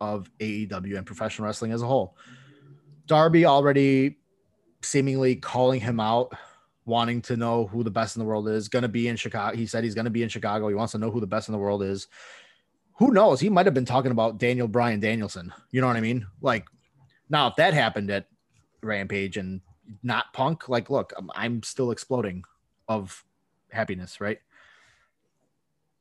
of 0.00 0.30
AEW 0.40 0.96
and 0.96 1.06
professional 1.06 1.46
wrestling 1.46 1.72
as 1.72 1.82
a 1.82 1.86
whole. 1.86 2.16
Darby 3.06 3.44
already 3.44 4.18
seemingly 4.82 5.36
calling 5.36 5.78
him 5.80 6.00
out, 6.00 6.32
wanting 6.84 7.22
to 7.22 7.36
know 7.36 7.66
who 7.66 7.84
the 7.84 7.90
best 7.90 8.16
in 8.16 8.20
the 8.20 8.26
world 8.26 8.48
is. 8.48 8.68
Going 8.68 8.82
to 8.82 8.88
be 8.88 9.08
in 9.08 9.16
Chicago. 9.16 9.56
He 9.56 9.66
said 9.66 9.84
he's 9.84 9.94
going 9.94 10.04
to 10.06 10.10
be 10.10 10.22
in 10.22 10.28
Chicago. 10.28 10.68
He 10.68 10.74
wants 10.74 10.92
to 10.92 10.98
know 10.98 11.10
who 11.10 11.20
the 11.20 11.26
best 11.26 11.48
in 11.48 11.52
the 11.52 11.58
world 11.58 11.82
is. 11.82 12.08
Who 12.98 13.10
knows? 13.12 13.40
He 13.40 13.48
might 13.48 13.66
have 13.66 13.74
been 13.74 13.84
talking 13.84 14.10
about 14.10 14.38
Daniel 14.38 14.68
Bryan 14.68 15.00
Danielson. 15.00 15.52
You 15.70 15.80
know 15.80 15.86
what 15.86 15.96
I 15.96 16.00
mean? 16.00 16.26
Like 16.40 16.66
now, 17.30 17.46
if 17.48 17.56
that 17.56 17.72
happened 17.74 18.10
at 18.10 18.26
Rampage 18.82 19.36
and 19.36 19.60
not 20.02 20.32
Punk, 20.32 20.68
like, 20.68 20.90
look, 20.90 21.12
I'm, 21.16 21.30
I'm 21.34 21.62
still 21.62 21.90
exploding 21.90 22.44
of 22.88 23.24
happiness, 23.70 24.20
right? 24.20 24.38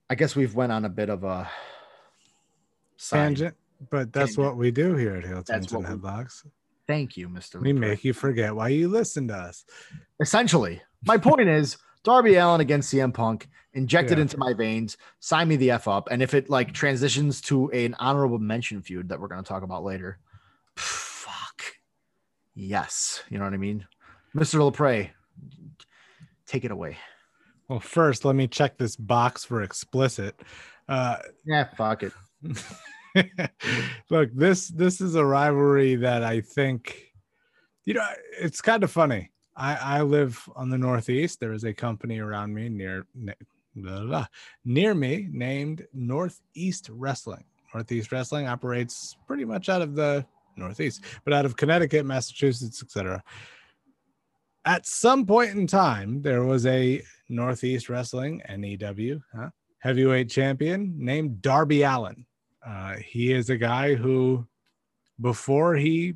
I 0.10 0.16
guess 0.16 0.36
we've 0.36 0.54
went 0.54 0.72
on 0.72 0.84
a 0.86 0.90
bit 0.90 1.10
of 1.10 1.24
a 1.24 1.50
side. 2.98 3.18
Tangent, 3.28 3.56
but 3.90 4.12
that's 4.12 4.36
Tangent. 4.36 4.46
what 4.46 4.58
we 4.58 4.72
do 4.72 4.96
here 4.96 5.16
at 5.16 5.24
Turns 5.24 5.50
and 5.50 5.72
what 5.72 5.80
we- 5.82 5.86
Headlocks. 5.98 6.46
Thank 6.92 7.16
you, 7.16 7.30
Mr. 7.30 7.62
We 7.62 7.72
make 7.72 8.04
you 8.04 8.12
forget 8.12 8.54
why 8.54 8.68
you 8.68 8.90
listen 8.90 9.30
to 9.30 9.34
us. 9.34 9.64
Essentially, 10.20 10.82
my 11.06 11.18
point 11.18 11.48
is 11.48 11.78
Darby 12.04 12.36
Allin 12.36 12.60
against 12.60 12.94
CM 12.94 13.14
Punk 13.14 13.48
injected 13.72 14.18
Yeah. 14.18 14.24
into 14.24 14.38
my 14.38 14.52
veins. 14.52 14.98
Sign 15.22 15.48
me 15.48 15.56
the 15.56 15.72
f 15.72 15.88
up, 15.88 16.10
and 16.12 16.22
if 16.22 16.34
it 16.34 16.50
like 16.50 16.74
transitions 16.74 17.40
to 17.44 17.72
an 17.72 17.96
honorable 17.98 18.40
mention 18.40 18.82
feud 18.82 19.08
that 19.08 19.22
we're 19.22 19.30
going 19.30 19.42
to 19.42 19.48
talk 19.48 19.64
about 19.64 19.86
later, 19.86 20.20
fuck 20.76 21.64
yes, 22.56 23.24
you 23.30 23.38
know 23.38 23.46
what 23.46 23.54
I 23.54 23.58
mean, 23.58 23.86
Mr. 24.36 24.60
Lepre, 24.60 25.12
take 26.46 26.66
it 26.66 26.72
away. 26.72 26.98
Well, 27.70 27.80
first, 27.80 28.26
let 28.26 28.36
me 28.36 28.50
check 28.50 28.78
this 28.78 28.98
box 28.98 29.46
for 29.46 29.62
explicit. 29.64 30.38
Uh, 30.90 31.20
Yeah, 31.46 31.70
fuck 31.78 32.04
it. 32.04 32.12
look, 34.10 34.30
this 34.34 34.70
this 34.70 35.02
is 35.02 35.16
a 35.16 35.26
rivalry 35.26 35.96
that 35.96 36.24
I 36.24 36.42
think, 36.42 37.14
you 37.86 37.94
know, 37.94 38.08
it's 38.40 38.62
kind 38.62 38.84
of 38.84 38.92
funny. 38.92 39.32
I 39.56 39.76
I 39.76 40.02
live 40.02 40.48
on 40.56 40.70
the 40.70 40.78
Northeast. 40.78 41.40
There 41.40 41.54
is 41.54 41.64
a 41.64 41.74
company 41.74 42.20
around 42.20 42.54
me 42.54 42.70
near 42.70 43.06
ne- 43.16 43.34
blah, 43.76 44.00
blah, 44.00 44.06
blah, 44.06 44.26
near 44.66 44.94
me 44.94 45.28
named 45.32 45.86
Northeast 45.94 46.90
Wrestling. 46.92 47.46
Northeast 47.74 48.12
Wrestling 48.12 48.48
operates 48.48 49.16
pretty 49.28 49.46
much 49.46 49.70
out 49.70 49.82
of 49.82 49.96
the 49.96 50.26
Northeast, 50.58 51.04
but 51.24 51.34
out 51.34 51.46
of 51.46 51.56
Connecticut, 51.56 52.06
Massachusetts, 52.06 52.84
etc. 52.84 53.24
At 54.66 54.86
some 54.86 55.26
point 55.26 55.52
in 55.52 55.68
time, 55.68 56.22
there 56.22 56.44
was 56.44 56.66
a 56.66 57.02
Northeast 57.30 57.90
Wrestling 57.90 58.42
NEW 58.48 59.22
huh, 59.36 59.50
heavyweight 59.80 60.30
champion 60.30 60.94
named 60.98 61.42
Darby 61.42 61.84
Allin. 61.84 62.26
Uh, 62.66 62.96
he 62.96 63.32
is 63.32 63.50
a 63.50 63.58
guy 63.58 63.96
who, 63.96 64.46
before 65.20 65.76
he 65.76 66.16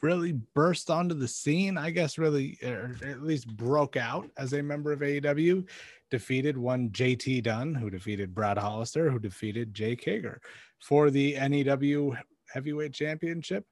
really 0.00 0.32
burst 0.32 0.90
onto 0.90 1.14
the 1.14 1.28
scene, 1.28 1.78
I 1.78 1.90
guess, 1.90 2.18
really, 2.18 2.58
or 2.62 2.96
at 3.04 3.22
least 3.22 3.48
broke 3.56 3.96
out 3.96 4.30
as 4.36 4.52
a 4.52 4.62
member 4.62 4.92
of 4.92 5.00
AEW, 5.00 5.66
defeated 6.10 6.56
one 6.56 6.90
JT 6.90 7.44
Dunn, 7.44 7.74
who 7.74 7.90
defeated 7.90 8.34
Brad 8.34 8.58
Hollister, 8.58 9.10
who 9.10 9.18
defeated 9.18 9.74
Jake 9.74 10.04
Hager 10.04 10.40
for 10.78 11.10
the 11.10 11.34
NEW 11.34 12.16
heavyweight 12.52 12.92
championship. 12.92 13.64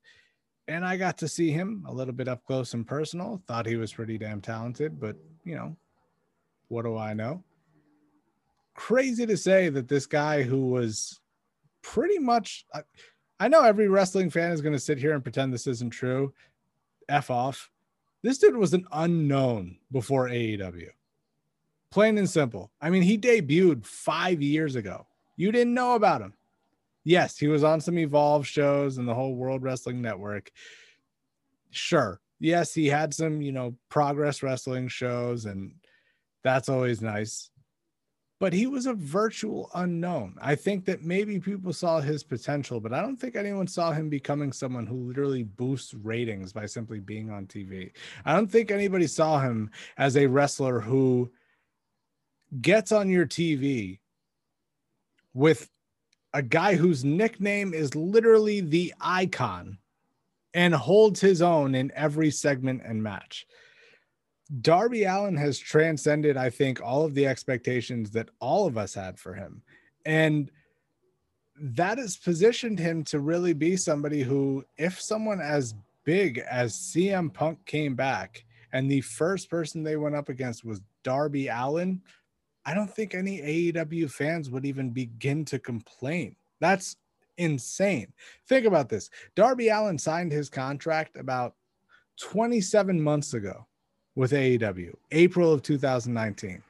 And 0.69 0.85
I 0.85 0.97
got 0.97 1.19
to 1.19 1.29
see 1.29 1.51
him 1.51 1.85
a 1.89 1.93
little 1.93 2.15
bit 2.15 2.29
up 2.29 2.45
close 2.45 2.75
and 2.75 2.87
personal. 2.87 3.43
Thought 3.47 3.67
he 3.67 3.77
was 3.77 3.93
pretty 3.93 4.19
damn 4.19 4.41
talented, 4.41 5.01
but 5.01 5.17
you 5.45 5.57
know, 5.57 5.77
what 6.69 6.83
do 6.83 6.97
I 6.97 7.13
know? 7.13 7.43
Crazy 8.75 9.27
to 9.27 9.37
say 9.37 9.69
that 9.69 9.89
this 9.89 10.07
guy 10.07 10.43
who 10.43 10.69
was 10.69 11.21
pretty 11.83 12.19
much 12.19 12.65
I, 12.75 12.83
I 13.39 13.49
know 13.49 13.63
every 13.63 13.89
wrestling 13.89 14.31
fan 14.31 14.53
is 14.53 14.61
going 14.61 14.75
to 14.75 14.79
sit 14.79 14.99
here 14.99 15.15
and 15.15 15.23
pretend 15.23 15.53
this 15.53 15.67
isn't 15.67 15.91
true. 15.91 16.33
F 17.09 17.31
off. 17.31 17.71
This 18.23 18.39
dude 18.39 18.57
was 18.57 18.75
an 18.75 18.87
unknown 18.93 19.79
before 19.91 20.29
AEW. 20.29 20.89
Plain 21.91 22.19
and 22.19 22.29
simple. 22.29 22.71
I 22.81 22.91
mean, 22.91 23.03
he 23.03 23.19
debuted 23.19 23.85
five 23.87 24.43
years 24.43 24.77
ago. 24.77 25.07
You 25.37 25.51
didn't 25.51 25.75
know 25.75 25.95
about 25.95 26.21
him. 26.21 26.35
Yes, 27.03 27.39
he 27.39 27.49
was 27.49 27.65
on 27.65 27.81
some 27.81 27.99
Evolve 27.99 28.47
shows 28.47 28.99
and 28.99 29.09
the 29.09 29.15
whole 29.15 29.35
World 29.35 29.63
Wrestling 29.63 30.03
Network. 30.03 30.53
Sure. 31.71 32.21
Yes, 32.39 32.75
he 32.75 32.87
had 32.87 33.15
some, 33.15 33.41
you 33.41 33.53
know, 33.53 33.75
progress 33.89 34.43
wrestling 34.43 34.89
shows, 34.89 35.47
and 35.47 35.75
that's 36.45 36.69
always 36.69 37.01
nice 37.01 37.50
but 38.41 38.55
he 38.55 38.67
was 38.67 38.87
a 38.87 38.95
virtual 38.95 39.71
unknown. 39.75 40.35
I 40.41 40.55
think 40.55 40.87
that 40.87 41.05
maybe 41.05 41.39
people 41.39 41.75
saw 41.75 42.01
his 42.01 42.25
potential, 42.25 42.81
but 42.81 42.95
I 42.95 43.03
don't 43.03 43.19
think 43.19 43.37
anyone 43.37 43.67
saw 43.67 43.93
him 43.93 44.09
becoming 44.09 44.51
someone 44.51 44.87
who 44.87 44.97
literally 44.97 45.43
boosts 45.43 45.93
ratings 45.93 46.51
by 46.51 46.65
simply 46.65 47.01
being 47.01 47.31
on 47.31 47.47
TV. 47.47 47.93
I 48.25 48.35
don't 48.35 48.51
think 48.51 48.71
anybody 48.71 49.07
saw 49.07 49.41
him 49.41 49.71
as 49.99 50.17
a 50.17 50.27
wrestler 50.27 50.81
who 50.81 51.31
gets 52.63 52.93
on 52.93 53.11
your 53.11 53.27
TV 53.27 53.99
with 55.35 55.69
a 56.33 56.43
guy 56.43 56.77
whose 56.77 57.05
nickname 57.05 57.75
is 57.75 57.95
literally 57.95 58.63
the 58.63 58.95
icon 59.03 59.77
and 60.55 60.75
holds 60.75 61.21
his 61.21 61.43
own 61.43 61.75
in 61.75 61.93
every 61.95 62.31
segment 62.31 62.81
and 62.87 63.03
match. 63.03 63.47
Darby 64.61 65.05
Allin 65.05 65.37
has 65.37 65.59
transcended, 65.59 66.37
I 66.37 66.51
think, 66.51 66.81
all 66.83 67.05
of 67.05 67.15
the 67.15 67.27
expectations 67.27 68.11
that 68.11 68.31
all 68.41 68.67
of 68.67 68.77
us 68.77 68.95
had 68.95 69.19
for 69.19 69.35
him. 69.35 69.63
And 70.05 70.51
that 71.61 71.99
has 71.99 72.17
positioned 72.17 72.79
him 72.79 73.05
to 73.05 73.21
really 73.21 73.53
be 73.53 73.77
somebody 73.77 74.23
who, 74.23 74.65
if 74.77 75.01
someone 75.01 75.41
as 75.41 75.75
big 76.05 76.39
as 76.51 76.75
CM 76.75 77.33
Punk 77.33 77.65
came 77.65 77.95
back 77.95 78.45
and 78.73 78.91
the 78.91 79.03
first 79.03 79.49
person 79.49 79.83
they 79.83 79.97
went 79.97 80.17
up 80.17 80.29
against 80.29 80.65
was 80.65 80.81
Darby 81.05 81.49
Allin, 81.49 82.01
I 82.65 82.75
don't 82.75 82.93
think 82.93 83.15
any 83.15 83.41
AEW 83.73 84.11
fans 84.11 84.51
would 84.51 84.65
even 84.65 84.91
begin 84.91 85.45
to 85.47 85.59
complain. 85.59 86.35
That's 86.61 86.97
insane. 87.37 88.13
Think 88.49 88.67
about 88.67 88.89
this 88.89 89.11
Darby 89.35 89.69
Allin 89.69 89.99
signed 89.99 90.33
his 90.33 90.51
contract 90.51 91.17
about 91.17 91.55
27 92.19 93.01
months 93.01 93.33
ago 93.35 93.67
with 94.21 94.33
AEW, 94.33 94.95
April 95.13 95.51
of 95.51 95.63
2019. 95.63 96.63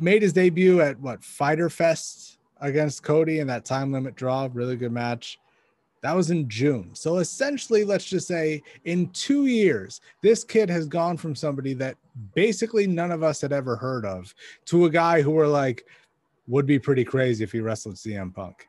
Made 0.00 0.22
his 0.22 0.32
debut 0.32 0.80
at 0.80 0.98
what 0.98 1.22
Fyter 1.22 1.70
Fest 1.70 2.38
against 2.60 3.04
Cody 3.04 3.38
in 3.38 3.46
that 3.46 3.64
time 3.64 3.92
limit 3.92 4.16
draw, 4.16 4.48
really 4.52 4.74
good 4.74 4.90
match. 4.90 5.38
That 6.02 6.16
was 6.16 6.32
in 6.32 6.48
June. 6.48 6.90
So 6.94 7.18
essentially, 7.18 7.84
let's 7.84 8.06
just 8.06 8.26
say 8.26 8.60
in 8.86 9.10
two 9.10 9.46
years, 9.46 10.00
this 10.20 10.42
kid 10.42 10.68
has 10.68 10.88
gone 10.88 11.16
from 11.16 11.36
somebody 11.36 11.74
that 11.74 11.96
basically 12.34 12.88
none 12.88 13.12
of 13.12 13.22
us 13.22 13.40
had 13.40 13.52
ever 13.52 13.76
heard 13.76 14.04
of 14.04 14.34
to 14.64 14.86
a 14.86 14.90
guy 14.90 15.22
who 15.22 15.30
were 15.30 15.46
like, 15.46 15.86
would 16.48 16.66
be 16.66 16.80
pretty 16.80 17.04
crazy 17.04 17.44
if 17.44 17.52
he 17.52 17.60
wrestled 17.60 17.94
CM 17.94 18.34
Punk. 18.34 18.66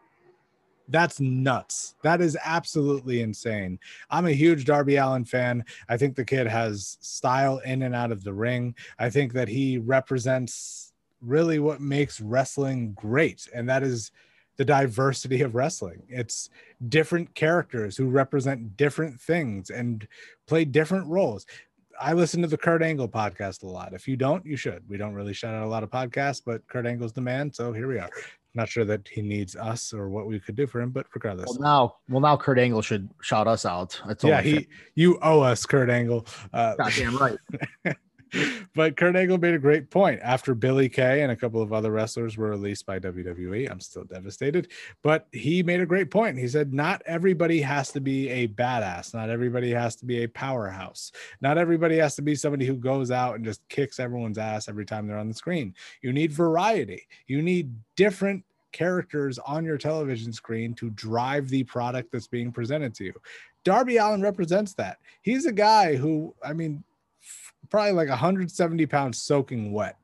That's 0.90 1.20
nuts. 1.20 1.96
That 2.02 2.20
is 2.20 2.38
absolutely 2.44 3.22
insane. 3.22 3.80
I'm 4.10 4.26
a 4.26 4.32
huge 4.32 4.66
Darby 4.66 4.96
Allin 4.96 5.24
fan. 5.24 5.64
I 5.88 5.98
think 5.98 6.16
the 6.16 6.26
kid 6.26 6.48
has 6.48 6.98
style 7.00 7.60
in 7.60 7.84
and 7.84 7.96
out 7.96 8.12
of 8.12 8.24
the 8.24 8.34
ring. 8.34 8.76
I 8.98 9.10
think 9.10 9.34
that 9.34 9.48
he 9.48 9.78
represents 9.78 10.94
really 11.22 11.60
what 11.60 11.82
makes 11.82 12.20
wrestling 12.20 12.94
great, 12.94 13.48
and 13.54 13.70
that 13.70 13.84
is 13.84 14.12
the 14.58 14.66
diversity 14.66 15.42
of 15.42 15.56
wrestling. 15.56 16.02
It's 16.10 16.50
different 16.90 17.34
characters 17.34 17.96
who 17.96 18.10
represent 18.10 18.76
different 18.76 19.20
things 19.22 19.70
and 19.70 20.08
play 20.48 20.66
different 20.66 21.08
roles. 21.08 21.46
I 22.02 22.14
listen 22.14 22.42
to 22.42 22.48
the 22.48 22.58
Kurt 22.58 22.82
Angle 22.82 23.10
podcast 23.10 23.64
a 23.64 23.68
lot. 23.68 23.94
If 23.94 24.08
you 24.08 24.18
don't, 24.18 24.46
you 24.46 24.56
should. 24.56 24.88
We 24.90 24.98
don't 24.98 25.14
really 25.14 25.34
shout 25.34 25.54
out 25.54 25.66
a 25.66 25.70
lot 25.70 25.84
of 25.84 25.90
podcasts, 25.90 26.42
but 26.46 26.66
Kurt 26.68 26.86
Angle's 26.86 27.14
the 27.14 27.22
man. 27.22 27.54
So 27.54 27.74
here 27.74 27.88
we 27.88 28.00
are. 28.00 28.10
Not 28.56 28.68
sure 28.68 28.86
that 28.86 29.08
he 29.08 29.22
needs 29.22 29.56
us 29.56 29.94
or 29.94 30.10
what 30.10 30.26
we 30.26 30.40
could 30.40 30.56
do 30.56 30.66
for 30.66 30.82
him, 30.82 30.90
but 30.90 31.06
regardless. 31.14 31.50
Well, 31.50 31.60
now, 31.60 31.96
well, 32.10 32.22
now 32.22 32.36
Kurt 32.36 32.58
Angle 32.58 32.82
should 32.82 33.10
shout 33.22 33.48
us 33.48 33.66
out. 33.66 34.02
Yeah, 34.24 34.42
he, 34.42 34.68
you 34.96 35.20
owe 35.22 35.42
us, 35.42 35.66
Kurt 35.66 35.90
Angle. 35.90 36.26
Uh, 36.52 36.76
Goddamn 36.76 37.18
right. 37.18 37.38
but 38.76 38.98
Kurt 38.98 39.16
Angle 39.16 39.38
made 39.38 39.54
a 39.54 39.60
great 39.60 39.90
point. 39.90 40.20
After 40.24 40.54
Billie 40.54 40.90
Kay 40.90 41.22
and 41.22 41.32
a 41.32 41.36
couple 41.36 41.62
of 41.62 41.74
other 41.74 41.92
wrestlers 41.92 42.38
were 42.38 42.50
released 42.50 42.86
by 42.86 43.00
WWE, 43.00 43.70
I'm 43.70 43.80
still 43.80 44.04
devastated. 44.04 44.70
But 45.02 45.28
he 45.32 45.64
made 45.64 45.82
a 45.82 45.86
great 45.86 46.12
point. 46.12 46.38
He 46.38 46.48
said, 46.48 46.74
Not 46.74 47.02
everybody 47.06 47.62
has 47.62 47.92
to 47.92 48.00
be 48.00 48.30
a 48.30 48.48
badass. 48.48 49.14
Not 49.14 49.30
everybody 49.30 49.72
has 49.72 49.96
to 49.98 50.06
be 50.06 50.24
a 50.24 50.28
powerhouse. 50.28 51.12
Not 51.42 51.58
everybody 51.58 51.98
has 51.98 52.16
to 52.16 52.22
be 52.22 52.36
somebody 52.36 52.66
who 52.66 52.76
goes 52.76 53.12
out 53.12 53.36
and 53.36 53.46
just 53.46 53.68
kicks 53.70 54.00
everyone's 54.00 54.38
ass 54.38 54.68
every 54.68 54.86
time 54.86 55.08
they're 55.08 55.18
on 55.18 55.28
the 55.28 55.34
screen. 55.34 55.76
You 56.02 56.14
need 56.14 56.32
variety. 56.32 57.08
You 57.28 57.42
need 57.42 57.74
different 57.96 58.44
characters 58.72 59.40
on 59.40 59.66
your 59.66 59.78
television 59.78 60.32
screen 60.32 60.74
to 60.76 60.90
drive 60.92 61.50
the 61.50 61.64
product 61.64 62.12
that's 62.12 62.28
being 62.28 62.52
presented 62.52 62.94
to 62.96 63.06
you. 63.06 63.14
Darby 63.64 63.98
Allin 63.98 64.22
represents 64.22 64.74
that. 64.76 64.98
He's 65.22 65.46
a 65.46 65.52
guy 65.52 65.96
who, 65.96 66.34
I 66.44 66.54
mean, 66.54 66.84
probably 67.70 67.94
like 67.94 68.10
170 68.10 68.86
pounds 68.86 69.22
soaking 69.22 69.72
wet. 69.72 69.98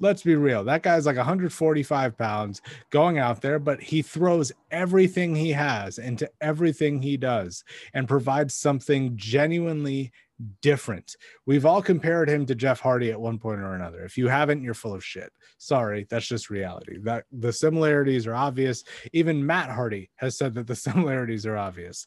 Let's 0.00 0.22
be 0.22 0.36
real. 0.36 0.64
That 0.64 0.82
guy's 0.82 1.06
like 1.06 1.16
145 1.16 2.18
pounds 2.18 2.60
going 2.90 3.18
out 3.18 3.40
there, 3.40 3.58
but 3.58 3.80
he 3.80 4.02
throws 4.02 4.52
everything 4.70 5.34
he 5.34 5.50
has 5.52 5.98
into 5.98 6.30
everything 6.42 7.00
he 7.00 7.16
does 7.16 7.64
and 7.94 8.06
provides 8.06 8.52
something 8.52 9.16
genuinely 9.16 10.12
different. 10.60 11.16
We've 11.46 11.66
all 11.66 11.82
compared 11.82 12.28
him 12.28 12.46
to 12.46 12.54
Jeff 12.54 12.80
Hardy 12.80 13.10
at 13.10 13.20
one 13.20 13.38
point 13.38 13.60
or 13.60 13.74
another. 13.74 14.04
If 14.04 14.16
you 14.16 14.28
haven't, 14.28 14.62
you're 14.62 14.74
full 14.74 14.94
of 14.94 15.04
shit. 15.04 15.32
Sorry, 15.58 16.06
that's 16.08 16.26
just 16.26 16.50
reality. 16.50 16.98
That 17.02 17.24
the 17.32 17.52
similarities 17.52 18.26
are 18.26 18.34
obvious. 18.34 18.84
Even 19.12 19.44
Matt 19.44 19.70
Hardy 19.70 20.10
has 20.16 20.36
said 20.36 20.54
that 20.54 20.66
the 20.66 20.76
similarities 20.76 21.46
are 21.46 21.56
obvious. 21.56 22.06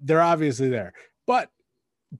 They're 0.00 0.22
obviously 0.22 0.68
there. 0.68 0.92
But 1.26 1.50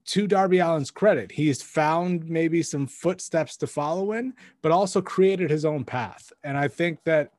to 0.05 0.27
Darby 0.27 0.59
Allin's 0.59 0.91
credit, 0.91 1.31
he's 1.31 1.61
found 1.61 2.27
maybe 2.27 2.63
some 2.63 2.87
footsteps 2.87 3.57
to 3.57 3.67
follow 3.67 4.13
in, 4.13 4.33
but 4.61 4.71
also 4.71 5.01
created 5.01 5.49
his 5.49 5.65
own 5.65 5.83
path. 5.83 6.31
And 6.43 6.57
I 6.57 6.67
think 6.67 7.03
that 7.03 7.31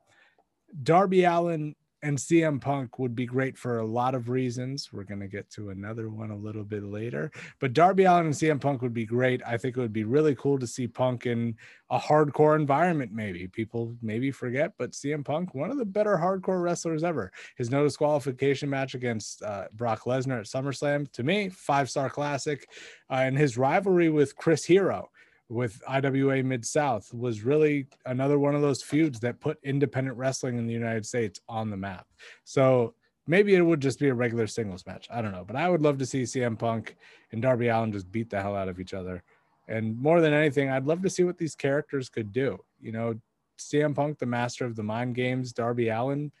Darby 0.83 1.23
Allin 1.23 1.75
and 2.05 2.19
CM 2.19 2.61
Punk 2.61 2.99
would 2.99 3.15
be 3.15 3.25
great 3.25 3.57
for 3.57 3.79
a 3.79 3.85
lot 3.85 4.13
of 4.13 4.29
reasons. 4.29 4.93
We're 4.93 5.05
going 5.05 5.21
to 5.21 5.27
get 5.27 5.49
to 5.51 5.71
another 5.71 6.09
one 6.09 6.29
a 6.29 6.37
little 6.37 6.63
bit 6.63 6.83
later. 6.83 7.31
But 7.59 7.73
Darby 7.73 8.03
Allin 8.03 8.27
and 8.27 8.35
CM 8.35 8.61
Punk 8.61 8.83
would 8.83 8.93
be 8.93 9.07
great. 9.07 9.41
I 9.45 9.57
think 9.57 9.75
it 9.75 9.79
would 9.79 9.91
be 9.91 10.03
really 10.03 10.35
cool 10.35 10.59
to 10.59 10.67
see 10.67 10.87
Punk 10.87 11.25
in 11.25 11.55
a 11.89 11.97
hardcore 11.97 12.55
environment, 12.55 13.11
maybe. 13.11 13.47
People 13.47 13.95
maybe 14.03 14.29
forget, 14.29 14.73
but 14.77 14.91
CM 14.91 15.25
Punk, 15.25 15.55
one 15.55 15.71
of 15.71 15.77
the 15.77 15.85
better 15.85 16.15
hardcore 16.15 16.61
wrestlers 16.61 17.03
ever. 17.03 17.31
His 17.57 17.71
no 17.71 17.83
disqualification 17.83 18.69
match 18.69 18.93
against 18.93 19.41
uh, 19.41 19.65
Brock 19.73 20.03
Lesnar 20.03 20.39
at 20.39 20.45
SummerSlam, 20.45 21.11
to 21.13 21.23
me, 21.23 21.49
five 21.49 21.89
star 21.89 22.11
classic. 22.11 22.69
Uh, 23.09 23.15
and 23.15 23.35
his 23.35 23.57
rivalry 23.57 24.09
with 24.09 24.35
Chris 24.35 24.63
Hero 24.63 25.09
with 25.49 25.81
IWA 25.87 26.43
Mid 26.43 26.65
South 26.65 27.13
was 27.13 27.43
really 27.43 27.87
another 28.05 28.39
one 28.39 28.55
of 28.55 28.61
those 28.61 28.81
feuds 28.81 29.19
that 29.19 29.39
put 29.39 29.59
independent 29.63 30.17
wrestling 30.17 30.57
in 30.57 30.65
the 30.65 30.73
United 30.73 31.05
States 31.05 31.39
on 31.47 31.69
the 31.69 31.77
map. 31.77 32.07
So 32.43 32.95
maybe 33.27 33.55
it 33.55 33.61
would 33.61 33.79
just 33.79 33.99
be 33.99 34.09
a 34.09 34.13
regular 34.13 34.47
singles 34.47 34.85
match. 34.85 35.07
I 35.11 35.21
don't 35.21 35.31
know, 35.31 35.45
but 35.45 35.55
I 35.55 35.69
would 35.69 35.81
love 35.81 35.97
to 35.99 36.05
see 36.05 36.23
CM 36.23 36.57
Punk 36.57 36.95
and 37.31 37.41
Darby 37.41 37.67
Allin 37.67 37.91
just 37.91 38.11
beat 38.11 38.29
the 38.29 38.41
hell 38.41 38.55
out 38.55 38.69
of 38.69 38.79
each 38.79 38.93
other. 38.93 39.23
And 39.67 39.99
more 39.99 40.21
than 40.21 40.33
anything, 40.33 40.69
I'd 40.69 40.85
love 40.85 41.01
to 41.03 41.09
see 41.09 41.23
what 41.23 41.37
these 41.37 41.55
characters 41.55 42.09
could 42.09 42.31
do. 42.31 42.59
You 42.79 42.91
know, 42.91 43.19
CM 43.57 43.95
Punk, 43.95 44.19
the 44.19 44.25
master 44.25 44.65
of 44.65 44.75
the 44.75 44.83
mind 44.83 45.15
games, 45.15 45.53
Darby 45.53 45.89
Allin, 45.89 46.31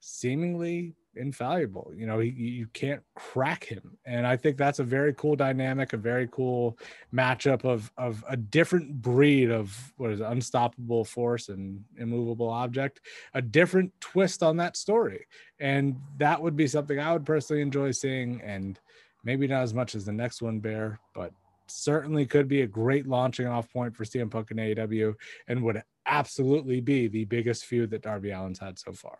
seemingly 0.00 0.94
infallible. 1.16 1.92
You 1.94 2.06
know, 2.06 2.18
he, 2.18 2.30
you 2.30 2.66
can't 2.72 3.02
crack 3.14 3.64
him, 3.64 3.96
and 4.04 4.26
I 4.26 4.36
think 4.36 4.56
that's 4.56 4.78
a 4.78 4.84
very 4.84 5.14
cool 5.14 5.36
dynamic, 5.36 5.92
a 5.92 5.96
very 5.96 6.28
cool 6.30 6.78
matchup 7.12 7.64
of 7.64 7.90
of 7.96 8.24
a 8.28 8.36
different 8.36 9.02
breed 9.02 9.50
of 9.50 9.92
what 9.96 10.10
is 10.10 10.20
it, 10.20 10.24
unstoppable 10.24 11.04
force 11.04 11.48
and 11.48 11.84
immovable 11.98 12.50
object, 12.50 13.00
a 13.34 13.42
different 13.42 13.92
twist 14.00 14.42
on 14.42 14.56
that 14.58 14.76
story, 14.76 15.26
and 15.60 15.96
that 16.18 16.40
would 16.40 16.56
be 16.56 16.66
something 16.66 16.98
I 16.98 17.12
would 17.12 17.26
personally 17.26 17.62
enjoy 17.62 17.90
seeing, 17.90 18.40
and 18.42 18.78
maybe 19.24 19.46
not 19.46 19.62
as 19.62 19.74
much 19.74 19.94
as 19.94 20.04
the 20.04 20.12
next 20.12 20.42
one, 20.42 20.60
Bear, 20.60 21.00
but 21.14 21.32
certainly 21.66 22.26
could 22.26 22.48
be 22.48 22.62
a 22.62 22.66
great 22.66 23.06
launching 23.06 23.46
off 23.46 23.72
point 23.72 23.96
for 23.96 24.04
CM 24.04 24.30
Punk 24.30 24.50
and 24.50 24.60
AEW, 24.60 25.14
and 25.48 25.62
would 25.62 25.82
absolutely 26.06 26.80
be 26.80 27.08
the 27.08 27.24
biggest 27.24 27.64
feud 27.64 27.90
that 27.90 28.02
Darby 28.02 28.32
Allin's 28.32 28.58
had 28.58 28.78
so 28.78 28.92
far. 28.92 29.18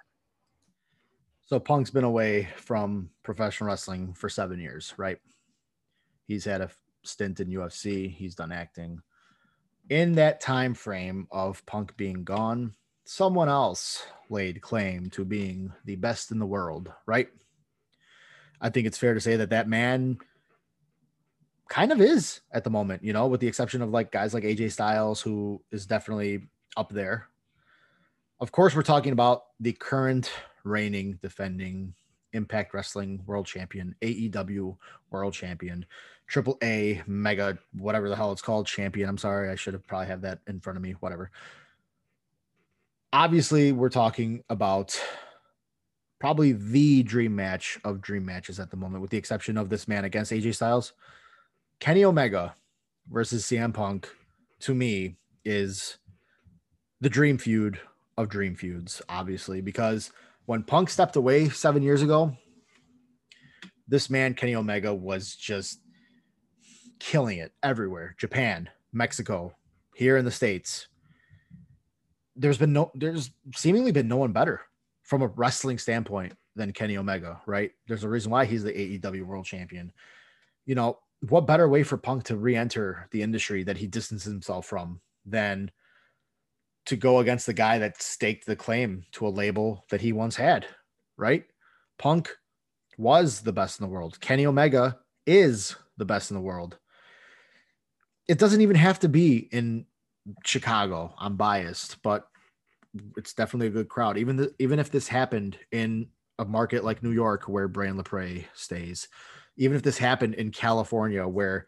So 1.46 1.60
Punk's 1.60 1.90
been 1.90 2.04
away 2.04 2.48
from 2.56 3.10
professional 3.22 3.68
wrestling 3.68 4.14
for 4.14 4.28
seven 4.28 4.58
years, 4.58 4.94
right? 4.96 5.18
He's 6.26 6.44
had 6.44 6.62
a 6.62 6.70
stint 7.02 7.38
in 7.40 7.48
UFC. 7.48 8.10
He's 8.10 8.34
done 8.34 8.50
acting. 8.50 9.00
In 9.90 10.12
that 10.12 10.40
time 10.40 10.72
frame 10.72 11.28
of 11.30 11.64
Punk 11.66 11.94
being 11.98 12.24
gone, 12.24 12.74
someone 13.04 13.50
else 13.50 14.06
laid 14.30 14.62
claim 14.62 15.10
to 15.10 15.24
being 15.24 15.70
the 15.84 15.96
best 15.96 16.30
in 16.30 16.38
the 16.38 16.46
world, 16.46 16.90
right? 17.04 17.28
I 18.60 18.70
think 18.70 18.86
it's 18.86 18.96
fair 18.96 19.12
to 19.12 19.20
say 19.20 19.36
that 19.36 19.50
that 19.50 19.68
man 19.68 20.18
kind 21.68 21.92
of 21.92 22.00
is 22.00 22.40
at 22.52 22.64
the 22.64 22.70
moment, 22.70 23.04
you 23.04 23.12
know, 23.12 23.26
with 23.26 23.40
the 23.40 23.48
exception 23.48 23.82
of 23.82 23.90
like 23.90 24.10
guys 24.10 24.32
like 24.32 24.44
AJ 24.44 24.72
Styles, 24.72 25.20
who 25.20 25.62
is 25.70 25.84
definitely 25.84 26.48
up 26.74 26.90
there. 26.90 27.28
Of 28.40 28.50
course, 28.50 28.74
we're 28.74 28.82
talking 28.82 29.12
about 29.12 29.42
the 29.60 29.72
current 29.72 30.30
reigning, 30.64 31.18
defending 31.22 31.94
Impact 32.32 32.74
Wrestling 32.74 33.22
World 33.26 33.46
Champion, 33.46 33.94
AEW 34.02 34.76
World 35.10 35.34
Champion, 35.34 35.86
Triple 36.26 36.58
A 36.62 37.02
Mega, 37.06 37.58
whatever 37.74 38.08
the 38.08 38.16
hell 38.16 38.32
it's 38.32 38.42
called, 38.42 38.66
Champion. 38.66 39.08
I'm 39.08 39.18
sorry, 39.18 39.50
I 39.50 39.54
should 39.54 39.74
have 39.74 39.86
probably 39.86 40.08
had 40.08 40.22
that 40.22 40.40
in 40.46 40.60
front 40.60 40.76
of 40.76 40.82
me. 40.82 40.92
Whatever. 41.00 41.30
Obviously, 43.12 43.70
we're 43.72 43.90
talking 43.90 44.42
about 44.48 45.00
probably 46.18 46.52
the 46.52 47.02
dream 47.02 47.36
match 47.36 47.78
of 47.84 48.00
dream 48.00 48.24
matches 48.24 48.58
at 48.58 48.70
the 48.70 48.76
moment, 48.76 49.02
with 49.02 49.10
the 49.10 49.18
exception 49.18 49.56
of 49.56 49.68
this 49.68 49.86
man 49.86 50.04
against 50.04 50.32
AJ 50.32 50.54
Styles. 50.56 50.94
Kenny 51.78 52.04
Omega 52.04 52.54
versus 53.10 53.44
CM 53.44 53.74
Punk, 53.74 54.08
to 54.60 54.74
me, 54.74 55.16
is 55.44 55.98
the 57.00 57.10
dream 57.10 57.36
feud 57.36 57.78
of 58.16 58.28
dream 58.28 58.54
feuds, 58.56 59.02
obviously, 59.08 59.60
because 59.60 60.10
when 60.46 60.62
Punk 60.62 60.90
stepped 60.90 61.16
away 61.16 61.48
seven 61.48 61.82
years 61.82 62.02
ago, 62.02 62.36
this 63.88 64.10
man, 64.10 64.34
Kenny 64.34 64.54
Omega, 64.54 64.94
was 64.94 65.34
just 65.34 65.80
killing 66.98 67.38
it 67.38 67.52
everywhere 67.62 68.14
Japan, 68.18 68.68
Mexico, 68.92 69.54
here 69.94 70.16
in 70.16 70.24
the 70.24 70.30
States. 70.30 70.88
There's 72.36 72.58
been 72.58 72.72
no, 72.72 72.90
there's 72.94 73.30
seemingly 73.54 73.92
been 73.92 74.08
no 74.08 74.16
one 74.16 74.32
better 74.32 74.62
from 75.02 75.22
a 75.22 75.28
wrestling 75.28 75.78
standpoint 75.78 76.34
than 76.56 76.72
Kenny 76.72 76.96
Omega, 76.96 77.40
right? 77.46 77.72
There's 77.86 78.04
a 78.04 78.08
reason 78.08 78.30
why 78.30 78.44
he's 78.44 78.64
the 78.64 78.72
AEW 78.72 79.24
world 79.24 79.44
champion. 79.44 79.92
You 80.66 80.74
know, 80.74 80.98
what 81.28 81.46
better 81.46 81.68
way 81.68 81.82
for 81.82 81.96
Punk 81.96 82.24
to 82.24 82.36
re 82.36 82.56
enter 82.56 83.08
the 83.12 83.22
industry 83.22 83.62
that 83.64 83.76
he 83.76 83.86
distances 83.86 84.30
himself 84.30 84.66
from 84.66 85.00
than 85.26 85.70
to 86.86 86.96
go 86.96 87.18
against 87.18 87.46
the 87.46 87.52
guy 87.52 87.78
that 87.78 88.02
staked 88.02 88.46
the 88.46 88.56
claim 88.56 89.04
to 89.12 89.26
a 89.26 89.28
label 89.28 89.84
that 89.90 90.00
he 90.00 90.12
once 90.12 90.36
had, 90.36 90.66
right? 91.16 91.44
Punk 91.98 92.30
was 92.98 93.40
the 93.40 93.52
best 93.52 93.80
in 93.80 93.86
the 93.86 93.92
world. 93.92 94.20
Kenny 94.20 94.46
Omega 94.46 94.98
is 95.26 95.76
the 95.96 96.04
best 96.04 96.30
in 96.30 96.36
the 96.36 96.42
world. 96.42 96.78
It 98.28 98.38
doesn't 98.38 98.60
even 98.60 98.76
have 98.76 99.00
to 99.00 99.08
be 99.08 99.48
in 99.52 99.86
Chicago. 100.44 101.14
I'm 101.18 101.36
biased, 101.36 102.02
but 102.02 102.28
it's 103.16 103.34
definitely 103.34 103.68
a 103.68 103.70
good 103.70 103.88
crowd. 103.88 104.18
Even 104.18 104.36
the, 104.36 104.54
even 104.58 104.78
if 104.78 104.90
this 104.90 105.08
happened 105.08 105.58
in 105.72 106.08
a 106.38 106.44
market 106.44 106.84
like 106.84 107.02
New 107.02 107.12
York 107.12 107.48
where 107.48 107.68
Brian 107.68 108.00
LaPrey 108.00 108.44
stays, 108.54 109.08
even 109.56 109.76
if 109.76 109.82
this 109.82 109.98
happened 109.98 110.34
in 110.34 110.50
California 110.50 111.26
where 111.26 111.66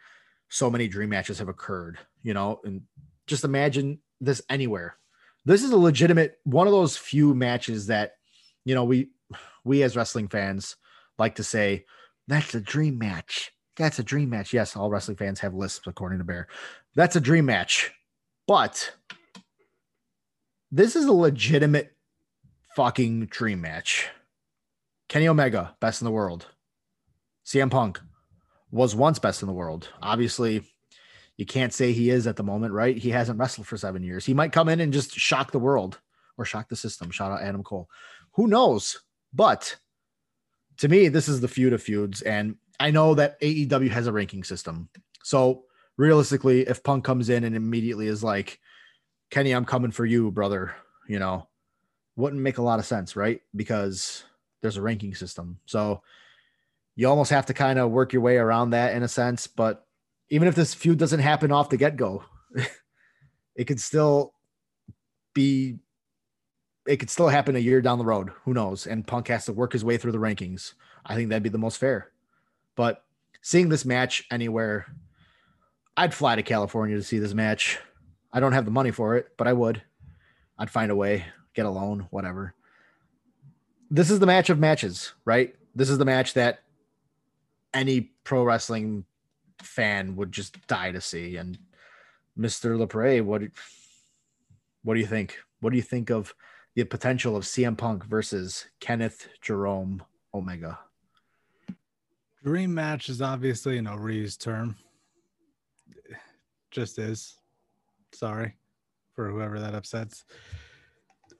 so 0.48 0.70
many 0.70 0.88
dream 0.88 1.10
matches 1.10 1.38
have 1.38 1.48
occurred, 1.48 1.98
you 2.22 2.34
know, 2.34 2.60
and 2.64 2.82
just 3.26 3.44
imagine 3.44 3.98
this 4.20 4.40
anywhere 4.48 4.96
this 5.46 5.62
is 5.62 5.70
a 5.70 5.76
legitimate 5.78 6.38
one 6.44 6.66
of 6.66 6.72
those 6.72 6.96
few 6.96 7.34
matches 7.34 7.86
that 7.86 8.16
you 8.64 8.74
know 8.74 8.84
we 8.84 9.08
we 9.64 9.82
as 9.82 9.96
wrestling 9.96 10.28
fans 10.28 10.76
like 11.18 11.36
to 11.36 11.42
say 11.42 11.86
that's 12.28 12.54
a 12.54 12.60
dream 12.60 12.98
match. 12.98 13.52
That's 13.76 13.98
a 13.98 14.02
dream 14.02 14.30
match. 14.30 14.52
Yes, 14.52 14.76
all 14.76 14.90
wrestling 14.90 15.16
fans 15.16 15.40
have 15.40 15.54
lists 15.54 15.86
according 15.86 16.18
to 16.18 16.24
Bear. 16.24 16.48
That's 16.94 17.16
a 17.16 17.20
dream 17.20 17.46
match. 17.46 17.92
But 18.46 18.92
this 20.70 20.96
is 20.96 21.04
a 21.04 21.12
legitimate 21.12 21.94
fucking 22.74 23.26
dream 23.26 23.60
match. 23.60 24.08
Kenny 25.08 25.28
Omega, 25.28 25.76
best 25.80 26.00
in 26.00 26.04
the 26.04 26.10
world. 26.10 26.46
CM 27.44 27.70
Punk 27.70 28.00
was 28.70 28.96
once 28.96 29.18
best 29.18 29.42
in 29.42 29.46
the 29.46 29.54
world. 29.54 29.88
Obviously, 30.02 30.62
you 31.36 31.46
can't 31.46 31.72
say 31.72 31.92
he 31.92 32.10
is 32.10 32.26
at 32.26 32.36
the 32.36 32.42
moment, 32.42 32.72
right? 32.72 32.96
He 32.96 33.10
hasn't 33.10 33.38
wrestled 33.38 33.66
for 33.66 33.76
seven 33.76 34.02
years. 34.02 34.24
He 34.24 34.34
might 34.34 34.52
come 34.52 34.68
in 34.68 34.80
and 34.80 34.92
just 34.92 35.12
shock 35.12 35.52
the 35.52 35.58
world 35.58 36.00
or 36.38 36.44
shock 36.44 36.68
the 36.68 36.76
system. 36.76 37.10
Shout 37.10 37.32
out 37.32 37.42
Adam 37.42 37.62
Cole. 37.62 37.88
Who 38.32 38.46
knows? 38.46 39.00
But 39.32 39.76
to 40.78 40.88
me, 40.88 41.08
this 41.08 41.28
is 41.28 41.40
the 41.40 41.48
feud 41.48 41.72
of 41.72 41.82
feuds. 41.82 42.22
And 42.22 42.56
I 42.80 42.90
know 42.90 43.14
that 43.14 43.40
AEW 43.40 43.90
has 43.90 44.06
a 44.06 44.12
ranking 44.12 44.44
system. 44.44 44.88
So 45.22 45.64
realistically, 45.96 46.62
if 46.62 46.82
Punk 46.82 47.04
comes 47.04 47.28
in 47.28 47.44
and 47.44 47.56
immediately 47.56 48.06
is 48.06 48.22
like, 48.24 48.60
Kenny, 49.30 49.52
I'm 49.52 49.64
coming 49.64 49.90
for 49.90 50.06
you, 50.06 50.30
brother, 50.30 50.74
you 51.08 51.18
know, 51.18 51.48
wouldn't 52.16 52.42
make 52.42 52.58
a 52.58 52.62
lot 52.62 52.78
of 52.78 52.86
sense, 52.86 53.16
right? 53.16 53.40
Because 53.54 54.24
there's 54.62 54.76
a 54.76 54.82
ranking 54.82 55.14
system. 55.14 55.58
So 55.66 56.02
you 56.94 57.08
almost 57.08 57.30
have 57.30 57.46
to 57.46 57.54
kind 57.54 57.78
of 57.78 57.90
work 57.90 58.12
your 58.12 58.22
way 58.22 58.36
around 58.36 58.70
that 58.70 58.94
in 58.94 59.02
a 59.02 59.08
sense. 59.08 59.46
But 59.46 59.85
even 60.30 60.48
if 60.48 60.54
this 60.54 60.74
feud 60.74 60.98
doesn't 60.98 61.20
happen 61.20 61.52
off 61.52 61.70
the 61.70 61.76
get 61.76 61.96
go, 61.96 62.24
it 63.54 63.64
could 63.64 63.80
still 63.80 64.32
be, 65.34 65.78
it 66.86 66.96
could 66.96 67.10
still 67.10 67.28
happen 67.28 67.56
a 67.56 67.60
year 67.60 67.80
down 67.80 67.98
the 67.98 68.04
road. 68.04 68.30
Who 68.44 68.54
knows? 68.54 68.86
And 68.86 69.06
Punk 69.06 69.28
has 69.28 69.44
to 69.46 69.52
work 69.52 69.72
his 69.72 69.84
way 69.84 69.96
through 69.96 70.12
the 70.12 70.18
rankings. 70.18 70.74
I 71.04 71.14
think 71.14 71.28
that'd 71.28 71.42
be 71.42 71.48
the 71.48 71.58
most 71.58 71.78
fair. 71.78 72.10
But 72.74 73.04
seeing 73.42 73.68
this 73.68 73.84
match 73.84 74.24
anywhere, 74.30 74.86
I'd 75.96 76.14
fly 76.14 76.36
to 76.36 76.42
California 76.42 76.96
to 76.96 77.02
see 77.02 77.18
this 77.18 77.34
match. 77.34 77.78
I 78.32 78.40
don't 78.40 78.52
have 78.52 78.64
the 78.64 78.70
money 78.70 78.90
for 78.90 79.16
it, 79.16 79.28
but 79.36 79.48
I 79.48 79.52
would. 79.52 79.82
I'd 80.58 80.70
find 80.70 80.90
a 80.90 80.96
way, 80.96 81.24
get 81.54 81.66
a 81.66 81.70
loan, 81.70 82.06
whatever. 82.10 82.54
This 83.90 84.10
is 84.10 84.18
the 84.18 84.26
match 84.26 84.50
of 84.50 84.58
matches, 84.58 85.12
right? 85.24 85.54
This 85.74 85.90
is 85.90 85.98
the 85.98 86.04
match 86.04 86.34
that 86.34 86.60
any 87.72 88.12
pro 88.24 88.42
wrestling 88.42 89.04
fan 89.62 90.16
would 90.16 90.32
just 90.32 90.66
die 90.66 90.92
to 90.92 91.00
see. 91.00 91.36
And 91.36 91.58
Mr. 92.38 92.78
Lepre, 92.78 93.22
what 93.22 93.42
what 94.82 94.94
do 94.94 95.00
you 95.00 95.06
think? 95.06 95.38
What 95.60 95.70
do 95.70 95.76
you 95.76 95.82
think 95.82 96.10
of 96.10 96.34
the 96.74 96.84
potential 96.84 97.36
of 97.36 97.44
CM 97.44 97.76
Punk 97.76 98.04
versus 98.04 98.66
Kenneth 98.80 99.28
Jerome 99.40 100.02
Omega? 100.34 100.78
Dream 102.44 102.72
match 102.72 103.08
is 103.08 103.22
obviously 103.22 103.78
an 103.78 103.86
overused 103.86 104.40
term. 104.40 104.76
Just 106.70 106.98
is. 106.98 107.38
Sorry 108.12 108.54
for 109.14 109.30
whoever 109.30 109.58
that 109.58 109.74
upsets. 109.74 110.24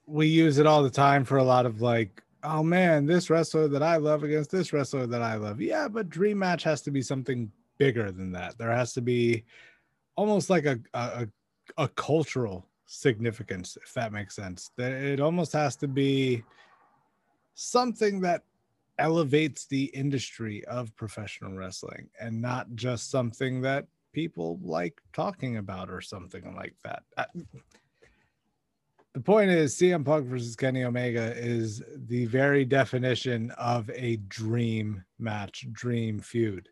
We 0.06 0.26
use 0.26 0.58
it 0.58 0.66
all 0.66 0.82
the 0.82 0.90
time 0.90 1.24
for 1.24 1.36
a 1.36 1.44
lot 1.44 1.66
of 1.66 1.80
like 1.80 2.22
oh 2.46 2.62
man, 2.62 3.06
this 3.06 3.28
wrestler 3.28 3.68
that 3.68 3.82
I 3.82 3.96
love 3.96 4.22
against 4.22 4.50
this 4.50 4.72
wrestler 4.72 5.06
that 5.06 5.22
I 5.22 5.34
love. 5.34 5.60
Yeah, 5.60 5.88
but 5.88 6.08
dream 6.08 6.38
match 6.38 6.62
has 6.62 6.80
to 6.82 6.90
be 6.90 7.02
something 7.02 7.50
bigger 7.78 8.10
than 8.10 8.32
that. 8.32 8.58
There 8.58 8.72
has 8.72 8.92
to 8.94 9.00
be 9.00 9.44
almost 10.16 10.50
like 10.50 10.66
a 10.66 10.78
a, 10.94 11.28
a 11.76 11.88
cultural 11.88 12.66
significance, 12.86 13.76
if 13.82 13.92
that 13.94 14.12
makes 14.12 14.36
sense. 14.36 14.70
That 14.76 14.92
It 14.92 15.20
almost 15.20 15.52
has 15.52 15.76
to 15.76 15.88
be 15.88 16.44
something 17.54 18.20
that 18.20 18.42
elevates 18.98 19.66
the 19.66 19.84
industry 19.86 20.64
of 20.66 20.94
professional 20.96 21.52
wrestling 21.52 22.08
and 22.18 22.40
not 22.40 22.66
just 22.74 23.10
something 23.10 23.60
that 23.60 23.86
people 24.12 24.58
like 24.62 25.02
talking 25.12 25.58
about 25.58 25.90
or 25.90 26.00
something 26.00 26.54
like 26.56 26.74
that 26.82 27.02
the 29.16 29.22
point 29.22 29.50
is 29.50 29.74
CM 29.74 30.04
Punk 30.04 30.26
versus 30.26 30.54
Kenny 30.54 30.84
Omega 30.84 31.34
is 31.34 31.82
the 32.06 32.26
very 32.26 32.66
definition 32.66 33.50
of 33.52 33.88
a 33.94 34.16
dream 34.28 35.02
match, 35.18 35.66
dream 35.72 36.20
feud. 36.20 36.68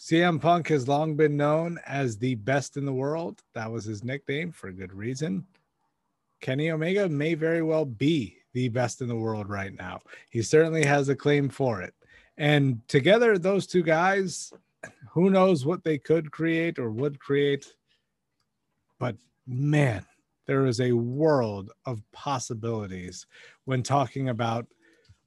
CM 0.00 0.40
Punk 0.40 0.68
has 0.68 0.88
long 0.88 1.14
been 1.14 1.36
known 1.36 1.78
as 1.86 2.16
the 2.16 2.34
best 2.36 2.78
in 2.78 2.86
the 2.86 2.92
world. 2.92 3.42
That 3.52 3.70
was 3.70 3.84
his 3.84 4.02
nickname 4.02 4.50
for 4.50 4.68
a 4.68 4.72
good 4.72 4.94
reason. 4.94 5.44
Kenny 6.40 6.70
Omega 6.70 7.06
may 7.06 7.34
very 7.34 7.60
well 7.60 7.84
be 7.84 8.38
the 8.54 8.70
best 8.70 9.02
in 9.02 9.08
the 9.08 9.14
world 9.14 9.50
right 9.50 9.76
now. 9.76 10.00
He 10.30 10.40
certainly 10.40 10.86
has 10.86 11.10
a 11.10 11.14
claim 11.14 11.50
for 11.50 11.82
it. 11.82 11.92
And 12.38 12.80
together, 12.88 13.36
those 13.36 13.66
two 13.66 13.82
guys, 13.82 14.54
who 15.10 15.28
knows 15.28 15.66
what 15.66 15.84
they 15.84 15.98
could 15.98 16.30
create 16.30 16.78
or 16.78 16.90
would 16.90 17.20
create. 17.20 17.74
But 18.98 19.16
man, 19.46 20.06
there 20.46 20.64
is 20.64 20.80
a 20.80 20.92
world 20.92 21.72
of 21.84 22.02
possibilities 22.10 23.26
when 23.66 23.82
talking 23.82 24.30
about 24.30 24.66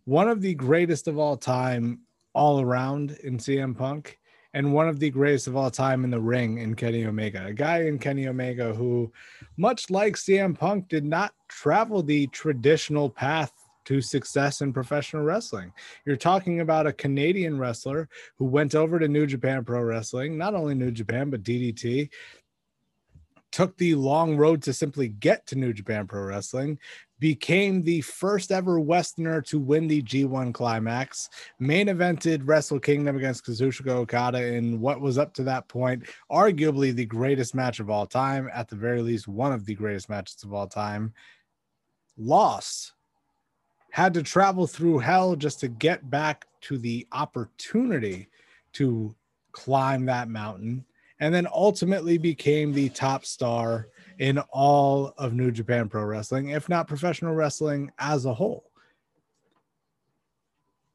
one 0.05 0.27
of 0.27 0.41
the 0.41 0.55
greatest 0.55 1.07
of 1.07 1.19
all 1.19 1.37
time 1.37 1.99
all 2.33 2.59
around 2.59 3.11
in 3.23 3.37
CM 3.37 3.77
Punk 3.77 4.17
and 4.53 4.73
one 4.73 4.87
of 4.87 4.99
the 4.99 5.09
greatest 5.09 5.47
of 5.47 5.55
all 5.55 5.71
time 5.71 6.03
in 6.03 6.11
the 6.11 6.19
ring 6.19 6.59
in 6.59 6.75
Kenny 6.75 7.05
Omega. 7.05 7.45
A 7.45 7.53
guy 7.53 7.83
in 7.83 7.97
Kenny 7.97 8.27
Omega 8.27 8.73
who, 8.73 9.11
much 9.57 9.89
like 9.89 10.15
CM 10.15 10.57
Punk, 10.57 10.87
did 10.89 11.05
not 11.05 11.33
travel 11.47 12.03
the 12.03 12.27
traditional 12.27 13.09
path 13.09 13.51
to 13.85 14.01
success 14.01 14.61
in 14.61 14.71
professional 14.71 15.23
wrestling. 15.23 15.71
You're 16.05 16.15
talking 16.15 16.61
about 16.61 16.87
a 16.87 16.93
Canadian 16.93 17.57
wrestler 17.57 18.07
who 18.37 18.45
went 18.45 18.75
over 18.75 18.99
to 18.99 19.07
New 19.07 19.27
Japan 19.27 19.65
Pro 19.65 19.81
Wrestling, 19.81 20.37
not 20.37 20.55
only 20.55 20.75
New 20.75 20.91
Japan, 20.91 21.29
but 21.29 21.43
DDT, 21.43 22.09
took 23.53 23.77
the 23.77 23.93
long 23.93 24.35
road 24.35 24.63
to 24.63 24.73
simply 24.73 25.07
get 25.07 25.45
to 25.45 25.55
New 25.55 25.71
Japan 25.71 26.07
Pro 26.07 26.23
Wrestling, 26.23 26.79
became 27.19 27.83
the 27.83 28.01
first 28.01 28.51
ever 28.51 28.79
Westerner 28.79 29.41
to 29.43 29.59
win 29.59 29.87
the 29.87 30.01
G1 30.01 30.53
climax, 30.53 31.29
main 31.59 31.87
evented 31.87 32.41
Wrestle 32.43 32.79
Kingdom 32.79 33.15
against 33.15 33.45
Kazuchika 33.45 33.91
Okada 33.91 34.43
in 34.43 34.81
what 34.81 34.99
was 34.99 35.17
up 35.17 35.33
to 35.35 35.43
that 35.43 35.69
point 35.69 36.03
arguably 36.31 36.93
the 36.93 37.05
greatest 37.05 37.53
match 37.55 37.79
of 37.79 37.89
all 37.89 38.07
time, 38.07 38.49
at 38.53 38.67
the 38.67 38.75
very 38.75 39.01
least, 39.01 39.27
one 39.27 39.53
of 39.53 39.65
the 39.65 39.75
greatest 39.75 40.09
matches 40.09 40.43
of 40.43 40.51
all 40.51 40.67
time. 40.67 41.13
Lost, 42.17 42.93
had 43.91 44.15
to 44.15 44.23
travel 44.23 44.65
through 44.65 44.97
hell 44.97 45.35
just 45.35 45.59
to 45.59 45.67
get 45.67 46.09
back 46.09 46.47
to 46.61 46.79
the 46.79 47.07
opportunity 47.11 48.27
to 48.73 49.15
climb 49.51 50.05
that 50.05 50.27
mountain 50.27 50.83
and 51.19 51.33
then 51.33 51.47
ultimately 51.51 52.17
became 52.17 52.73
the 52.73 52.89
top 52.89 53.25
star 53.25 53.87
in 54.19 54.39
all 54.51 55.13
of 55.17 55.33
New 55.33 55.51
Japan 55.51 55.89
Pro 55.89 56.03
Wrestling, 56.03 56.49
if 56.49 56.69
not 56.69 56.87
professional 56.87 57.33
wrestling 57.33 57.91
as 57.99 58.25
a 58.25 58.33
whole. 58.33 58.69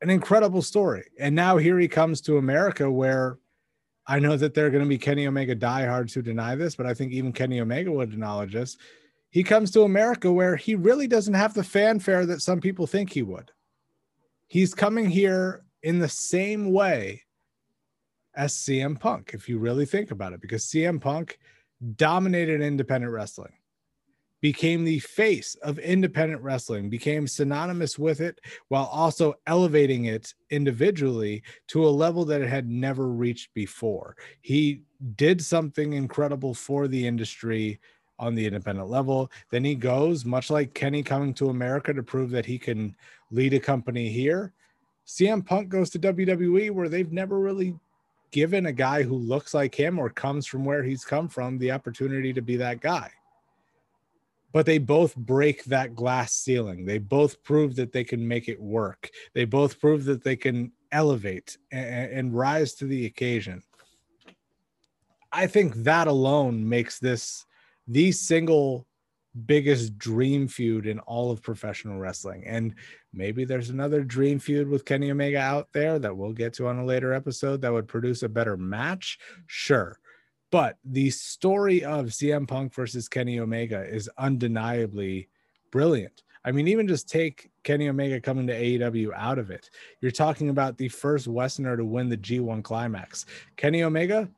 An 0.01 0.11
incredible 0.11 0.63
story. 0.63 1.05
And 1.19 1.35
now 1.35 1.57
here 1.57 1.79
he 1.79 1.89
comes 1.89 2.21
to 2.23 2.39
America, 2.39 2.91
where 2.91 3.39
I 4.07 4.19
know 4.19 4.37
that 4.37 4.55
there 4.55 4.67
are 4.67 4.71
going 4.71 4.85
to 4.85 4.89
be 4.89 4.99
Kenny 4.99 5.27
Omega 5.27 5.55
diehards 5.55 6.15
who 6.15 6.23
deny 6.23 6.55
this, 6.55 6.77
but 6.77 6.87
I 6.87 6.95
think 6.95 7.13
even 7.13 7.33
Kenny 7.33 7.61
Omega 7.61 7.91
would 7.91 8.13
acknowledge 8.13 8.53
this. 8.53 8.77
He 9.31 9.43
comes 9.43 9.71
to 9.73 9.83
America 9.83 10.33
where 10.33 10.57
he 10.57 10.75
really 10.75 11.07
doesn't 11.07 11.35
have 11.35 11.53
the 11.53 11.65
fanfare 11.65 12.25
that 12.27 12.41
some 12.41 12.61
people 12.61 12.87
think 12.87 13.11
he 13.11 13.23
would. 13.23 13.51
He's 14.47 14.75
coming 14.75 15.11
here 15.11 15.65
in 15.83 15.99
the 15.99 16.09
same 16.09 16.73
way 16.73 17.25
as 18.39 18.55
CM 18.55 18.99
Punk, 18.99 19.33
if 19.35 19.49
you 19.49 19.59
really 19.59 19.85
think 19.85 20.13
about 20.13 20.33
it, 20.33 20.41
because 20.41 20.65
CM 20.65 21.01
Punk 21.01 21.39
dominated 21.97 22.61
independent 22.63 23.13
wrestling, 23.13 23.53
became 24.41 24.85
the 24.85 25.01
face 25.01 25.57
of 25.57 25.81
independent 25.81 26.41
wrestling, 26.41 26.89
became 26.89 27.27
synonymous 27.27 27.99
with 27.99 28.21
it 28.21 28.41
while 28.69 28.85
also 28.87 29.35
elevating 29.49 30.05
it 30.05 30.33
individually 30.51 31.43
to 31.67 31.85
a 31.85 31.91
level 31.91 32.25
that 32.25 32.41
it 32.41 32.49
had 32.49 32.71
never 32.71 33.09
reached 33.09 33.53
before. 33.55 34.17
He 34.41 34.83
did 35.17 35.43
something 35.43 35.95
incredible 35.95 36.55
for 36.55 36.87
the 36.87 37.05
industry 37.05 37.81
on 38.21 38.37
the 38.37 38.47
independent 38.47 38.89
level. 38.89 39.33
Then 39.51 39.65
he 39.65 39.75
goes, 39.75 40.25
much 40.25 40.49
like 40.49 40.75
Kenny 40.75 41.03
coming 41.03 41.35
to 41.35 41.51
America 41.51 41.93
to 41.93 42.05
prove 42.05 42.31
that 42.31 42.47
he 42.47 42.59
can 42.59 42.95
lead 43.33 43.55
a 43.55 43.61
company 43.61 44.09
here. 44.09 44.53
CM 45.09 45.45
Punk 45.45 45.69
goes 45.69 45.91
to 45.91 45.99
WWE 45.99 46.71
where 46.71 46.89
they've 46.89 47.11
never 47.11 47.41
really 47.41 47.75
given 48.31 48.67
a 48.67 48.73
guy 48.73 49.03
who 49.03 49.17
looks 49.17 49.55
like 49.55 49.75
him 49.75 49.99
or 49.99 50.11
comes 50.11 50.47
from 50.47 50.65
where 50.65 50.83
he's 50.83 51.05
come 51.05 51.29
from 51.29 51.59
the 51.59 51.71
opportunity 51.71 52.33
to 52.33 52.43
be 52.43 52.57
that 52.57 52.81
guy. 52.81 53.11
But 54.53 54.67
they 54.67 54.79
both 54.79 55.15
break 55.15 55.65
that 55.65 55.95
glass 55.95 56.33
ceiling. 56.33 56.85
They 56.85 56.99
both 56.99 57.43
prove 57.43 57.77
that 57.77 57.93
they 57.93 58.05
can 58.05 58.27
make 58.27 58.49
it 58.49 58.61
work. 58.61 59.11
They 59.35 59.45
both 59.45 59.79
prove 59.79 60.05
that 60.07 60.25
they 60.25 60.37
can 60.37 60.73
elevate 60.91 61.59
and, 61.71 62.11
and 62.13 62.35
rise 62.35 62.75
to 62.75 62.87
the 62.87 63.07
occasion. 63.07 63.63
I 65.31 65.47
think 65.47 65.75
that 65.85 66.09
alone 66.09 66.67
makes 66.67 66.99
this 66.99 67.45
the 67.87 68.13
single 68.13 68.88
biggest 69.47 69.99
dream 69.99 70.49
feud 70.49 70.87
in 70.87 70.99
all 71.01 71.31
of 71.31 71.43
professional 71.43 71.99
wrestling. 71.99 72.45
And 72.47 72.75
maybe 73.13 73.45
there's 73.45 73.71
another 73.71 74.03
dream 74.03 74.39
feud 74.39 74.69
with 74.69 74.85
Kenny 74.85 75.11
Omega 75.11 75.39
out 75.39 75.69
there 75.73 75.99
that 75.99 76.17
we'll 76.17 76.33
get 76.33 76.55
to 76.55 76.69
on 76.69 76.79
a 76.79 76.85
later 76.85 77.13
episode 77.13 77.61
that 77.63 77.73
would 77.73 77.89
produce 77.89 78.23
a 78.23 78.29
better 78.29 78.57
match. 78.57 79.19
Sure. 79.47 79.99
But 80.51 80.79
the 80.85 81.11
story 81.11 81.85
of 81.85 82.07
CM 82.07 82.49
Punk 82.49 82.75
versus 82.75 83.09
Kenny 83.09 83.39
Omega 83.39 83.83
is 83.83 84.09
undeniably 84.17 85.29
brilliant. 85.71 86.23
I 86.45 86.53
mean, 86.53 86.69
even 86.69 86.89
just 86.89 87.09
take 87.09 87.51
Kenny 87.65 87.89
Omega 87.89 88.21
coming 88.21 88.47
to 88.47 88.55
AEW 88.55 89.11
out 89.15 89.39
of 89.39 89.51
it. 89.51 89.69
You're 90.01 90.11
talking 90.11 90.49
about 90.49 90.79
the 90.79 90.89
first 90.89 91.29
Westerner 91.29 91.77
to 91.77 91.85
win 91.85 92.09
the 92.09 92.17
G1 92.17 92.63
climax. 92.63 93.27
Kenny 93.57 93.83
Omega, 93.83 94.31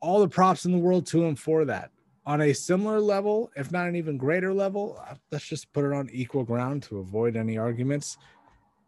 all 0.00 0.20
the 0.20 0.28
props 0.28 0.64
in 0.64 0.72
the 0.72 0.78
world 0.78 1.06
to 1.08 1.22
him 1.22 1.36
for 1.36 1.66
that 1.66 1.90
on 2.26 2.40
a 2.42 2.52
similar 2.52 3.00
level, 3.00 3.50
if 3.56 3.70
not 3.70 3.86
an 3.86 3.96
even 3.96 4.16
greater 4.16 4.52
level, 4.52 4.98
uh, 5.08 5.14
let's 5.30 5.46
just 5.46 5.72
put 5.72 5.84
it 5.84 5.92
on 5.92 6.08
equal 6.10 6.44
ground 6.44 6.82
to 6.84 6.98
avoid 6.98 7.36
any 7.36 7.58
arguments. 7.58 8.16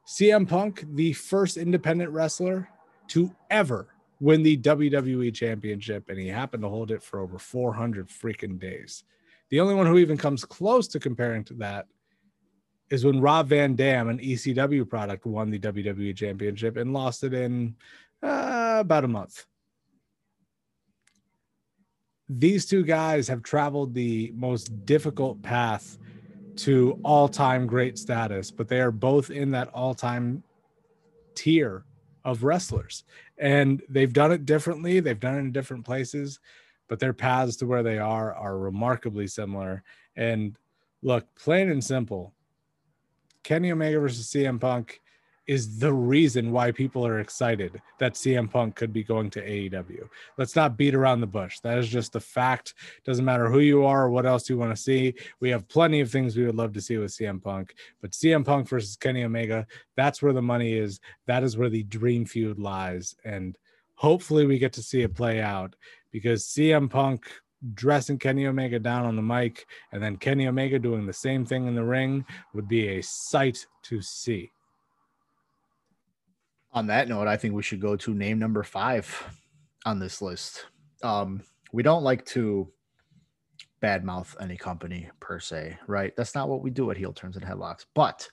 CM 0.06 0.48
Punk, 0.48 0.84
the 0.94 1.12
first 1.12 1.56
independent 1.56 2.10
wrestler 2.12 2.68
to 3.08 3.34
ever 3.50 3.88
win 4.20 4.42
the 4.42 4.56
WWE 4.56 5.34
Championship, 5.34 6.08
and 6.08 6.18
he 6.18 6.28
happened 6.28 6.62
to 6.62 6.68
hold 6.68 6.90
it 6.90 7.02
for 7.02 7.20
over 7.20 7.38
400 7.38 8.08
freaking 8.08 8.58
days. 8.58 9.04
The 9.50 9.60
only 9.60 9.74
one 9.74 9.86
who 9.86 9.98
even 9.98 10.16
comes 10.16 10.44
close 10.44 10.88
to 10.88 11.00
comparing 11.00 11.44
to 11.44 11.54
that 11.54 11.86
is 12.88 13.04
when 13.04 13.20
Rob 13.20 13.48
Van 13.48 13.74
Dam, 13.74 14.08
an 14.08 14.18
ECW 14.18 14.88
product, 14.88 15.26
won 15.26 15.50
the 15.50 15.58
WWE 15.58 16.16
Championship 16.16 16.76
and 16.76 16.92
lost 16.92 17.24
it 17.24 17.34
in 17.34 17.74
uh, 18.22 18.78
about 18.80 19.04
a 19.04 19.08
month 19.08 19.44
these 22.28 22.66
two 22.66 22.84
guys 22.84 23.28
have 23.28 23.42
traveled 23.42 23.94
the 23.94 24.32
most 24.34 24.84
difficult 24.84 25.40
path 25.42 25.98
to 26.56 26.98
all-time 27.04 27.66
great 27.66 27.98
status, 27.98 28.50
but 28.50 28.68
they 28.68 28.80
are 28.80 28.90
both 28.90 29.30
in 29.30 29.50
that 29.52 29.68
all-time 29.68 30.42
tier 31.34 31.84
of 32.24 32.42
wrestlers. 32.42 33.04
And 33.38 33.82
they've 33.88 34.12
done 34.12 34.32
it 34.32 34.46
differently, 34.46 35.00
they've 35.00 35.20
done 35.20 35.36
it 35.36 35.40
in 35.40 35.52
different 35.52 35.84
places, 35.84 36.40
but 36.88 36.98
their 36.98 37.12
paths 37.12 37.56
to 37.56 37.66
where 37.66 37.82
they 37.82 37.98
are 37.98 38.34
are 38.34 38.58
remarkably 38.58 39.26
similar. 39.26 39.82
And 40.16 40.56
look, 41.02 41.26
plain 41.36 41.70
and 41.70 41.84
simple, 41.84 42.32
Kenny 43.42 43.70
Omega 43.70 44.00
versus 44.00 44.26
CM 44.26 44.60
Punk 44.60 45.00
is 45.46 45.78
the 45.78 45.92
reason 45.92 46.50
why 46.50 46.72
people 46.72 47.06
are 47.06 47.20
excited 47.20 47.80
that 47.98 48.14
CM 48.14 48.50
Punk 48.50 48.74
could 48.74 48.92
be 48.92 49.04
going 49.04 49.30
to 49.30 49.40
AEW. 49.40 50.08
Let's 50.38 50.56
not 50.56 50.76
beat 50.76 50.94
around 50.94 51.20
the 51.20 51.26
bush. 51.26 51.60
That 51.60 51.78
is 51.78 51.88
just 51.88 52.12
the 52.12 52.20
fact. 52.20 52.74
Doesn't 53.04 53.24
matter 53.24 53.48
who 53.48 53.60
you 53.60 53.84
are 53.84 54.04
or 54.04 54.10
what 54.10 54.26
else 54.26 54.50
you 54.50 54.58
want 54.58 54.74
to 54.74 54.82
see. 54.82 55.14
We 55.38 55.50
have 55.50 55.68
plenty 55.68 56.00
of 56.00 56.10
things 56.10 56.36
we 56.36 56.44
would 56.46 56.56
love 56.56 56.72
to 56.72 56.80
see 56.80 56.96
with 56.96 57.12
CM 57.12 57.42
Punk, 57.42 57.74
but 58.00 58.10
CM 58.10 58.44
Punk 58.44 58.68
versus 58.68 58.96
Kenny 58.96 59.22
Omega, 59.22 59.66
that's 59.94 60.20
where 60.20 60.32
the 60.32 60.42
money 60.42 60.72
is. 60.72 61.00
That 61.26 61.44
is 61.44 61.56
where 61.56 61.70
the 61.70 61.84
dream 61.84 62.24
feud 62.24 62.58
lies. 62.58 63.14
And 63.24 63.56
hopefully 63.94 64.46
we 64.46 64.58
get 64.58 64.72
to 64.74 64.82
see 64.82 65.02
it 65.02 65.14
play 65.14 65.40
out 65.40 65.76
because 66.10 66.44
CM 66.44 66.90
Punk 66.90 67.30
dressing 67.74 68.18
Kenny 68.18 68.46
Omega 68.46 68.78
down 68.78 69.06
on 69.06 69.16
the 69.16 69.22
mic 69.22 69.66
and 69.92 70.02
then 70.02 70.16
Kenny 70.16 70.46
Omega 70.46 70.78
doing 70.78 71.06
the 71.06 71.12
same 71.12 71.44
thing 71.46 71.66
in 71.66 71.74
the 71.74 71.84
ring 71.84 72.24
would 72.52 72.68
be 72.68 72.88
a 72.88 73.02
sight 73.02 73.66
to 73.84 74.02
see 74.02 74.50
on 76.76 76.86
that 76.88 77.08
note, 77.08 77.26
I 77.26 77.38
think 77.38 77.54
we 77.54 77.62
should 77.62 77.80
go 77.80 77.96
to 77.96 78.14
name 78.14 78.38
number 78.38 78.62
five 78.62 79.10
on 79.86 79.98
this 79.98 80.20
list. 80.20 80.66
Um, 81.02 81.42
we 81.72 81.82
don't 81.82 82.04
like 82.04 82.24
to 82.26 82.70
badmouth 83.82 84.36
any 84.40 84.58
company 84.58 85.08
per 85.18 85.40
se, 85.40 85.78
right? 85.86 86.14
That's 86.16 86.34
not 86.34 86.50
what 86.50 86.60
we 86.60 86.70
do 86.70 86.90
at 86.90 86.98
Heel 86.98 87.14
Turns 87.14 87.36
and 87.36 87.44
Headlocks. 87.44 87.86
But 87.94 88.28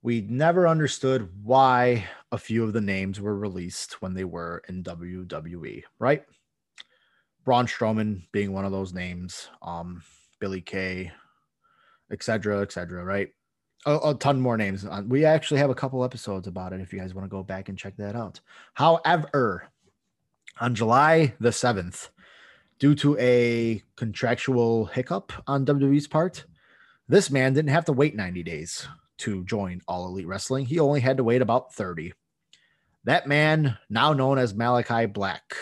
we 0.00 0.22
never 0.22 0.66
understood 0.66 1.28
why 1.42 2.06
a 2.32 2.38
few 2.38 2.64
of 2.64 2.72
the 2.72 2.80
names 2.80 3.20
were 3.20 3.36
released 3.36 4.00
when 4.00 4.14
they 4.14 4.24
were 4.24 4.62
in 4.70 4.82
WWE, 4.82 5.82
right? 5.98 6.24
Braun 7.44 7.66
Strowman 7.66 8.22
being 8.32 8.54
one 8.54 8.64
of 8.64 8.72
those 8.72 8.94
names, 8.94 9.50
um, 9.60 10.02
Billie 10.40 10.62
Kay, 10.62 11.12
etc., 12.10 12.62
etc., 12.62 13.04
right? 13.04 13.28
A, 13.86 13.98
a, 14.10 14.14
ton 14.14 14.40
more 14.40 14.56
names. 14.56 14.84
Uh, 14.84 15.02
we 15.06 15.24
actually 15.24 15.58
have 15.58 15.70
a 15.70 15.74
couple 15.74 16.04
episodes 16.04 16.46
about 16.46 16.72
it 16.72 16.80
if 16.80 16.92
you 16.92 16.98
guys 16.98 17.14
want 17.14 17.24
to 17.24 17.30
go 17.30 17.42
back 17.42 17.68
and 17.68 17.78
check 17.78 17.96
that 17.96 18.14
out. 18.14 18.40
However, 18.74 19.68
on 20.60 20.74
July 20.74 21.34
the 21.40 21.50
7th, 21.50 22.10
due 22.78 22.94
to 22.96 23.16
a 23.18 23.82
contractual 23.96 24.86
hiccup 24.86 25.32
on 25.46 25.66
WWE's 25.66 26.06
part, 26.06 26.44
this 27.08 27.30
man 27.30 27.52
didn't 27.52 27.70
have 27.70 27.84
to 27.86 27.92
wait 27.92 28.14
90 28.14 28.42
days 28.42 28.86
to 29.18 29.44
join 29.44 29.80
All 29.86 30.06
Elite 30.06 30.26
Wrestling. 30.26 30.66
He 30.66 30.78
only 30.78 31.00
had 31.00 31.16
to 31.16 31.24
wait 31.24 31.42
about 31.42 31.74
30. 31.74 32.12
That 33.04 33.26
man, 33.26 33.78
now 33.90 34.12
known 34.12 34.38
as 34.38 34.54
Malachi 34.54 35.06
Black, 35.06 35.54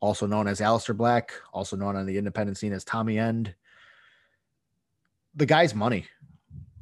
also 0.00 0.26
known 0.26 0.48
as 0.48 0.60
Aleister 0.60 0.96
Black, 0.96 1.32
also 1.52 1.76
known 1.76 1.96
on 1.96 2.06
the 2.06 2.16
independent 2.16 2.56
scene 2.56 2.72
as 2.72 2.84
Tommy 2.84 3.18
End, 3.18 3.54
the 5.34 5.46
guy's 5.46 5.74
money 5.74 6.06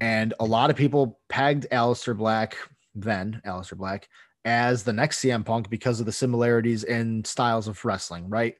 and 0.00 0.34
a 0.40 0.44
lot 0.44 0.70
of 0.70 0.76
people 0.76 1.20
pegged 1.28 1.66
Aleister 1.72 2.16
Black, 2.16 2.56
then 2.94 3.40
Aleister 3.46 3.76
Black, 3.76 4.08
as 4.44 4.82
the 4.82 4.92
next 4.92 5.20
CM 5.20 5.44
Punk 5.44 5.70
because 5.70 6.00
of 6.00 6.06
the 6.06 6.12
similarities 6.12 6.84
in 6.84 7.24
styles 7.24 7.68
of 7.68 7.84
wrestling, 7.84 8.28
right? 8.28 8.54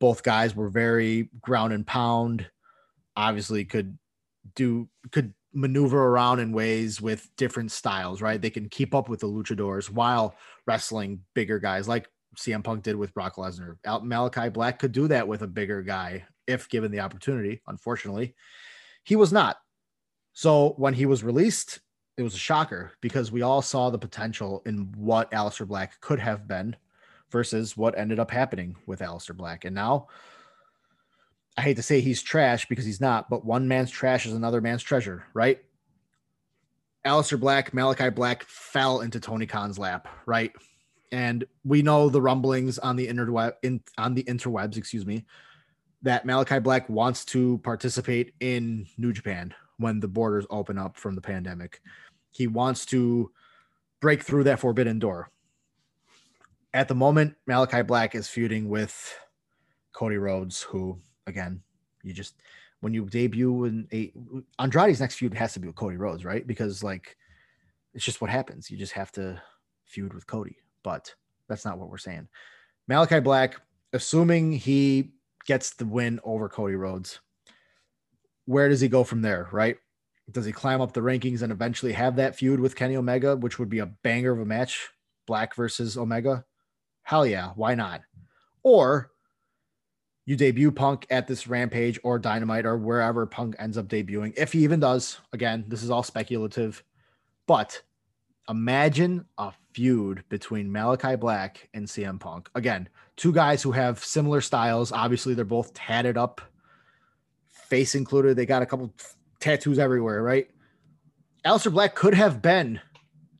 Both 0.00 0.22
guys 0.22 0.54
were 0.54 0.68
very 0.68 1.28
ground 1.42 1.72
and 1.72 1.86
pound, 1.86 2.48
obviously 3.16 3.64
could 3.64 3.98
do 4.54 4.88
could 5.12 5.34
maneuver 5.52 6.06
around 6.08 6.38
in 6.38 6.52
ways 6.52 7.00
with 7.00 7.28
different 7.36 7.72
styles, 7.72 8.22
right? 8.22 8.40
They 8.40 8.50
can 8.50 8.68
keep 8.68 8.94
up 8.94 9.08
with 9.08 9.20
the 9.20 9.26
luchadors 9.26 9.90
while 9.90 10.34
wrestling 10.66 11.20
bigger 11.34 11.58
guys 11.58 11.88
like 11.88 12.08
CM 12.36 12.62
Punk 12.62 12.84
did 12.84 12.96
with 12.96 13.14
Brock 13.14 13.36
Lesnar. 13.36 13.76
Malachi 14.02 14.48
Black 14.50 14.78
could 14.78 14.92
do 14.92 15.08
that 15.08 15.26
with 15.26 15.42
a 15.42 15.48
bigger 15.48 15.82
guy 15.82 16.24
if 16.46 16.68
given 16.68 16.92
the 16.92 17.00
opportunity. 17.00 17.60
Unfortunately, 17.66 18.34
he 19.04 19.16
was 19.16 19.32
not. 19.32 19.56
So 20.38 20.74
when 20.76 20.94
he 20.94 21.04
was 21.04 21.24
released, 21.24 21.80
it 22.16 22.22
was 22.22 22.36
a 22.36 22.38
shocker 22.38 22.92
because 23.00 23.32
we 23.32 23.42
all 23.42 23.60
saw 23.60 23.90
the 23.90 23.98
potential 23.98 24.62
in 24.66 24.94
what 24.96 25.28
Aleister 25.32 25.66
Black 25.66 26.00
could 26.00 26.20
have 26.20 26.46
been 26.46 26.76
versus 27.32 27.76
what 27.76 27.98
ended 27.98 28.20
up 28.20 28.30
happening 28.30 28.76
with 28.86 29.00
Aleister 29.00 29.36
Black. 29.36 29.64
And 29.64 29.74
now 29.74 30.06
I 31.56 31.62
hate 31.62 31.74
to 31.74 31.82
say 31.82 32.00
he's 32.00 32.22
trash 32.22 32.68
because 32.68 32.84
he's 32.84 33.00
not, 33.00 33.28
but 33.28 33.44
one 33.44 33.66
man's 33.66 33.90
trash 33.90 34.26
is 34.26 34.32
another 34.32 34.60
man's 34.60 34.84
treasure, 34.84 35.24
right? 35.34 35.58
Aleister 37.04 37.40
Black, 37.40 37.74
Malachi 37.74 38.10
Black 38.10 38.44
fell 38.44 39.00
into 39.00 39.18
Tony 39.18 39.46
Khan's 39.46 39.76
lap, 39.76 40.06
right? 40.24 40.52
And 41.10 41.48
we 41.64 41.82
know 41.82 42.08
the 42.08 42.22
rumblings 42.22 42.78
on 42.78 42.94
the 42.94 43.08
interweb 43.08 43.54
in 43.64 43.80
on 43.98 44.14
the 44.14 44.22
interwebs, 44.22 44.76
excuse 44.76 45.04
me, 45.04 45.26
that 46.02 46.24
Malachi 46.24 46.60
Black 46.60 46.88
wants 46.88 47.24
to 47.24 47.58
participate 47.64 48.34
in 48.38 48.86
New 48.98 49.12
Japan, 49.12 49.52
when 49.78 50.00
the 50.00 50.08
borders 50.08 50.46
open 50.50 50.78
up 50.78 50.96
from 50.96 51.14
the 51.14 51.20
pandemic. 51.20 51.80
He 52.30 52.46
wants 52.46 52.84
to 52.86 53.30
break 54.00 54.22
through 54.22 54.44
that 54.44 54.60
forbidden 54.60 54.98
door. 54.98 55.30
At 56.74 56.88
the 56.88 56.94
moment, 56.94 57.34
Malachi 57.46 57.82
Black 57.82 58.14
is 58.14 58.28
feuding 58.28 58.68
with 58.68 59.18
Cody 59.92 60.18
Rhodes, 60.18 60.62
who, 60.62 61.00
again, 61.26 61.62
you 62.02 62.12
just 62.12 62.34
when 62.80 62.94
you 62.94 63.06
debut 63.06 63.64
in 63.64 63.88
a 63.92 64.12
Andrade's 64.58 65.00
next 65.00 65.16
feud 65.16 65.34
has 65.34 65.52
to 65.54 65.60
be 65.60 65.66
with 65.66 65.76
Cody 65.76 65.96
Rhodes, 65.96 66.24
right? 66.24 66.46
Because 66.46 66.82
like 66.82 67.16
it's 67.94 68.04
just 68.04 68.20
what 68.20 68.30
happens. 68.30 68.70
You 68.70 68.76
just 68.76 68.92
have 68.92 69.10
to 69.12 69.40
feud 69.84 70.14
with 70.14 70.26
Cody, 70.26 70.56
but 70.82 71.12
that's 71.48 71.64
not 71.64 71.78
what 71.78 71.88
we're 71.88 71.98
saying. 71.98 72.28
Malachi 72.86 73.20
Black, 73.20 73.60
assuming 73.92 74.52
he 74.52 75.12
gets 75.46 75.70
the 75.74 75.86
win 75.86 76.20
over 76.22 76.48
Cody 76.48 76.76
Rhodes, 76.76 77.20
where 78.48 78.70
does 78.70 78.80
he 78.80 78.88
go 78.88 79.04
from 79.04 79.20
there, 79.20 79.46
right? 79.52 79.76
Does 80.32 80.46
he 80.46 80.52
climb 80.52 80.80
up 80.80 80.94
the 80.94 81.02
rankings 81.02 81.42
and 81.42 81.52
eventually 81.52 81.92
have 81.92 82.16
that 82.16 82.34
feud 82.34 82.60
with 82.60 82.76
Kenny 82.76 82.96
Omega, 82.96 83.36
which 83.36 83.58
would 83.58 83.68
be 83.68 83.80
a 83.80 83.86
banger 83.86 84.32
of 84.32 84.40
a 84.40 84.46
match, 84.46 84.88
Black 85.26 85.54
versus 85.54 85.98
Omega? 85.98 86.46
Hell 87.02 87.26
yeah, 87.26 87.50
why 87.56 87.74
not? 87.74 88.00
Or 88.62 89.10
you 90.24 90.34
debut 90.34 90.72
Punk 90.72 91.06
at 91.10 91.26
this 91.26 91.46
Rampage 91.46 92.00
or 92.02 92.18
Dynamite 92.18 92.64
or 92.64 92.78
wherever 92.78 93.26
Punk 93.26 93.54
ends 93.58 93.76
up 93.76 93.86
debuting, 93.86 94.32
if 94.34 94.54
he 94.54 94.64
even 94.64 94.80
does. 94.80 95.18
Again, 95.34 95.66
this 95.68 95.82
is 95.82 95.90
all 95.90 96.02
speculative, 96.02 96.82
but 97.46 97.82
imagine 98.48 99.26
a 99.36 99.52
feud 99.74 100.24
between 100.30 100.72
Malachi 100.72 101.16
Black 101.16 101.68
and 101.74 101.86
CM 101.86 102.18
Punk. 102.18 102.48
Again, 102.54 102.88
two 103.18 103.32
guys 103.32 103.62
who 103.62 103.72
have 103.72 104.02
similar 104.02 104.40
styles. 104.40 104.90
Obviously, 104.90 105.34
they're 105.34 105.44
both 105.44 105.74
tatted 105.74 106.16
up 106.16 106.40
face 107.68 107.94
included. 107.94 108.36
They 108.36 108.46
got 108.46 108.62
a 108.62 108.66
couple 108.66 108.92
tattoos 109.40 109.78
everywhere, 109.78 110.22
right? 110.22 110.48
Aleister 111.44 111.72
Black 111.72 111.94
could 111.94 112.14
have 112.14 112.42
been 112.42 112.80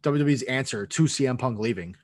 WWE's 0.02 0.42
answer 0.44 0.86
to 0.86 1.04
CM 1.04 1.38
Punk 1.38 1.58
leaving. 1.58 1.96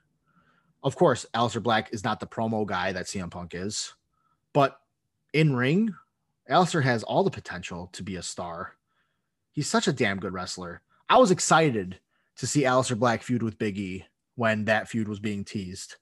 Of 0.83 0.95
course, 0.95 1.25
Aleister 1.33 1.63
Black 1.63 1.93
is 1.93 2.03
not 2.03 2.19
the 2.19 2.27
promo 2.27 2.65
guy 2.65 2.91
that 2.91 3.05
CM 3.05 3.31
Punk 3.31 3.55
is, 3.55 3.93
but 4.53 4.79
in 5.33 5.55
ring, 5.55 5.93
Aleister 6.49 6.83
has 6.83 7.03
all 7.03 7.23
the 7.23 7.31
potential 7.31 7.89
to 7.93 8.03
be 8.03 8.17
a 8.17 8.21
star. 8.21 8.73
He's 9.51 9.69
such 9.69 9.87
a 9.87 9.93
damn 9.93 10.19
good 10.19 10.33
wrestler. 10.33 10.81
I 11.09 11.17
was 11.17 11.31
excited 11.31 11.99
to 12.37 12.47
see 12.47 12.63
Aleister 12.63 12.97
Black 12.97 13.23
feud 13.23 13.41
with 13.41 13.57
Big 13.57 13.77
E 13.77 14.05
when 14.35 14.65
that 14.65 14.89
feud 14.89 15.07
was 15.07 15.19
being 15.19 15.43
teased 15.43 15.95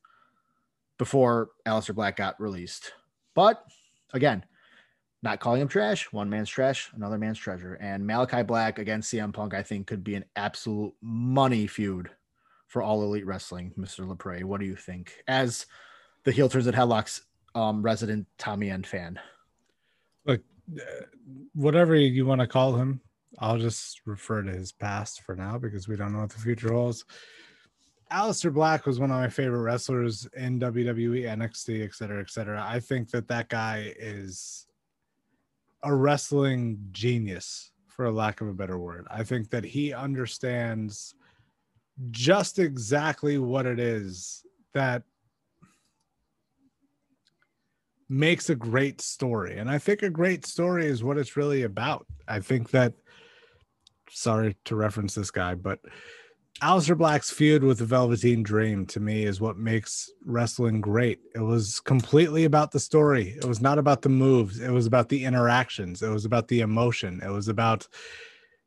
before 0.97 1.51
Aleister 1.65 1.93
Black 1.95 2.15
got 2.15 2.39
released. 2.39 2.91
But 3.35 3.63
again, 4.13 4.43
not 5.23 5.39
calling 5.39 5.61
him 5.61 5.67
trash. 5.69 6.11
One 6.11 6.29
man's 6.29 6.49
trash, 6.49 6.91
another 6.93 7.17
man's 7.17 7.39
treasure. 7.39 7.75
And 7.75 8.05
Malachi 8.05 8.43
Black 8.43 8.77
against 8.77 9.11
CM 9.11 9.33
Punk, 9.33 9.53
I 9.53 9.63
think, 9.63 9.87
could 9.87 10.03
be 10.03 10.15
an 10.15 10.25
absolute 10.35 10.93
money 11.01 11.65
feud 11.65 12.09
for 12.67 12.81
all 12.83 13.01
elite 13.03 13.25
wrestling. 13.25 13.71
Mr. 13.79 14.05
Lepre, 14.05 14.43
what 14.43 14.59
do 14.59 14.65
you 14.65 14.75
think? 14.75 15.23
As 15.27 15.65
the 16.25 16.31
heel 16.31 16.49
turns 16.49 16.67
at 16.67 16.75
headlocks 16.75 17.21
um, 17.55 17.81
resident 17.81 18.27
Tommy 18.37 18.69
End 18.69 18.85
fan. 18.85 19.19
Look, 20.25 20.41
uh, 20.77 21.05
whatever 21.53 21.95
you 21.95 22.25
want 22.25 22.41
to 22.41 22.47
call 22.47 22.75
him, 22.75 22.99
I'll 23.39 23.57
just 23.57 24.01
refer 24.05 24.41
to 24.41 24.51
his 24.51 24.71
past 24.71 25.21
for 25.21 25.35
now 25.35 25.57
because 25.57 25.87
we 25.87 25.95
don't 25.95 26.13
know 26.13 26.19
what 26.19 26.31
the 26.31 26.39
future 26.39 26.73
holds. 26.73 27.05
Aleister 28.11 28.53
Black 28.53 28.85
was 28.85 28.99
one 28.99 29.09
of 29.09 29.17
my 29.17 29.29
favorite 29.29 29.61
wrestlers 29.61 30.27
in 30.35 30.59
WWE, 30.59 31.23
NXT, 31.23 31.83
et 31.83 31.95
cetera, 31.95 32.21
et 32.21 32.29
cetera. 32.29 32.63
I 32.63 32.79
think 32.79 33.09
that 33.11 33.27
that 33.29 33.49
guy 33.49 33.93
is 33.97 34.67
a 35.83 35.93
wrestling 35.93 36.79
genius, 36.91 37.71
for 37.87 38.09
lack 38.11 38.41
of 38.41 38.47
a 38.47 38.53
better 38.53 38.79
word. 38.79 39.05
I 39.11 39.23
think 39.23 39.49
that 39.51 39.63
he 39.63 39.93
understands 39.93 41.13
just 42.09 42.57
exactly 42.57 43.37
what 43.37 43.65
it 43.65 43.79
is 43.79 44.43
that 44.73 45.03
makes 48.09 48.49
a 48.49 48.55
great 48.55 49.01
story. 49.01 49.57
And 49.57 49.69
I 49.69 49.77
think 49.77 50.01
a 50.01 50.09
great 50.09 50.45
story 50.45 50.85
is 50.85 51.03
what 51.03 51.17
it's 51.17 51.37
really 51.37 51.63
about. 51.63 52.05
I 52.27 52.39
think 52.39 52.71
that, 52.71 52.93
sorry 54.09 54.55
to 54.65 54.75
reference 54.75 55.15
this 55.15 55.31
guy, 55.31 55.55
but 55.55 55.79
Aleister 56.61 56.97
Black's 56.97 57.29
feud 57.29 57.63
with 57.63 57.79
the 57.79 57.85
Velveteen 57.85 58.41
Dream 58.41 58.85
to 58.85 58.99
me 58.99 59.23
is 59.23 59.41
what 59.41 59.57
makes 59.57 60.09
wrestling 60.23 60.79
great. 60.79 61.19
It 61.35 61.41
was 61.41 61.79
completely 61.81 62.45
about 62.45 62.71
the 62.71 62.79
story. 62.79 63.35
It 63.37 63.45
was 63.45 63.59
not 63.59 63.77
about 63.77 64.01
the 64.01 64.09
moves. 64.09 64.61
It 64.61 64.71
was 64.71 64.85
about 64.85 65.09
the 65.09 65.25
interactions. 65.25 66.01
It 66.01 66.09
was 66.09 66.25
about 66.25 66.47
the 66.47 66.61
emotion. 66.61 67.21
It 67.21 67.29
was 67.29 67.49
about 67.49 67.87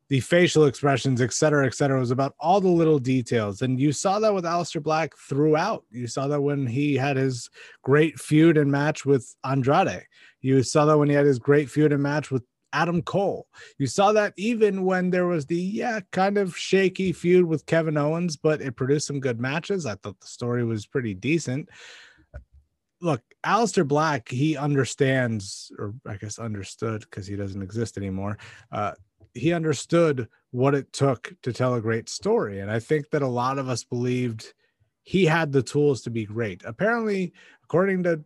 the 0.09 0.21
facial 0.21 0.67
expressions, 0.67 1.21
et 1.21 1.33
cetera, 1.33 1.67
et 1.67 1.75
cetera. 1.75 1.97
It 1.97 2.01
was 2.01 2.11
about 2.11 2.35
all 2.39 2.61
the 2.61 2.69
little 2.69 2.99
details. 2.99 3.63
And 3.63 3.81
you 3.81 3.93
saw 3.93 4.19
that 4.19 4.35
with 4.35 4.45
Aleister 4.45 4.83
Black 4.83 5.17
throughout. 5.17 5.85
You 5.91 6.07
saw 6.07 6.29
that 6.29 6.43
when 6.43 6.67
he 6.67 6.97
had 6.97 7.17
his 7.17 7.49
great 7.83 8.19
feud 8.19 8.59
and 8.59 8.71
match 8.71 9.07
with 9.07 9.35
Andrade. 9.43 10.03
You 10.43 10.63
saw 10.63 10.85
that 10.85 10.99
when 10.99 11.09
he 11.09 11.15
had 11.15 11.27
his 11.27 11.39
great 11.39 11.71
feud 11.71 11.93
and 11.93 12.03
match 12.03 12.31
with 12.31 12.45
Adam 12.77 13.01
Cole. 13.01 13.47
You 13.79 13.87
saw 13.87 14.13
that 14.13 14.35
even 14.37 14.85
when 14.85 15.09
there 15.09 15.27
was 15.27 15.47
the, 15.47 15.57
yeah, 15.57 16.01
kind 16.13 16.37
of 16.37 16.55
shaky 16.57 17.11
feud 17.13 17.47
with 17.47 17.65
Kevin 17.65 17.97
Owens, 17.97 18.37
but 18.37 18.61
it 18.61 18.77
produced 18.77 19.07
some 19.07 19.19
good 19.19 19.41
matches. 19.41 19.87
I 19.87 19.95
thought 19.95 20.21
the 20.21 20.27
story 20.27 20.63
was 20.63 20.87
pretty 20.87 21.15
decent. 21.15 21.71
Look, 23.01 23.23
Aleister 23.45 23.89
Black, 23.89 24.29
he 24.29 24.59
understands, 24.59 25.73
or 25.79 25.95
I 26.07 26.17
guess 26.17 26.39
understood 26.39 27.01
because 27.01 27.27
he 27.27 27.37
doesn't 27.37 27.63
exist 27.63 27.97
anymore. 27.97 28.37
Uh, 28.71 28.93
he 29.33 29.55
understood 29.55 30.29
what 30.51 30.75
it 30.75 30.93
took 30.93 31.33
to 31.43 31.53
tell 31.53 31.75
a 31.75 31.81
great 31.81 32.09
story. 32.11 32.61
And 32.61 32.71
I 32.71 32.79
think 32.79 33.09
that 33.11 33.23
a 33.23 33.27
lot 33.27 33.59
of 33.59 33.69
us 33.71 33.85
believed 33.85 34.53
he 35.03 35.25
had 35.25 35.51
the 35.51 35.63
tools 35.63 36.03
to 36.03 36.11
be 36.11 36.27
great. 36.27 36.63
Apparently, 36.65 37.33
according 37.65 38.03
to 38.03 38.23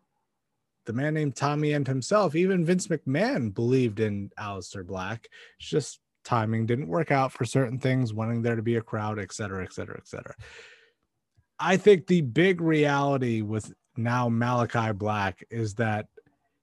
the 0.91 0.97
man 0.97 1.15
named 1.15 1.37
Tommy 1.37 1.73
End 1.73 1.87
himself, 1.87 2.35
even 2.35 2.65
Vince 2.65 2.89
McMahon 2.89 3.55
believed 3.55 4.01
in 4.01 4.29
Aleister 4.37 4.85
Black. 4.85 5.29
It's 5.61 5.69
just 5.69 6.01
timing 6.25 6.67
didn't 6.67 6.89
work 6.89 7.13
out 7.13 7.31
for 7.31 7.45
certain 7.45 7.79
things, 7.79 8.13
wanting 8.13 8.43
there 8.43 8.57
to 8.57 8.63
be 8.63 8.75
a 8.75 8.83
crowd, 8.83 9.21
et 9.21 9.33
cetera, 9.33 9.63
et 9.63 9.73
cetera, 9.73 9.97
et 9.97 10.09
cetera. 10.09 10.35
I 11.61 11.77
think 11.77 12.09
the 12.09 12.23
big 12.23 12.61
reality 12.61 13.41
with 13.41 13.73
now 13.97 14.29
Malachi 14.29 14.91
Black 14.91 15.45
is 15.49 15.75
that 15.77 16.07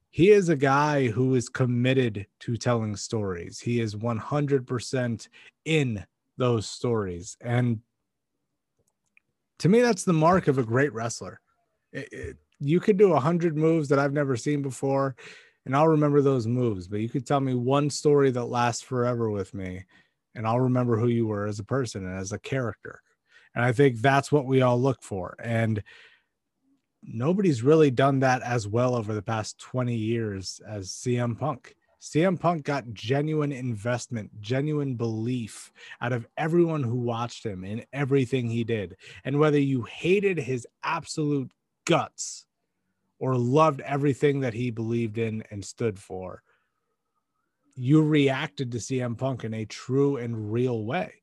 he 0.10 0.32
is 0.32 0.50
a 0.50 0.58
guy 0.58 1.08
who 1.08 1.36
is 1.36 1.48
committed 1.48 2.28
to 2.42 2.58
telling 2.58 2.98
stories. 2.98 3.62
He 3.62 3.80
is 3.80 3.96
100% 3.96 5.28
in 5.64 6.06
those 6.36 6.68
stories. 6.68 7.38
And 7.40 7.80
to 9.60 9.70
me, 9.70 9.80
that's 9.80 10.04
the 10.04 10.12
mark 10.12 10.50
of 10.50 10.58
a 10.58 10.64
great 10.64 10.92
wrestler. 10.92 11.40
It, 11.94 12.10
it, 12.12 12.38
you 12.60 12.80
could 12.80 12.98
do 12.98 13.14
a 13.14 13.20
hundred 13.20 13.56
moves 13.56 13.90
that 13.90 14.00
I've 14.00 14.14
never 14.14 14.36
seen 14.36 14.62
before, 14.62 15.16
and 15.66 15.76
I'll 15.76 15.88
remember 15.88 16.22
those 16.22 16.48
moves. 16.48 16.88
But 16.88 17.02
you 17.02 17.10
could 17.10 17.26
tell 17.26 17.40
me 17.40 17.54
one 17.54 17.90
story 17.90 18.32
that 18.32 18.46
lasts 18.46 18.82
forever 18.82 19.30
with 19.30 19.54
me, 19.54 19.86
and 20.36 20.48
I'll 20.48 20.60
remember 20.60 20.98
who 20.98 21.08
you 21.08 21.28
were 21.28 21.46
as 21.46 21.60
a 21.60 21.64
person 21.64 22.06
and 22.06 22.18
as 22.18 22.32
a 22.32 22.40
character. 22.40 23.02
And 23.56 23.64
I 23.64 23.72
think 23.72 24.02
that's 24.02 24.32
what 24.32 24.46
we 24.46 24.62
all 24.62 24.80
look 24.80 25.02
for. 25.02 25.36
And 25.40 25.82
nobody's 27.04 27.64
really 27.64 27.92
done 27.92 28.20
that 28.20 28.42
as 28.44 28.68
well 28.68 28.96
over 28.96 29.14
the 29.14 29.22
past 29.22 29.60
20 29.60 29.96
years 29.96 30.62
as 30.68 30.90
CM 30.90 31.38
Punk. 31.38 31.76
CM 32.02 32.40
Punk 32.40 32.64
got 32.64 32.94
genuine 32.94 33.52
investment, 33.52 34.30
genuine 34.40 34.96
belief 34.96 35.72
out 36.02 36.14
of 36.14 36.28
everyone 36.38 36.84
who 36.84 36.96
watched 36.96 37.44
him 37.44 37.64
in 37.64 37.84
everything 37.92 38.48
he 38.48 38.64
did. 38.64 38.96
And 39.26 39.40
whether 39.40 39.60
you 39.60 39.84
hated 39.84 40.38
his 40.38 40.68
absolute 40.84 41.52
guts 41.86 42.47
or 43.20 43.36
loved 43.36 43.82
everything 43.82 44.42
that 44.42 44.54
he 44.54 44.70
believed 44.70 45.18
in 45.18 45.44
and 45.52 45.64
stood 45.64 46.00
for, 46.00 46.44
you 47.76 48.02
reacted 48.04 48.72
to 48.72 48.78
CM 48.78 49.18
Punk 49.18 49.44
in 49.44 49.54
a 49.54 49.66
true 49.66 50.18
and 50.18 50.52
real 50.52 50.84
way. 50.84 51.14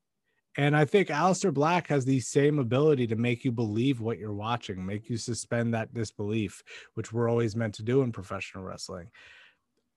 And 0.57 0.77
I 0.77 0.85
think 0.85 1.09
Aleister 1.09 1.53
Black 1.53 1.89
has 1.89 2.05
the 2.05 2.21
same 2.21 2.61
ability 2.61 3.09
to 3.09 3.17
make 3.17 3.45
you 3.45 3.51
believe 3.51 4.01
what 4.01 4.19
you're 4.19 4.33
watching, 4.33 4.87
make 4.87 5.11
you 5.11 5.17
suspend 5.17 5.75
that 5.75 5.93
disbelief, 5.93 6.63
which 6.95 7.13
we're 7.13 7.29
always 7.29 7.57
meant 7.57 7.75
to 7.75 7.83
do 7.83 8.03
in 8.03 8.13
professional 8.13 8.63
wrestling. 8.63 9.11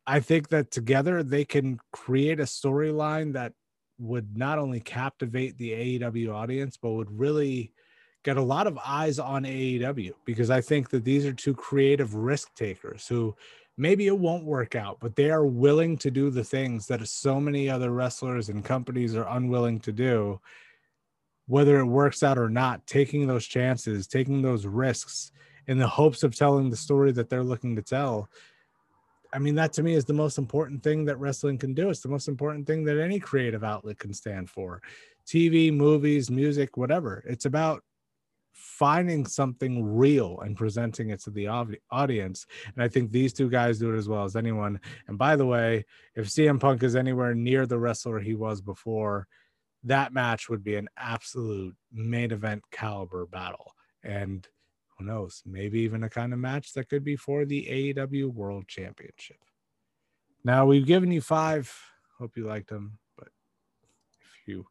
I 0.07 0.19
think 0.19 0.49
that 0.49 0.71
together 0.71 1.21
they 1.21 1.45
can 1.45 1.79
create 1.91 2.39
a 2.39 2.43
storyline 2.43 3.33
that 3.33 3.53
would 3.99 4.35
not 4.35 4.57
only 4.57 4.79
captivate 4.79 5.57
the 5.57 5.99
AEW 5.99 6.33
audience, 6.33 6.77
but 6.77 6.91
would 6.91 7.19
really 7.19 7.71
get 8.27 8.35
a 8.35 8.41
lot 8.41 8.67
of 8.67 8.77
eyes 8.85 9.19
on 9.19 9.43
AEW 9.43 10.11
because 10.25 10.49
I 10.49 10.59
think 10.59 10.89
that 10.89 11.05
these 11.05 11.25
are 11.25 11.31
two 11.31 11.53
creative 11.53 12.13
risk 12.13 12.53
takers 12.55 13.07
who 13.07 13.33
maybe 13.77 14.07
it 14.07 14.19
won't 14.19 14.43
work 14.43 14.75
out, 14.75 14.97
but 14.99 15.15
they 15.15 15.31
are 15.31 15.45
willing 15.45 15.97
to 15.99 16.11
do 16.11 16.29
the 16.29 16.43
things 16.43 16.87
that 16.87 17.07
so 17.07 17.39
many 17.39 17.69
other 17.69 17.91
wrestlers 17.91 18.49
and 18.49 18.65
companies 18.65 19.15
are 19.15 19.29
unwilling 19.29 19.79
to 19.79 19.93
do. 19.93 20.41
Whether 21.45 21.79
it 21.79 21.85
works 21.85 22.21
out 22.21 22.37
or 22.37 22.49
not, 22.49 22.85
taking 22.85 23.27
those 23.27 23.45
chances, 23.45 24.07
taking 24.07 24.41
those 24.41 24.65
risks 24.65 25.31
in 25.67 25.77
the 25.77 25.87
hopes 25.87 26.21
of 26.21 26.35
telling 26.35 26.69
the 26.69 26.75
story 26.75 27.13
that 27.13 27.29
they're 27.29 27.45
looking 27.45 27.77
to 27.77 27.81
tell. 27.81 28.29
I 29.31 29.39
mean, 29.39 29.55
that 29.55 29.71
to 29.73 29.83
me 29.83 29.93
is 29.93 30.03
the 30.03 30.11
most 30.11 30.37
important 30.37 30.83
thing 30.83 31.05
that 31.05 31.17
wrestling 31.17 31.59
can 31.59 31.73
do. 31.73 31.89
It's 31.89 32.01
the 32.01 32.09
most 32.09 32.27
important 32.27 32.67
thing 32.67 32.83
that 32.83 32.99
any 32.99 33.21
creative 33.21 33.63
outlet 33.63 33.99
can 33.99 34.13
stand 34.13 34.49
for. 34.49 34.81
TV, 35.25 35.73
movies, 35.73 36.29
music, 36.29 36.75
whatever. 36.75 37.23
It's 37.25 37.45
about 37.45 37.83
finding 38.57 39.23
something 39.23 39.85
real 39.95 40.39
and 40.39 40.57
presenting 40.57 41.11
it 41.11 41.21
to 41.21 41.29
the 41.29 41.47
audience. 41.91 42.47
And 42.73 42.83
I 42.83 42.87
think 42.87 43.11
these 43.11 43.31
two 43.31 43.49
guys 43.49 43.77
do 43.77 43.93
it 43.93 43.97
as 43.97 44.09
well 44.09 44.23
as 44.23 44.35
anyone. 44.35 44.79
And 45.07 45.17
by 45.17 45.35
the 45.35 45.45
way, 45.45 45.85
if 46.15 46.27
CM 46.27 46.59
Punk 46.59 46.81
is 46.81 46.95
anywhere 46.95 47.35
near 47.35 47.67
the 47.67 47.77
wrestler 47.77 48.19
he 48.19 48.33
was 48.33 48.59
before, 48.59 49.27
that 49.83 50.11
match 50.11 50.49
would 50.49 50.63
be 50.63 50.75
an 50.75 50.89
absolute 50.97 51.75
main 51.93 52.31
event 52.31 52.63
caliber 52.71 53.27
battle. 53.27 53.73
And 54.03 54.47
who 54.97 55.05
knows, 55.05 55.43
maybe 55.45 55.81
even 55.81 56.03
a 56.03 56.09
kind 56.09 56.33
of 56.33 56.39
match 56.39 56.73
that 56.73 56.89
could 56.89 57.03
be 57.03 57.15
for 57.15 57.45
the 57.45 57.93
AEW 57.95 58.33
World 58.33 58.67
Championship. 58.67 59.37
Now, 60.43 60.65
we've 60.65 60.87
given 60.87 61.11
you 61.11 61.21
five. 61.21 61.71
Hope 62.17 62.35
you 62.35 62.47
liked 62.47 62.69
them. 62.69 62.97
But 63.17 63.27
if 64.19 64.47
you 64.47 64.65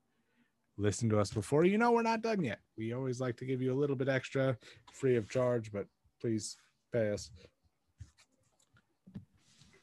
listened 0.78 1.10
to 1.10 1.18
us 1.18 1.32
before, 1.32 1.64
you 1.64 1.78
know 1.78 1.92
we're 1.92 2.02
not 2.02 2.22
done 2.22 2.42
yet. 2.42 2.58
We 2.76 2.92
always 2.92 3.20
like 3.20 3.36
to 3.38 3.44
give 3.44 3.62
you 3.62 3.72
a 3.72 3.78
little 3.78 3.96
bit 3.96 4.08
extra 4.08 4.56
free 4.92 5.16
of 5.16 5.28
charge, 5.28 5.72
but 5.72 5.86
please 6.20 6.56
pay 6.92 7.10
us. 7.10 7.30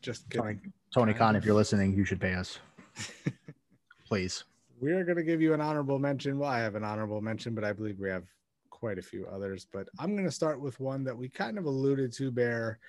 Just 0.01 0.29
kidding. 0.29 0.43
Tony, 0.43 0.59
Tony 0.93 1.13
Khan, 1.13 1.35
if 1.35 1.45
you're 1.45 1.55
listening, 1.55 1.93
you 1.95 2.05
should 2.05 2.19
pay 2.19 2.33
us. 2.33 2.59
please. 4.07 4.43
We 4.79 4.91
are 4.91 5.03
going 5.03 5.17
to 5.17 5.23
give 5.23 5.41
you 5.41 5.53
an 5.53 5.61
honorable 5.61 5.97
mention. 5.97 6.37
Well, 6.37 6.49
I 6.49 6.59
have 6.59 6.75
an 6.75 6.83
honorable 6.83 7.21
mention, 7.21 7.55
but 7.55 7.63
I 7.63 7.71
believe 7.71 7.99
we 7.99 8.09
have 8.09 8.25
quite 8.69 8.97
a 8.97 9.01
few 9.01 9.25
others. 9.27 9.65
But 9.71 9.87
I'm 9.97 10.13
going 10.13 10.25
to 10.25 10.31
start 10.31 10.59
with 10.59 10.79
one 10.79 11.05
that 11.05 11.17
we 11.17 11.29
kind 11.29 11.57
of 11.57 11.65
alluded 11.65 12.11
to, 12.13 12.31
Bear, 12.31 12.79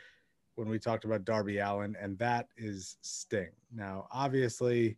when 0.56 0.68
we 0.68 0.78
talked 0.78 1.04
about 1.04 1.24
Darby 1.24 1.58
Allin, 1.58 1.96
and 2.00 2.18
that 2.18 2.48
is 2.56 2.96
Sting. 3.00 3.52
Now, 3.72 4.08
obviously, 4.10 4.96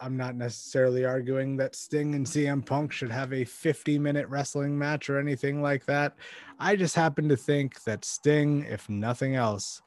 I'm 0.00 0.16
not 0.16 0.36
necessarily 0.36 1.04
arguing 1.04 1.56
that 1.56 1.74
Sting 1.74 2.14
and 2.14 2.24
CM 2.24 2.64
Punk 2.64 2.92
should 2.92 3.10
have 3.10 3.32
a 3.32 3.44
50 3.44 3.98
minute 3.98 4.28
wrestling 4.28 4.78
match 4.78 5.10
or 5.10 5.18
anything 5.18 5.60
like 5.60 5.84
that. 5.86 6.14
I 6.58 6.76
just 6.76 6.94
happen 6.94 7.28
to 7.28 7.36
think 7.36 7.82
that 7.84 8.04
Sting, 8.04 8.64
if 8.64 8.88
nothing 8.88 9.34
else, 9.34 9.82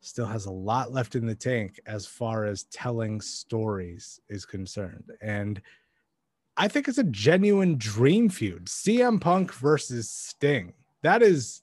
still 0.00 0.26
has 0.26 0.46
a 0.46 0.50
lot 0.50 0.92
left 0.92 1.14
in 1.14 1.26
the 1.26 1.34
tank 1.34 1.78
as 1.86 2.06
far 2.06 2.46
as 2.46 2.64
telling 2.64 3.20
stories 3.20 4.18
is 4.30 4.46
concerned. 4.46 5.12
And 5.20 5.60
I 6.56 6.68
think 6.68 6.88
it's 6.88 6.98
a 6.98 7.04
genuine 7.04 7.76
dream 7.76 8.30
feud. 8.30 8.66
CM 8.66 9.20
Punk 9.20 9.52
versus 9.52 10.08
Sting. 10.08 10.72
That 11.02 11.22
is 11.22 11.62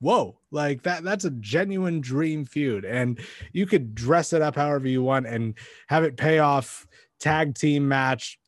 whoa, 0.00 0.38
like 0.50 0.82
that 0.82 1.02
that's 1.02 1.24
a 1.24 1.30
genuine 1.30 2.00
dream 2.00 2.44
feud. 2.44 2.84
And 2.84 3.18
you 3.52 3.66
could 3.66 3.94
dress 3.94 4.32
it 4.32 4.42
up 4.42 4.56
however 4.56 4.86
you 4.86 5.02
want 5.02 5.26
and 5.26 5.54
have 5.86 6.04
it 6.04 6.16
pay 6.16 6.40
off 6.40 6.86
tag 7.20 7.54
team 7.54 7.86
match, 7.86 8.38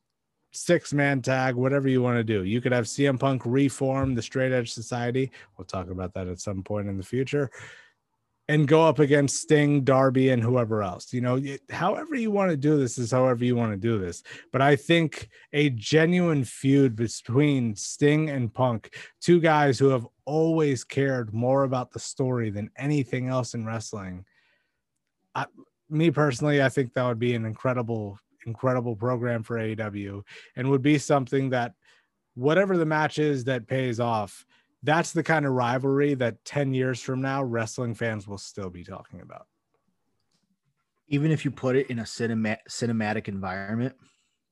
six 0.53 0.93
man 0.93 1.23
tag, 1.23 1.55
whatever 1.55 1.89
you 1.89 2.03
want 2.03 2.17
to 2.17 2.25
do. 2.25 2.45
You 2.45 2.61
could 2.61 2.73
have 2.73 2.85
CM 2.85 3.19
Punk 3.19 3.43
reform 3.45 4.14
the 4.14 4.23
straight 4.23 4.53
edge 4.53 4.73
society. 4.73 5.31
We'll 5.57 5.67
talk 5.67 5.91
about 5.91 6.14
that 6.14 6.29
at 6.29 6.41
some 6.41 6.62
point 6.62 6.89
in 6.89 6.97
the 6.97 7.05
future 7.05 7.51
and 8.49 8.69
go 8.69 8.87
up 8.87 8.99
against 8.99 9.43
Sting, 9.43 9.83
Darby, 9.83 10.31
and 10.31 10.43
whoever 10.43 10.83
else. 10.83 11.12
You 11.12 11.21
know, 11.21 11.43
however 11.71 12.14
you 12.14 12.31
want 12.31 12.51
to 12.51 12.57
do 12.57 12.79
this 12.79 12.97
is 12.97 13.11
however 13.11 13.45
you 13.45 13.57
want 13.57 13.73
to 13.73 13.77
do 13.77 13.99
this. 13.99 14.23
But 14.53 14.62
I 14.62 14.77
think 14.77 15.29
a 15.53 15.71
genuine 15.71 16.45
feud 16.45 16.95
between 16.95 17.75
Sting 17.75 18.31
and 18.31 18.53
Punk, 18.53 18.95
two 19.21 19.41
guys 19.41 19.79
who 19.79 19.89
have 19.89 20.07
always 20.27 20.85
cared 20.85 21.35
more 21.35 21.64
about 21.64 21.91
the 21.91 21.99
story 21.99 22.51
than 22.51 22.71
anything 22.77 23.29
else 23.29 23.55
in 23.55 23.67
wrestling. 23.67 24.25
I, 25.35 25.47
me 25.91 26.11
personally, 26.11 26.62
I 26.62 26.69
think 26.69 26.93
that 26.93 27.07
would 27.07 27.19
be 27.19 27.35
an 27.35 27.45
incredible, 27.45 28.19
incredible 28.47 28.97
program 28.97 29.42
for 29.42 29.57
AEW 29.57 30.22
and 30.57 30.70
would 30.70 30.82
be 30.82 30.99
something 30.99 31.51
that 31.51 31.74
whatever 32.34 32.76
the 32.76 32.86
match 32.86 33.18
is 33.18 33.44
that 33.44 33.66
pays 33.66 34.01
off 34.01 34.47
that's 34.82 35.12
the 35.12 35.22
kind 35.22 35.44
of 35.44 35.53
rivalry 35.53 36.14
that 36.14 36.44
10 36.44 36.72
years 36.72 37.01
from 37.01 37.20
now 37.20 37.42
wrestling 37.42 37.94
fans 37.94 38.28
will 38.28 38.38
still 38.38 38.70
be 38.70 38.84
talking 38.84 39.20
about. 39.20 39.47
Even 41.09 41.32
if 41.32 41.44
you 41.44 41.51
put 41.51 41.76
it 41.76 41.90
in 41.90 41.99
a 41.99 42.07
cinema- 42.07 42.59
cinematic 42.68 43.28
environment 43.28 43.94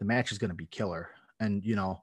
the 0.01 0.05
match 0.05 0.32
is 0.32 0.38
going 0.38 0.51
to 0.51 0.57
be 0.57 0.66
killer. 0.66 1.09
And 1.40 1.64
you 1.64 1.76
know 1.76 2.03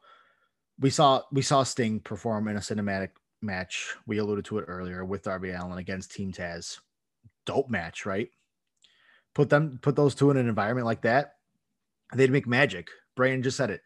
we 0.79 0.89
saw 0.89 1.21
we 1.31 1.41
saw 1.41 1.63
sting 1.63 1.99
perform 1.99 2.47
in 2.47 2.57
a 2.57 2.61
cinematic 2.61 3.09
match. 3.41 3.95
We 4.07 4.17
alluded 4.17 4.45
to 4.45 4.59
it 4.59 4.65
earlier 4.67 5.03
with 5.03 5.23
darby 5.23 5.51
allin 5.51 5.77
against 5.77 6.11
team 6.11 6.31
taz. 6.31 6.79
Dope 7.45 7.69
match 7.69 8.05
right? 8.05 8.29
Put 9.33 9.49
them 9.49 9.79
put 9.81 9.95
those 9.95 10.15
two 10.15 10.31
in 10.31 10.37
an 10.37 10.47
environment 10.47 10.85
like 10.85 11.01
that 11.01 11.35
they'd 12.15 12.31
make 12.31 12.47
magic 12.47 12.89
brian 13.15 13.43
just 13.43 13.57
said 13.57 13.69
it 13.69 13.81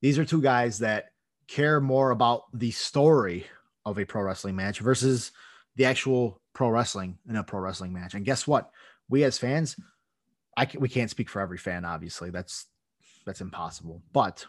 these 0.00 0.18
are 0.18 0.24
two 0.24 0.42
guys 0.42 0.78
that 0.78 1.10
care 1.48 1.80
more 1.80 2.10
about 2.10 2.42
the 2.52 2.70
story 2.70 3.46
of 3.84 3.98
a 3.98 4.04
pro 4.04 4.22
wrestling 4.22 4.54
match 4.54 4.78
versus 4.80 5.32
the 5.76 5.86
actual 5.86 6.40
pro 6.52 6.68
wrestling 6.68 7.18
in 7.28 7.36
a 7.36 7.42
pro 7.42 7.60
wrestling 7.60 7.92
match. 7.92 8.14
And 8.14 8.24
guess 8.24 8.46
what? 8.46 8.70
We 9.08 9.24
as 9.24 9.38
fans, 9.38 9.76
I 10.56 10.66
can, 10.66 10.80
we 10.80 10.88
can't 10.88 11.10
speak 11.10 11.30
for 11.30 11.40
every 11.40 11.58
fan. 11.58 11.84
Obviously, 11.84 12.30
that's 12.30 12.66
that's 13.24 13.40
impossible. 13.40 14.02
But 14.12 14.44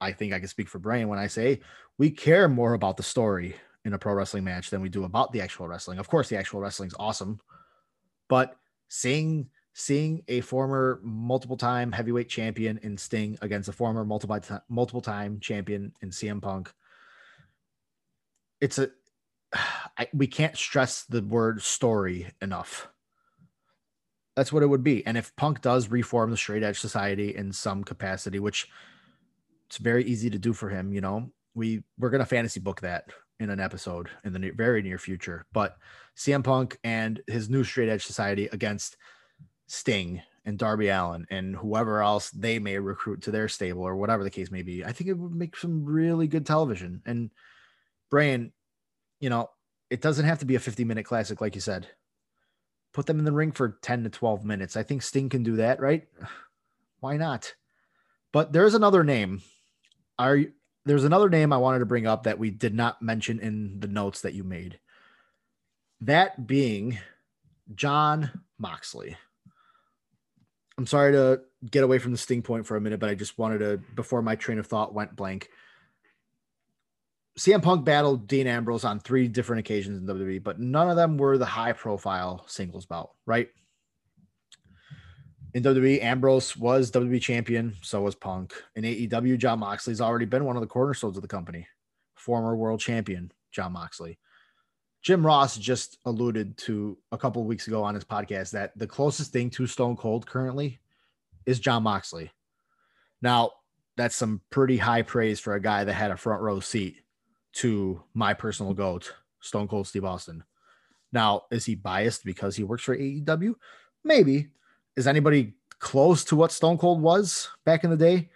I 0.00 0.12
think 0.12 0.32
I 0.32 0.38
can 0.38 0.48
speak 0.48 0.68
for 0.68 0.78
Brian 0.78 1.08
when 1.08 1.18
I 1.18 1.26
say 1.26 1.60
we 1.98 2.10
care 2.10 2.48
more 2.48 2.74
about 2.74 2.96
the 2.96 3.02
story 3.02 3.56
in 3.84 3.94
a 3.94 3.98
pro 3.98 4.14
wrestling 4.14 4.44
match 4.44 4.70
than 4.70 4.80
we 4.80 4.88
do 4.88 5.04
about 5.04 5.32
the 5.32 5.40
actual 5.40 5.66
wrestling. 5.66 5.98
Of 5.98 6.08
course, 6.08 6.28
the 6.28 6.36
actual 6.36 6.60
wrestling 6.60 6.88
is 6.88 6.96
awesome, 6.98 7.40
but 8.28 8.56
seeing 8.88 9.48
seeing 9.74 10.22
a 10.28 10.40
former 10.40 11.00
multiple 11.02 11.56
time 11.56 11.92
heavyweight 11.92 12.28
champion 12.28 12.78
in 12.82 12.96
Sting 12.96 13.36
against 13.42 13.68
a 13.68 13.72
former 13.72 14.04
multiple 14.04 14.40
multiple 14.68 15.02
time 15.02 15.38
champion 15.40 15.92
in 16.00 16.10
CM 16.10 16.40
Punk 16.40 16.72
it's 18.64 18.78
a 18.78 18.90
I, 19.96 20.08
we 20.12 20.26
can't 20.26 20.56
stress 20.56 21.04
the 21.04 21.22
word 21.22 21.62
story 21.62 22.28
enough. 22.42 22.88
That's 24.34 24.52
what 24.52 24.64
it 24.64 24.66
would 24.66 24.82
be. 24.82 25.06
And 25.06 25.16
if 25.16 25.36
Punk 25.36 25.60
does 25.60 25.88
reform 25.88 26.32
the 26.32 26.36
straight 26.36 26.64
edge 26.64 26.80
society 26.80 27.36
in 27.36 27.52
some 27.52 27.84
capacity, 27.84 28.40
which 28.40 28.68
it's 29.66 29.76
very 29.76 30.04
easy 30.04 30.28
to 30.30 30.38
do 30.38 30.52
for 30.52 30.68
him, 30.68 30.92
you 30.92 31.00
know, 31.00 31.30
we 31.54 31.84
we're 31.98 32.10
gonna 32.10 32.26
fantasy 32.26 32.58
book 32.58 32.80
that 32.80 33.10
in 33.38 33.50
an 33.50 33.60
episode 33.60 34.08
in 34.24 34.32
the 34.32 34.50
very 34.56 34.82
near 34.82 34.98
future. 34.98 35.46
But 35.52 35.76
CM 36.16 36.42
Punk 36.42 36.78
and 36.82 37.20
his 37.28 37.48
new 37.48 37.62
straight 37.62 37.88
edge 37.88 38.04
society 38.04 38.48
against 38.50 38.96
Sting 39.66 40.22
and 40.44 40.58
Darby 40.58 40.88
Allin 40.88 41.26
and 41.30 41.56
whoever 41.56 42.02
else 42.02 42.30
they 42.30 42.58
may 42.58 42.78
recruit 42.78 43.22
to 43.22 43.30
their 43.30 43.48
stable 43.48 43.82
or 43.82 43.96
whatever 43.96 44.22
the 44.22 44.30
case 44.30 44.50
may 44.50 44.62
be, 44.62 44.84
I 44.84 44.92
think 44.92 45.08
it 45.08 45.18
would 45.18 45.34
make 45.34 45.56
some 45.56 45.84
really 45.84 46.26
good 46.26 46.46
television. 46.46 47.02
And 47.06 47.30
Brian, 48.10 48.52
you 49.20 49.30
know, 49.30 49.50
it 49.90 50.00
doesn't 50.00 50.26
have 50.26 50.40
to 50.40 50.46
be 50.46 50.54
a 50.54 50.60
50 50.60 50.84
minute 50.84 51.04
classic, 51.04 51.40
like 51.40 51.54
you 51.54 51.60
said. 51.60 51.88
Put 52.92 53.06
them 53.06 53.18
in 53.18 53.24
the 53.24 53.32
ring 53.32 53.52
for 53.52 53.78
10 53.82 54.04
to 54.04 54.10
12 54.10 54.44
minutes. 54.44 54.76
I 54.76 54.82
think 54.82 55.02
Sting 55.02 55.28
can 55.28 55.42
do 55.42 55.56
that, 55.56 55.80
right? 55.80 56.06
Why 57.00 57.16
not? 57.16 57.54
But 58.32 58.52
there's 58.52 58.74
another 58.74 59.04
name. 59.04 59.42
Are 60.18 60.36
you, 60.36 60.52
there's 60.84 61.04
another 61.04 61.30
name 61.30 61.52
I 61.52 61.58
wanted 61.58 61.78
to 61.78 61.86
bring 61.86 62.06
up 62.06 62.24
that 62.24 62.38
we 62.38 62.50
did 62.50 62.74
not 62.74 63.00
mention 63.00 63.40
in 63.40 63.80
the 63.80 63.88
notes 63.88 64.20
that 64.20 64.34
you 64.34 64.44
made. 64.44 64.78
That 66.00 66.46
being 66.46 66.98
Jon 67.74 68.42
Moxley. 68.58 69.16
I'm 70.76 70.86
sorry 70.86 71.12
to 71.12 71.40
get 71.70 71.84
away 71.84 71.98
from 71.98 72.12
the 72.12 72.18
Sting 72.18 72.42
point 72.42 72.66
for 72.66 72.76
a 72.76 72.80
minute, 72.80 73.00
but 73.00 73.08
I 73.08 73.14
just 73.14 73.38
wanted 73.38 73.58
to, 73.58 73.80
before 73.94 74.22
my 74.22 74.34
train 74.34 74.58
of 74.58 74.66
thought 74.66 74.94
went 74.94 75.14
blank, 75.14 75.48
CM 77.38 77.62
Punk 77.62 77.84
battled 77.84 78.28
Dean 78.28 78.46
Ambrose 78.46 78.84
on 78.84 79.00
three 79.00 79.26
different 79.28 79.60
occasions 79.60 79.98
in 79.98 80.06
WWE, 80.06 80.42
but 80.42 80.60
none 80.60 80.88
of 80.88 80.96
them 80.96 81.16
were 81.16 81.36
the 81.38 81.44
high 81.44 81.72
profile 81.72 82.44
singles 82.46 82.86
bout, 82.86 83.10
right? 83.26 83.48
In 85.52 85.62
WWE, 85.62 86.02
Ambrose 86.02 86.56
was 86.56 86.90
WWE 86.90 87.20
champion, 87.20 87.74
so 87.80 88.02
was 88.02 88.16
Punk. 88.16 88.52
In 88.74 88.84
AEW, 88.84 89.38
Jon 89.38 89.60
Moxley's 89.60 90.00
already 90.00 90.26
been 90.26 90.44
one 90.44 90.56
of 90.56 90.60
the 90.60 90.66
cornerstones 90.66 91.16
of 91.16 91.22
the 91.22 91.28
company, 91.28 91.66
former 92.14 92.56
world 92.56 92.80
champion 92.80 93.30
Jon 93.52 93.72
Moxley. 93.72 94.18
Jim 95.04 95.24
Ross 95.24 95.58
just 95.58 95.98
alluded 96.06 96.56
to 96.56 96.96
a 97.12 97.18
couple 97.18 97.44
weeks 97.44 97.68
ago 97.68 97.84
on 97.84 97.94
his 97.94 98.04
podcast 98.04 98.52
that 98.52 98.76
the 98.76 98.86
closest 98.86 99.32
thing 99.32 99.50
to 99.50 99.66
Stone 99.66 99.98
Cold 99.98 100.26
currently 100.26 100.80
is 101.44 101.60
Jon 101.60 101.82
Moxley. 101.82 102.32
Now, 103.20 103.50
that's 103.98 104.16
some 104.16 104.40
pretty 104.48 104.78
high 104.78 105.02
praise 105.02 105.38
for 105.38 105.54
a 105.54 105.60
guy 105.60 105.84
that 105.84 105.92
had 105.92 106.10
a 106.10 106.16
front 106.16 106.40
row 106.40 106.58
seat 106.58 107.02
to 107.56 108.02
my 108.14 108.32
personal 108.32 108.72
goat, 108.72 109.12
Stone 109.40 109.68
Cold 109.68 109.86
Steve 109.86 110.06
Austin. 110.06 110.42
Now, 111.12 111.42
is 111.50 111.66
he 111.66 111.74
biased 111.74 112.24
because 112.24 112.56
he 112.56 112.64
works 112.64 112.82
for 112.82 112.96
AEW? 112.96 113.56
Maybe. 114.04 114.48
Is 114.96 115.06
anybody 115.06 115.52
close 115.80 116.24
to 116.24 116.36
what 116.36 116.50
Stone 116.50 116.78
Cold 116.78 117.02
was 117.02 117.50
back 117.66 117.84
in 117.84 117.90
the 117.90 117.96
day? 117.96 118.30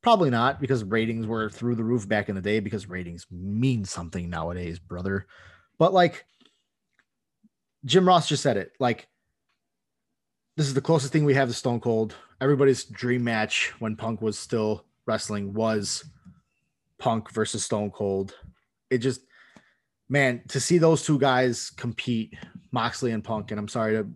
Probably 0.00 0.30
not, 0.30 0.58
because 0.58 0.84
ratings 0.84 1.26
were 1.26 1.50
through 1.50 1.74
the 1.74 1.84
roof 1.84 2.08
back 2.08 2.30
in 2.30 2.34
the 2.34 2.40
day, 2.40 2.60
because 2.60 2.88
ratings 2.88 3.26
mean 3.30 3.84
something 3.84 4.30
nowadays, 4.30 4.78
brother. 4.78 5.26
But 5.78 5.92
like 5.92 6.24
Jim 7.84 8.06
Ross 8.06 8.28
just 8.28 8.42
said 8.42 8.56
it, 8.56 8.72
like 8.78 9.08
this 10.56 10.66
is 10.66 10.74
the 10.74 10.80
closest 10.80 11.12
thing 11.12 11.24
we 11.24 11.34
have 11.34 11.48
to 11.48 11.54
Stone 11.54 11.80
Cold. 11.80 12.16
Everybody's 12.40 12.84
dream 12.84 13.22
match 13.24 13.72
when 13.78 13.96
Punk 13.96 14.20
was 14.20 14.38
still 14.38 14.84
wrestling 15.06 15.54
was 15.54 16.04
Punk 16.98 17.30
versus 17.30 17.64
Stone 17.64 17.92
Cold. 17.92 18.34
It 18.90 18.98
just, 18.98 19.20
man, 20.08 20.42
to 20.48 20.60
see 20.60 20.78
those 20.78 21.04
two 21.04 21.18
guys 21.18 21.70
compete, 21.70 22.34
Moxley 22.72 23.12
and 23.12 23.22
Punk, 23.22 23.50
and 23.50 23.60
I'm 23.60 23.68
sorry 23.68 23.94
to 23.94 24.06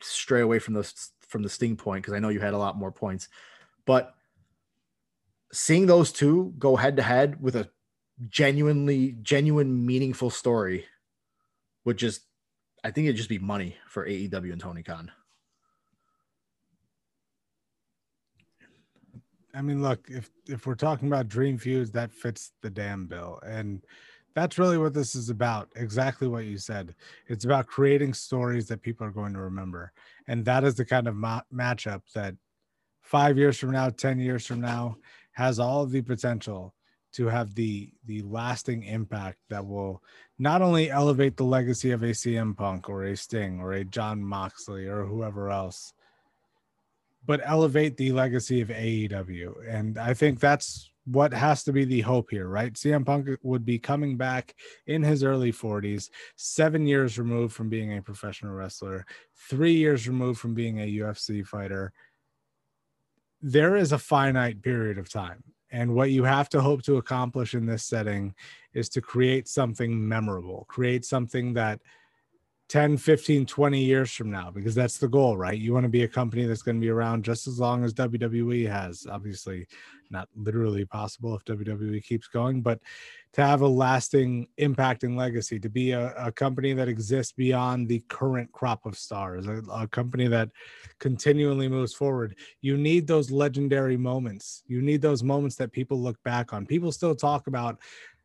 stray 0.00 0.40
away 0.40 0.58
from 0.58 0.74
the 0.74 0.92
from 1.28 1.42
the 1.42 1.48
Sting 1.48 1.76
point 1.76 2.02
because 2.02 2.14
I 2.14 2.18
know 2.18 2.28
you 2.28 2.40
had 2.40 2.54
a 2.54 2.58
lot 2.58 2.76
more 2.76 2.92
points, 2.92 3.28
but 3.86 4.14
seeing 5.52 5.86
those 5.86 6.12
two 6.12 6.52
go 6.58 6.76
head 6.76 6.96
to 6.96 7.02
head 7.02 7.40
with 7.40 7.56
a 7.56 7.70
genuinely 8.28 9.16
genuine 9.22 9.86
meaningful 9.86 10.30
story 10.30 10.84
would 11.84 11.96
just 11.96 12.22
I 12.84 12.90
think 12.90 13.06
it'd 13.06 13.16
just 13.16 13.28
be 13.28 13.38
money 13.38 13.76
for 13.86 14.06
AEW 14.06 14.52
and 14.52 14.60
Tony 14.60 14.82
Khan. 14.82 15.10
I 19.54 19.62
mean, 19.62 19.82
look, 19.82 20.06
if 20.08 20.30
if 20.48 20.66
we're 20.66 20.74
talking 20.74 21.08
about 21.08 21.28
dream 21.28 21.58
feuds, 21.58 21.90
that 21.92 22.12
fits 22.12 22.52
the 22.62 22.70
damn 22.70 23.06
bill, 23.06 23.38
and 23.46 23.82
that's 24.34 24.58
really 24.58 24.78
what 24.78 24.94
this 24.94 25.14
is 25.14 25.28
about. 25.28 25.68
Exactly 25.76 26.26
what 26.26 26.46
you 26.46 26.56
said. 26.56 26.94
It's 27.28 27.44
about 27.44 27.66
creating 27.66 28.14
stories 28.14 28.66
that 28.68 28.82
people 28.82 29.06
are 29.06 29.10
going 29.10 29.34
to 29.34 29.40
remember, 29.40 29.92
and 30.26 30.44
that 30.46 30.64
is 30.64 30.74
the 30.74 30.86
kind 30.86 31.06
of 31.06 31.14
ma- 31.14 31.42
matchup 31.52 32.02
that 32.14 32.34
five 33.02 33.36
years 33.36 33.58
from 33.58 33.72
now, 33.72 33.90
ten 33.90 34.18
years 34.18 34.46
from 34.46 34.60
now, 34.60 34.96
has 35.32 35.58
all 35.58 35.82
of 35.82 35.90
the 35.90 36.02
potential 36.02 36.74
to 37.12 37.26
have 37.26 37.54
the 37.54 37.92
the 38.06 38.22
lasting 38.22 38.84
impact 38.84 39.38
that 39.50 39.66
will 39.66 40.02
not 40.42 40.60
only 40.60 40.90
elevate 40.90 41.36
the 41.36 41.44
legacy 41.44 41.92
of 41.92 42.02
a 42.02 42.06
CM 42.08 42.56
Punk 42.56 42.88
or 42.88 43.04
a 43.04 43.16
Sting 43.16 43.60
or 43.60 43.74
a 43.74 43.84
Jon 43.84 44.20
Moxley 44.20 44.88
or 44.88 45.04
whoever 45.04 45.50
else, 45.50 45.92
but 47.24 47.40
elevate 47.44 47.96
the 47.96 48.10
legacy 48.10 48.60
of 48.60 48.66
AEW. 48.66 49.52
And 49.68 49.96
I 49.98 50.14
think 50.14 50.40
that's 50.40 50.90
what 51.04 51.32
has 51.32 51.62
to 51.62 51.72
be 51.72 51.84
the 51.84 52.00
hope 52.00 52.30
here, 52.30 52.48
right? 52.48 52.72
CM 52.72 53.06
Punk 53.06 53.28
would 53.44 53.64
be 53.64 53.78
coming 53.78 54.16
back 54.16 54.56
in 54.88 55.04
his 55.04 55.22
early 55.22 55.52
40s, 55.52 56.10
seven 56.34 56.88
years 56.88 57.20
removed 57.20 57.54
from 57.54 57.68
being 57.68 57.96
a 57.96 58.02
professional 58.02 58.52
wrestler, 58.52 59.06
three 59.48 59.74
years 59.74 60.08
removed 60.08 60.40
from 60.40 60.54
being 60.54 60.80
a 60.80 60.92
UFC 60.96 61.46
fighter. 61.46 61.92
There 63.40 63.76
is 63.76 63.92
a 63.92 63.98
finite 63.98 64.60
period 64.60 64.98
of 64.98 65.08
time. 65.08 65.44
And 65.72 65.94
what 65.94 66.10
you 66.10 66.22
have 66.24 66.50
to 66.50 66.60
hope 66.60 66.82
to 66.82 66.98
accomplish 66.98 67.54
in 67.54 67.64
this 67.64 67.82
setting 67.82 68.34
is 68.74 68.90
to 68.90 69.00
create 69.00 69.48
something 69.48 70.06
memorable, 70.06 70.66
create 70.68 71.04
something 71.04 71.54
that 71.54 71.80
10, 72.68 72.96
15, 72.96 73.44
20 73.44 73.84
years 73.84 74.12
from 74.12 74.30
now, 74.30 74.50
because 74.50 74.74
that's 74.74 74.98
the 74.98 75.08
goal, 75.08 75.36
right? 75.36 75.58
You 75.58 75.74
want 75.74 75.84
to 75.84 75.90
be 75.90 76.04
a 76.04 76.08
company 76.08 76.46
that's 76.46 76.62
going 76.62 76.76
to 76.76 76.80
be 76.80 76.88
around 76.88 77.24
just 77.24 77.46
as 77.46 77.58
long 77.58 77.84
as 77.84 77.92
WWE 77.92 78.68
has. 78.68 79.06
Obviously, 79.10 79.66
not 80.10 80.28
literally 80.36 80.84
possible 80.84 81.34
if 81.34 81.44
WWE 81.44 82.02
keeps 82.04 82.28
going, 82.28 82.62
but 82.62 82.80
to 83.32 83.42
have 83.42 83.62
a 83.62 83.66
lasting 83.66 84.46
impact 84.58 85.04
and 85.04 85.16
legacy, 85.16 85.58
to 85.58 85.70
be 85.70 85.92
a, 85.92 86.14
a 86.16 86.30
company 86.30 86.74
that 86.74 86.88
exists 86.88 87.32
beyond 87.32 87.88
the 87.88 88.00
current 88.08 88.52
crop 88.52 88.84
of 88.84 88.96
stars, 88.96 89.46
a, 89.46 89.62
a 89.72 89.88
company 89.88 90.28
that 90.28 90.50
continually 90.98 91.66
moves 91.66 91.94
forward. 91.94 92.36
You 92.60 92.76
need 92.76 93.06
those 93.06 93.30
legendary 93.30 93.96
moments. 93.96 94.62
You 94.66 94.82
need 94.82 95.00
those 95.00 95.22
moments 95.22 95.56
that 95.56 95.72
people 95.72 96.00
look 96.00 96.22
back 96.24 96.52
on. 96.52 96.66
People 96.66 96.92
still 96.92 97.14
talk 97.14 97.46
about 97.46 97.80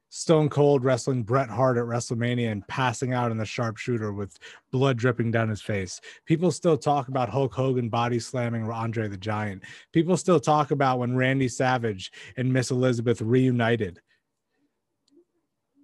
Stone 0.10 0.50
Cold 0.50 0.86
wrestling 0.86 1.24
Bret 1.24 1.50
Hart 1.50 1.78
at 1.78 1.84
WrestleMania 1.84 2.52
and 2.52 2.68
passing 2.68 3.14
out 3.14 3.32
in 3.32 3.38
the 3.38 3.46
sharpshooter 3.46 4.14
with 4.14 4.38
blood 4.72 4.98
dripping 4.98 5.32
down 5.32 5.50
his 5.50 5.62
face. 5.62 6.00
People 6.26 6.52
still 6.52 6.78
talk 6.78 7.10
about 7.10 7.30
Hulk 7.30 7.54
Hogan 7.54 7.90
body 7.90 8.20
slamming 8.20 8.70
Andre 8.70 9.10
the 9.10 9.18
Giant. 9.18 9.64
People 9.92 10.16
still 10.16 10.40
talk 10.40 10.72
about 10.72 11.00
when 11.00 11.18
Randy 11.18 11.50
Savage 11.50 12.12
and 12.38 12.52
Miss 12.52 12.72
Elizabeth 12.72 13.22
reunited. 13.22 14.00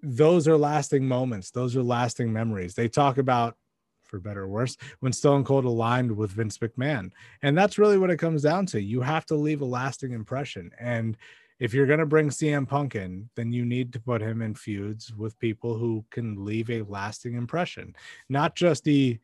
Those 0.02 0.48
are 0.48 0.58
lasting 0.58 1.08
moments. 1.08 1.52
Those 1.52 1.76
are 1.76 1.84
lasting 1.84 2.32
memories. 2.32 2.76
They 2.76 2.88
talk 2.88 3.18
about, 3.18 3.56
for 4.04 4.20
better 4.20 4.44
or 4.44 4.48
worse, 4.48 4.78
when 5.00 5.14
Stone 5.14 5.44
Cold 5.44 5.66
aligned 5.66 6.16
with 6.16 6.32
Vince 6.32 6.58
McMahon. 6.58 7.12
And 7.42 7.58
that's 7.58 7.78
really 7.78 7.98
what 7.98 8.10
it 8.10 8.18
comes 8.18 8.42
down 8.44 8.66
to. 8.68 8.82
You 8.82 9.02
have 9.02 9.26
to 9.28 9.36
leave 9.36 9.62
a 9.62 9.66
lasting 9.66 10.12
impression. 10.12 10.72
And 10.80 11.18
if 11.60 11.74
you're 11.74 11.86
going 11.86 12.00
to 12.00 12.06
bring 12.06 12.30
CM 12.30 12.68
Punk 12.68 12.96
in, 12.96 13.30
then 13.36 13.52
you 13.52 13.66
need 13.66 13.94
to 13.94 14.00
put 14.00 14.22
him 14.22 14.42
in 14.42 14.56
feuds 14.56 15.14
with 15.14 15.40
people 15.40 15.78
who 15.78 16.04
can 16.12 16.44
leave 16.44 16.70
a 16.70 16.82
lasting 16.84 17.36
impression, 17.36 17.96
not 18.30 18.56
just 18.56 18.84
the 18.84 19.20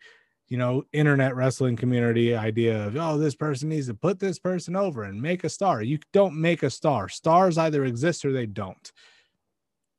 you 0.48 0.58
know 0.58 0.84
internet 0.94 1.36
wrestling 1.36 1.76
community 1.76 2.36
idea 2.36 2.88
of 2.88 2.98
oh 2.98 3.20
this 3.20 3.36
person 3.36 3.70
needs 3.70 3.86
to 3.86 3.94
put 3.94 4.20
this 4.20 4.40
person 4.40 4.76
over 4.76 5.04
and 5.04 5.22
make 5.22 5.44
a 5.44 5.50
star. 5.50 5.82
You 5.82 6.00
don't 6.14 6.40
make 6.40 6.64
a 6.64 6.70
star. 6.70 7.10
Stars 7.10 7.58
either 7.58 7.86
exist 7.86 8.26
or 8.26 8.32
they 8.32 8.48
don't. 8.48 8.92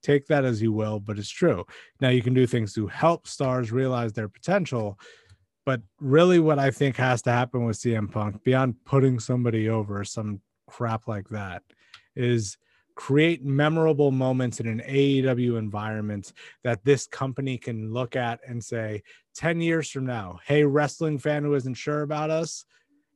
Take 0.02 0.26
that 0.26 0.44
as 0.44 0.60
you 0.60 0.72
will 0.72 0.98
but 0.98 1.18
it's 1.18 1.30
true. 1.30 1.64
Now 2.00 2.08
you 2.08 2.22
can 2.22 2.34
do 2.34 2.46
things 2.46 2.74
to 2.74 2.88
help 2.88 3.28
stars 3.28 3.70
realize 3.70 4.12
their 4.12 4.28
potential 4.28 4.98
but 5.66 5.82
really 6.00 6.38
what 6.38 6.58
i 6.58 6.70
think 6.70 6.96
has 6.96 7.22
to 7.22 7.30
happen 7.30 7.64
with 7.64 7.76
cm 7.76 8.10
punk 8.10 8.42
beyond 8.42 8.74
putting 8.84 9.20
somebody 9.20 9.68
over 9.68 10.04
some 10.04 10.40
crap 10.66 11.06
like 11.06 11.28
that 11.28 11.62
is 12.16 12.56
create 12.94 13.42
memorable 13.44 14.10
moments 14.10 14.60
in 14.60 14.66
an 14.66 14.82
AEW 14.86 15.56
environment 15.58 16.32
that 16.64 16.84
this 16.84 17.06
company 17.06 17.56
can 17.56 17.92
look 17.92 18.14
at 18.14 18.40
and 18.46 18.62
say 18.62 19.02
10 19.34 19.60
years 19.60 19.90
from 19.90 20.04
now, 20.04 20.38
hey, 20.44 20.64
wrestling 20.64 21.18
fan 21.18 21.42
who 21.42 21.54
isn't 21.54 21.74
sure 21.74 22.02
about 22.02 22.28
us, 22.28 22.64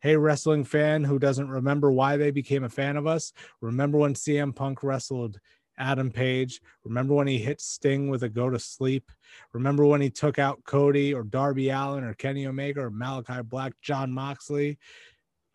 hey, 0.01 0.16
wrestling 0.16 0.64
fan 0.64 1.05
who 1.05 1.18
doesn't 1.18 1.51
remember 1.51 1.92
why 1.92 2.16
they 2.16 2.30
became 2.30 2.64
a 2.64 2.68
fan 2.68 2.97
of 2.97 3.07
us, 3.07 3.32
remember 3.61 3.99
when 3.99 4.14
CM 4.14 4.55
Punk 4.55 4.82
wrestled 4.82 5.38
Adam 5.76 6.11
Page, 6.11 6.61
remember 6.84 7.14
when 7.14 7.26
he 7.26 7.38
hit 7.38 7.61
Sting 7.61 8.09
with 8.09 8.22
a 8.22 8.28
go 8.28 8.49
to 8.49 8.59
sleep, 8.59 9.11
remember 9.53 9.84
when 9.84 10.01
he 10.01 10.09
took 10.09 10.38
out 10.38 10.64
Cody 10.64 11.12
or 11.12 11.24
Darby 11.24 11.68
Allin 11.70 12.05
or 12.05 12.14
Kenny 12.14 12.47
Omega 12.47 12.80
or 12.80 12.90
Malachi 12.90 13.42
Black, 13.42 13.74
Jon 13.82 14.12
Moxley, 14.12 14.78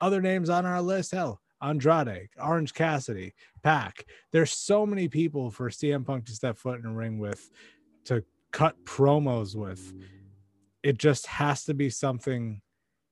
other 0.01 0.21
names 0.21 0.49
on 0.49 0.65
our 0.65 0.81
list, 0.81 1.11
hell, 1.11 1.41
Andrade, 1.61 2.29
Orange 2.41 2.73
Cassidy, 2.73 3.33
Pac. 3.63 4.05
There's 4.31 4.51
so 4.51 4.85
many 4.85 5.07
people 5.07 5.51
for 5.51 5.69
CM 5.69 6.05
Punk 6.05 6.25
to 6.25 6.33
step 6.33 6.57
foot 6.57 6.79
in 6.79 6.85
a 6.85 6.93
ring 6.93 7.19
with, 7.19 7.49
to 8.05 8.23
cut 8.51 8.75
promos 8.85 9.55
with. 9.55 9.93
It 10.83 10.97
just 10.97 11.27
has 11.27 11.65
to 11.65 11.73
be 11.73 11.89
something 11.89 12.61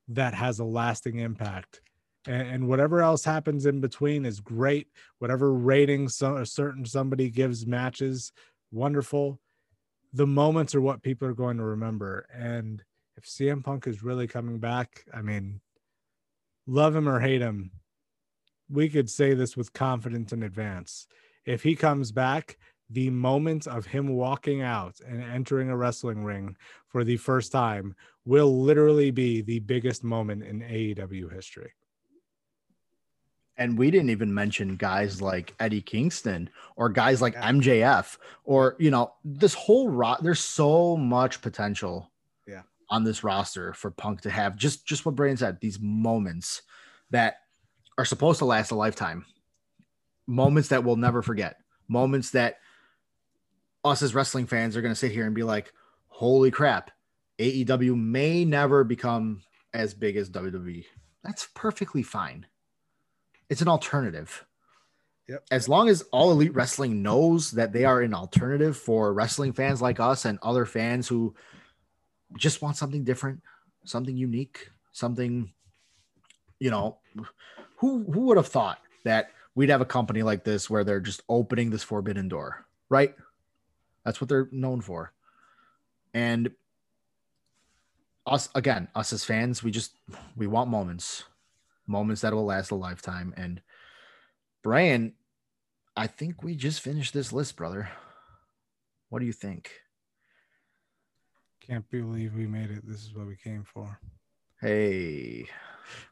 that 0.08 0.34
has 0.34 0.58
a 0.58 0.64
lasting 0.64 1.18
impact. 1.18 1.80
And, 2.26 2.48
and 2.48 2.68
whatever 2.68 3.02
else 3.02 3.24
happens 3.24 3.66
in 3.66 3.80
between 3.80 4.24
is 4.24 4.40
great. 4.40 4.88
Whatever 5.18 5.52
ratings 5.52 6.16
so, 6.16 6.36
a 6.36 6.46
certain 6.46 6.84
somebody 6.84 7.30
gives 7.30 7.66
matches, 7.66 8.32
wonderful. 8.72 9.40
The 10.14 10.26
moments 10.26 10.74
are 10.74 10.80
what 10.80 11.02
people 11.02 11.28
are 11.28 11.34
going 11.34 11.58
to 11.58 11.64
remember. 11.64 12.26
And 12.32 12.82
if 13.16 13.24
CM 13.24 13.62
Punk 13.62 13.86
is 13.86 14.02
really 14.02 14.26
coming 14.26 14.58
back, 14.58 15.04
I 15.12 15.20
mean, 15.20 15.60
love 16.66 16.94
him 16.94 17.08
or 17.08 17.20
hate 17.20 17.40
him, 17.40 17.72
we 18.70 18.88
could 18.88 19.08
say 19.08 19.34
this 19.34 19.56
with 19.56 19.72
confidence 19.72 20.32
in 20.32 20.42
advance. 20.42 21.06
If 21.44 21.62
he 21.62 21.74
comes 21.74 22.12
back, 22.12 22.58
the 22.90 23.10
moment 23.10 23.66
of 23.66 23.86
him 23.86 24.08
walking 24.08 24.62
out 24.62 25.00
and 25.06 25.22
entering 25.22 25.70
a 25.70 25.76
wrestling 25.76 26.24
ring 26.24 26.56
for 26.88 27.04
the 27.04 27.16
first 27.16 27.52
time 27.52 27.94
will 28.24 28.62
literally 28.62 29.10
be 29.10 29.40
the 29.40 29.58
biggest 29.60 30.04
moment 30.04 30.42
in 30.42 30.60
AEW 30.60 31.32
history. 31.32 31.72
And 33.56 33.76
we 33.76 33.90
didn't 33.90 34.10
even 34.10 34.32
mention 34.32 34.76
guys 34.76 35.20
like 35.20 35.54
Eddie 35.58 35.82
Kingston 35.82 36.48
or 36.76 36.88
guys 36.88 37.20
like 37.20 37.34
MJF 37.34 38.16
or 38.44 38.76
you 38.78 38.90
know 38.90 39.14
this 39.24 39.54
whole 39.54 39.88
ro- 39.88 40.16
there's 40.20 40.40
so 40.40 40.96
much 40.96 41.42
potential 41.42 42.12
yeah 42.46 42.62
on 42.88 43.02
this 43.02 43.24
roster 43.24 43.72
for 43.72 43.90
Punk 43.90 44.20
to 44.20 44.30
have 44.30 44.56
just 44.56 44.86
just 44.86 45.04
what 45.04 45.16
Brandon 45.16 45.38
said 45.38 45.58
these 45.60 45.80
moments 45.80 46.62
that 47.10 47.38
are 47.98 48.04
supposed 48.04 48.38
to 48.38 48.44
last 48.44 48.70
a 48.70 48.76
lifetime. 48.76 49.26
Moments 50.26 50.68
that 50.68 50.84
we'll 50.84 50.96
never 50.96 51.20
forget. 51.20 51.56
Moments 51.88 52.30
that 52.30 52.58
us 53.84 54.02
as 54.02 54.14
wrestling 54.14 54.46
fans 54.46 54.76
are 54.76 54.82
going 54.82 54.92
to 54.92 54.98
sit 54.98 55.12
here 55.12 55.26
and 55.26 55.34
be 55.34 55.42
like, 55.42 55.72
holy 56.06 56.50
crap, 56.50 56.90
AEW 57.38 57.96
may 57.96 58.44
never 58.44 58.84
become 58.84 59.42
as 59.74 59.94
big 59.94 60.16
as 60.16 60.30
WWE. 60.30 60.84
That's 61.24 61.48
perfectly 61.54 62.02
fine. 62.02 62.46
It's 63.50 63.62
an 63.62 63.68
alternative. 63.68 64.44
Yep. 65.28 65.44
As 65.50 65.68
long 65.68 65.88
as 65.88 66.02
all 66.12 66.30
elite 66.30 66.54
wrestling 66.54 67.02
knows 67.02 67.50
that 67.52 67.72
they 67.72 67.84
are 67.84 68.00
an 68.00 68.14
alternative 68.14 68.76
for 68.76 69.12
wrestling 69.12 69.52
fans 69.52 69.82
like 69.82 70.00
us 70.00 70.24
and 70.24 70.38
other 70.42 70.64
fans 70.64 71.06
who 71.06 71.34
just 72.36 72.62
want 72.62 72.76
something 72.76 73.04
different, 73.04 73.42
something 73.84 74.16
unique, 74.16 74.70
something, 74.92 75.52
you 76.58 76.70
know, 76.70 76.98
who 77.78 78.04
who 78.12 78.20
would 78.26 78.36
have 78.36 78.48
thought 78.48 78.78
that 79.04 79.30
we'd 79.54 79.70
have 79.70 79.80
a 79.80 79.86
company 79.86 80.22
like 80.22 80.44
this 80.44 80.68
where 80.68 80.84
they're 80.84 81.00
just 81.00 81.22
opening 81.28 81.70
this 81.70 81.82
forbidden 81.82 82.28
door, 82.28 82.66
right? 82.88 83.14
That's 84.04 84.20
what 84.20 84.28
they're 84.28 84.48
known 84.52 84.80
for. 84.80 85.12
And 86.14 86.50
us 88.26 88.48
again, 88.54 88.88
us 88.94 89.12
as 89.12 89.24
fans, 89.24 89.62
we 89.62 89.70
just 89.70 89.92
we 90.36 90.46
want 90.46 90.70
moments, 90.70 91.24
moments 91.86 92.20
that 92.22 92.32
will 92.32 92.44
last 92.44 92.70
a 92.70 92.74
lifetime. 92.74 93.32
And 93.36 93.60
Brian, 94.62 95.14
I 95.96 96.06
think 96.06 96.42
we 96.42 96.54
just 96.54 96.80
finished 96.80 97.14
this 97.14 97.32
list, 97.32 97.56
brother. 97.56 97.88
What 99.08 99.20
do 99.20 99.26
you 99.26 99.32
think? 99.32 99.70
Can't 101.60 101.88
believe 101.90 102.34
we 102.34 102.46
made 102.46 102.70
it. 102.70 102.86
This 102.86 103.04
is 103.04 103.14
what 103.14 103.26
we 103.26 103.36
came 103.36 103.64
for. 103.64 104.00
Hey, 104.60 105.46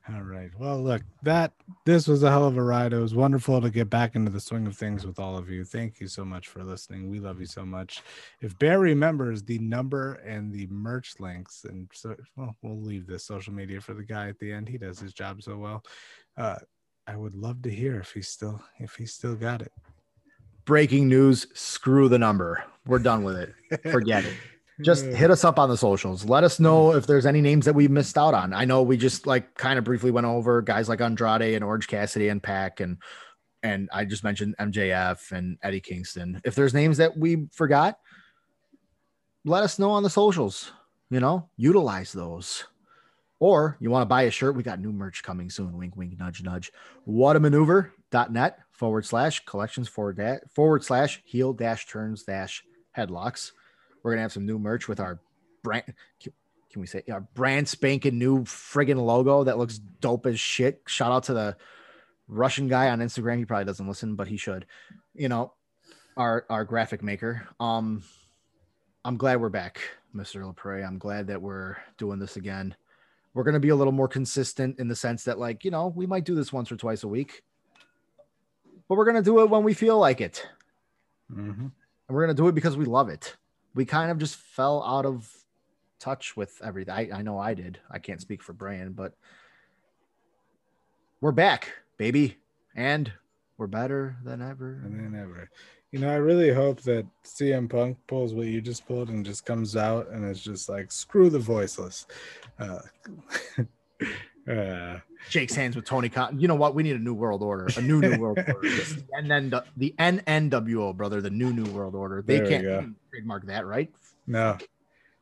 all 0.09 0.23
right. 0.23 0.51
Well, 0.57 0.81
look, 0.81 1.03
that 1.25 1.53
this 1.85 2.07
was 2.07 2.23
a 2.23 2.31
hell 2.31 2.47
of 2.47 2.57
a 2.57 2.63
ride. 2.63 2.93
It 2.93 3.01
was 3.01 3.15
wonderful 3.15 3.61
to 3.61 3.71
get 3.71 3.91
back 3.91 4.15
into 4.15 4.31
the 4.31 4.41
swing 4.41 4.69
of 4.69 4.77
things 4.77 5.05
with 5.05 5.19
all 5.19 5.37
of 5.37 5.51
you. 5.51 5.65
Thank 5.65 5.99
you 5.99 6.07
so 6.07 6.25
much 6.25 6.47
for 6.47 6.63
listening. 6.63 7.11
We 7.11 7.19
love 7.19 7.41
you 7.41 7.47
so 7.47 7.67
much. 7.67 8.03
If 8.41 8.57
Bear 8.61 8.79
remembers 8.79 9.43
the 9.43 9.59
number 9.59 10.15
and 10.25 10.53
the 10.53 10.69
merch 10.69 11.15
links, 11.19 11.65
and 11.69 11.89
so 11.93 12.15
well, 12.37 12.55
we'll 12.63 12.81
leave 12.81 13.09
the 13.09 13.19
social 13.19 13.53
media 13.53 13.81
for 13.81 13.95
the 13.95 14.05
guy 14.05 14.29
at 14.29 14.39
the 14.39 14.53
end. 14.53 14.69
He 14.69 14.79
does 14.79 15.01
his 15.01 15.13
job 15.13 15.43
so 15.43 15.57
well. 15.57 15.83
Uh, 16.37 16.59
I 17.09 17.17
would 17.17 17.35
love 17.35 17.63
to 17.63 17.71
hear 17.71 17.99
if 17.99 18.13
he's 18.13 18.29
still 18.29 18.63
if 18.79 18.95
he's 18.95 19.13
still 19.13 19.35
got 19.35 19.61
it. 19.61 19.73
Breaking 20.67 21.09
news, 21.09 21.49
screw 21.55 22.09
the 22.09 22.19
number. 22.19 22.63
We're 22.87 23.01
done 23.01 23.25
with 23.25 23.37
it. 23.37 23.55
Forget 23.91 24.25
it 24.25 24.35
just 24.83 25.05
hmm. 25.05 25.13
hit 25.13 25.31
us 25.31 25.45
up 25.45 25.59
on 25.59 25.69
the 25.69 25.77
socials. 25.77 26.25
Let 26.25 26.45
us 26.45 26.61
know 26.61 26.93
hmm. 26.93 26.99
if 26.99 27.07
there's 27.07 27.27
any 27.27 27.41
names 27.41 27.65
that 27.65 27.75
we 27.75 27.89
missed 27.89 28.19
out 28.19 28.35
on. 28.35 28.53
I 28.53 28.65
know 28.65 28.83
we 28.83 28.97
just 28.97 29.27
like 29.27 29.55
kind 29.55 29.79
of 29.79 29.85
briefly 29.85 30.11
went 30.11 30.27
over 30.27 30.63
guys 30.63 30.89
like 30.89 31.01
Andrade 31.01 31.55
and 31.55 31.65
Orange 31.65 31.89
Cassidy 31.89 32.29
and 32.29 32.43
Pac 32.43 32.81
and 32.81 32.99
and 33.63 33.89
I 33.93 34.05
just 34.05 34.23
mentioned 34.23 34.55
MJF 34.61 35.33
and 35.33 35.59
Eddie 35.63 35.81
Kingston. 35.81 36.41
If 36.45 36.55
there's 36.55 36.75
names 36.75 36.99
that 36.99 37.17
we 37.17 37.49
forgot, 37.53 37.99
let 39.45 39.65
us 39.65 39.79
know 39.79 39.91
on 39.91 40.05
the 40.05 40.11
socials. 40.11 40.71
You 41.11 41.21
know, 41.21 41.49
utilize 41.57 42.13
those. 42.13 42.65
Or 43.41 43.77
you 43.81 43.91
want 43.91 44.03
to 44.03 44.07
buy 44.07 44.23
a 44.23 44.31
shirt, 44.31 44.55
we 44.55 44.63
got 44.63 44.81
new 44.81 44.93
merch 44.93 45.23
coming 45.23 45.51
soon. 45.51 45.77
Wink, 45.77 45.97
wink, 45.97 46.19
nudge, 46.19 46.43
nudge. 46.43 46.71
What 47.05 47.37
a 47.37 47.41
maneuver. 47.41 47.93
youtube.net 48.17 48.59
forward 48.73 49.07
slash 49.07 49.45
collections 49.45 49.89
forward, 49.89 50.17
da- 50.17 50.47
forward 50.55 50.85
slash 50.85 51.23
heel 51.25 51.53
dash 51.53 51.87
turns 51.87 52.23
dash 52.23 52.65
headlocks. 52.97 53.53
We're 54.07 54.13
going 54.13 54.19
to 54.19 54.23
have 54.23 54.33
some 54.33 54.47
new 54.47 54.61
merch 54.61 54.87
with 54.87 55.01
our 55.01 55.19
brand. 55.65 55.83
Can, 56.21 56.33
we 56.81 56.87
say 56.87 57.03
our 57.11 57.23
brand 57.23 57.67
spanking 57.67 58.21
new 58.21 58.45
friggin' 58.45 59.05
logo 59.05 59.43
that 59.43 59.59
looks 59.59 59.79
dope 59.79 60.27
as 60.27 60.39
shit? 60.39 60.81
Shout 60.87 61.11
out 61.11 61.25
to 61.25 61.35
the 61.35 61.57
Russian 62.29 62.69
guy 62.69 62.89
on 62.91 63.01
Instagram. 63.01 63.39
He 63.39 63.45
probably 63.45 63.65
doesn't 63.65 63.89
listen, 63.89 64.15
but 64.15 64.29
he 64.29 64.37
should. 64.37 64.65
You 65.17 65.29
know, 65.29 65.55
our 66.17 66.47
our 66.49 66.65
graphic 66.65 67.03
maker. 67.03 67.49
Um, 67.59 68.05
I'm 69.05 69.17
glad 69.17 69.41
we're 69.41 69.49
back, 69.49 69.81
Mr. 70.15 70.41
Lepre. 70.55 70.87
I'm 70.87 70.99
glad 70.99 71.27
that 71.27 71.43
we're 71.43 71.77
doing 71.99 72.21
this 72.21 72.37
again. 72.37 72.77
We're 73.35 73.43
gonna 73.43 73.59
be 73.59 73.71
a 73.71 73.77
little 73.77 73.93
more 73.93 74.07
consistent 74.07 74.79
in 74.79 74.87
the 74.87 74.95
sense 74.95 75.25
that, 75.25 75.41
like, 75.41 75.65
you 75.65 75.73
know, 75.73 75.89
we 75.89 76.07
might 76.07 76.25
do 76.25 76.37
this 76.37 76.53
once 76.53 76.71
or 76.71 76.77
twice 76.77 77.03
a 77.03 77.09
week, 77.09 77.43
but 78.89 78.95
we're 78.95 79.05
gonna 79.05 79.21
do 79.21 79.41
it 79.41 79.51
when 79.51 79.65
we 79.65 79.75
feel 79.75 79.99
like 79.99 80.21
it, 80.21 80.47
Mhm. 81.33 81.59
and 81.59 81.73
we're 82.09 82.23
gonna 82.23 82.35
do 82.35 82.47
it 82.47 82.55
because 82.55 82.77
we 82.77 82.85
love 82.85 83.09
it. 83.09 83.37
We 83.77 83.85
kind 83.85 84.11
of 84.11 84.19
just 84.19 84.37
fell 84.37 84.83
out 84.83 85.05
of 85.05 85.31
touch 86.01 86.37
with 86.37 86.61
everything. 86.65 86.95
I, 86.95 87.19
I 87.19 87.23
know 87.23 87.39
I 87.39 87.53
did. 87.53 87.79
I 87.91 87.99
can't 87.99 88.21
speak 88.21 88.43
for 88.43 88.55
Brian, 88.55 88.93
but 88.93 89.13
we're 91.21 91.33
back, 91.33 91.73
baby, 91.99 92.39
and 92.75 93.13
we're 93.59 93.67
better 93.67 94.17
than 94.25 94.41
ever. 94.41 94.81
And 94.83 94.99
then 94.99 95.21
ever. 95.21 95.51
You 95.93 96.01
know, 96.01 96.11
I 96.11 96.17
really 96.17 96.53
hope 96.53 96.81
that 96.83 97.07
CM 97.25 97.69
Punk 97.71 97.99
pulls 98.07 98.35
what 98.35 98.47
you 98.47 98.63
just 98.63 98.87
pulled 98.87 99.11
and 99.11 99.25
just 99.25 99.45
comes 99.45 99.77
out 99.77 100.09
and 100.11 100.25
it's 100.25 100.43
just 100.43 100.69
like 100.69 100.91
screw 100.91 101.29
the 101.29 101.39
voiceless. 101.39 102.07
Uh, 102.59 102.81
uh, 104.51 104.99
shakes 105.29 105.55
hands 105.55 105.77
with 105.77 105.85
Tony 105.85 106.09
Cotton. 106.09 106.41
You 106.41 106.49
know 106.49 106.55
what? 106.55 106.75
We 106.75 106.83
need 106.83 106.97
a 106.97 107.01
new 107.01 107.15
world 107.15 107.43
order, 107.43 107.69
a 107.77 107.83
new 107.83 108.01
new 108.01 108.19
world 108.19 108.39
order. 108.47 108.59
This 108.63 108.91
is 108.91 108.97
the 108.97 109.23
NN, 109.23 109.65
the 109.77 109.95
NNWO, 109.99 110.97
brother, 110.97 111.21
the 111.21 111.31
new 111.31 111.53
new 111.53 111.71
world 111.71 111.95
order. 111.95 112.23
They 112.23 112.41
can't. 112.41 112.97
Trademark 113.17 113.47
that, 113.47 113.65
right? 113.65 113.91
no, 114.27 114.59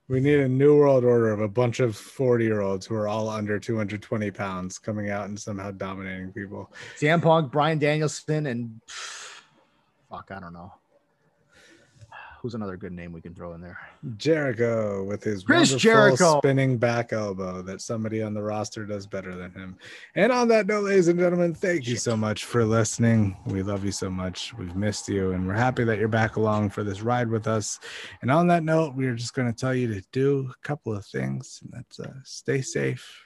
we 0.08 0.18
need 0.18 0.40
a 0.40 0.48
new 0.48 0.76
world 0.76 1.04
order 1.04 1.30
of 1.30 1.40
a 1.40 1.46
bunch 1.46 1.78
of 1.78 1.96
40 1.96 2.44
year 2.44 2.60
olds 2.60 2.86
who 2.86 2.96
are 2.96 3.06
all 3.06 3.28
under 3.28 3.60
220 3.60 4.32
pounds 4.32 4.78
coming 4.80 5.10
out 5.10 5.26
and 5.26 5.38
somehow 5.38 5.70
dominating 5.70 6.32
people. 6.32 6.72
CM 6.98 7.22
Punk, 7.22 7.52
Bryan 7.52 7.78
Danielson, 7.78 8.46
and 8.46 8.80
fuck, 8.88 10.32
I 10.32 10.40
don't 10.40 10.52
know. 10.52 10.72
Who's 12.44 12.52
another 12.52 12.76
good 12.76 12.92
name 12.92 13.10
we 13.10 13.22
can 13.22 13.34
throw 13.34 13.54
in 13.54 13.62
there? 13.62 13.78
Jericho 14.18 15.02
with 15.02 15.24
his 15.24 15.44
Chris 15.44 15.74
Jericho. 15.76 16.40
spinning 16.40 16.76
back 16.76 17.14
elbow 17.14 17.62
that 17.62 17.80
somebody 17.80 18.20
on 18.22 18.34
the 18.34 18.42
roster 18.42 18.84
does 18.84 19.06
better 19.06 19.34
than 19.34 19.50
him. 19.52 19.78
And 20.14 20.30
on 20.30 20.48
that 20.48 20.66
note, 20.66 20.84
ladies 20.84 21.08
and 21.08 21.18
gentlemen, 21.18 21.54
thank 21.54 21.86
you 21.86 21.96
so 21.96 22.18
much 22.18 22.44
for 22.44 22.62
listening. 22.66 23.34
We 23.46 23.62
love 23.62 23.82
you 23.82 23.92
so 23.92 24.10
much. 24.10 24.52
We've 24.58 24.76
missed 24.76 25.08
you, 25.08 25.32
and 25.32 25.46
we're 25.46 25.54
happy 25.54 25.84
that 25.84 25.98
you're 25.98 26.06
back 26.06 26.36
along 26.36 26.68
for 26.68 26.84
this 26.84 27.00
ride 27.00 27.30
with 27.30 27.46
us. 27.46 27.80
And 28.20 28.30
on 28.30 28.46
that 28.48 28.62
note, 28.62 28.94
we 28.94 29.06
are 29.06 29.14
just 29.14 29.32
going 29.32 29.50
to 29.50 29.58
tell 29.58 29.74
you 29.74 29.94
to 29.94 30.02
do 30.12 30.50
a 30.50 30.66
couple 30.66 30.94
of 30.94 31.06
things. 31.06 31.62
And 31.62 31.72
that's 31.72 31.98
uh, 31.98 32.12
stay 32.24 32.60
safe, 32.60 33.24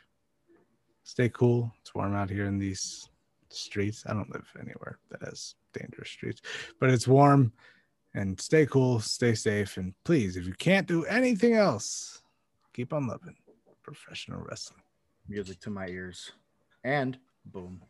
stay 1.03 1.29
cool. 1.29 1.73
It's 1.81 1.93
warm 1.93 2.14
out 2.14 2.31
here 2.31 2.45
in 2.45 2.57
these 2.57 3.11
streets. 3.49 4.05
I 4.07 4.12
don't 4.12 4.31
live 4.31 4.47
anywhere 4.61 5.01
that 5.11 5.23
has 5.23 5.57
dangerous 5.73 6.09
streets, 6.09 6.41
but 6.79 6.91
it's 6.91 7.09
warm 7.09 7.53
and 8.19 8.41
stay 8.41 8.66
cool, 8.66 8.99
stay 8.99 9.35
safe, 9.35 9.77
and 9.77 9.95
please, 10.05 10.37
if 10.37 10.47
you 10.47 10.53
can't 10.55 10.89
do 10.89 11.05
anything 11.05 11.55
else, 11.55 12.21
keep 12.75 12.93
on 12.93 13.07
loving 13.07 13.37
professional 13.83 14.41
wrestling. 14.41 14.83
Music 15.29 15.61
to 15.61 15.71
my 15.71 15.87
ears. 15.87 16.33
And 16.85 17.16
boom. 17.47 17.83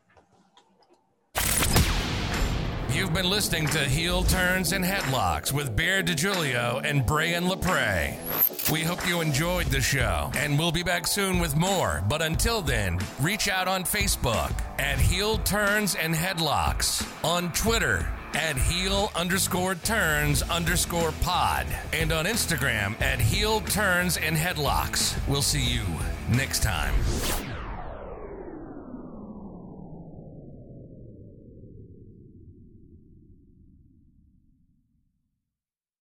You've 2.92 3.14
been 3.14 3.30
listening 3.30 3.66
to 3.68 3.78
Heel 3.78 4.22
Turns 4.24 4.72
and 4.72 4.84
Headlocks 4.84 5.52
with 5.52 5.74
Bear 5.76 6.02
DiGiulio 6.02 6.84
and 6.84 7.06
Brian 7.06 7.44
LaPre. 7.44 8.70
We 8.70 8.80
hope 8.82 9.06
you 9.06 9.20
enjoyed 9.20 9.66
the 9.66 9.80
show, 9.80 10.30
and 10.36 10.58
we'll 10.58 10.72
be 10.72 10.82
back 10.82 11.06
soon 11.06 11.38
with 11.38 11.56
more. 11.56 12.04
But 12.08 12.22
until 12.22 12.60
then, 12.60 12.98
reach 13.20 13.48
out 13.48 13.68
on 13.68 13.84
Facebook 13.84 14.52
at 14.78 14.98
Heel 14.98 15.38
Turns 15.38 15.94
and 15.94 16.14
Headlocks, 16.14 17.06
on 17.24 17.52
Twitter 17.52 18.08
at 18.34 18.56
Heel 18.56 19.10
underscore 19.14 19.74
turns 19.76 20.42
underscore 20.42 21.12
pod, 21.20 21.66
and 21.92 22.12
on 22.12 22.26
Instagram 22.26 23.00
at 23.00 23.20
Heel 23.20 23.60
Turns 23.60 24.16
and 24.16 24.36
Headlocks. 24.36 25.18
We'll 25.26 25.42
see 25.42 25.64
you 25.64 25.82
next 26.28 26.62
time. 26.62 26.94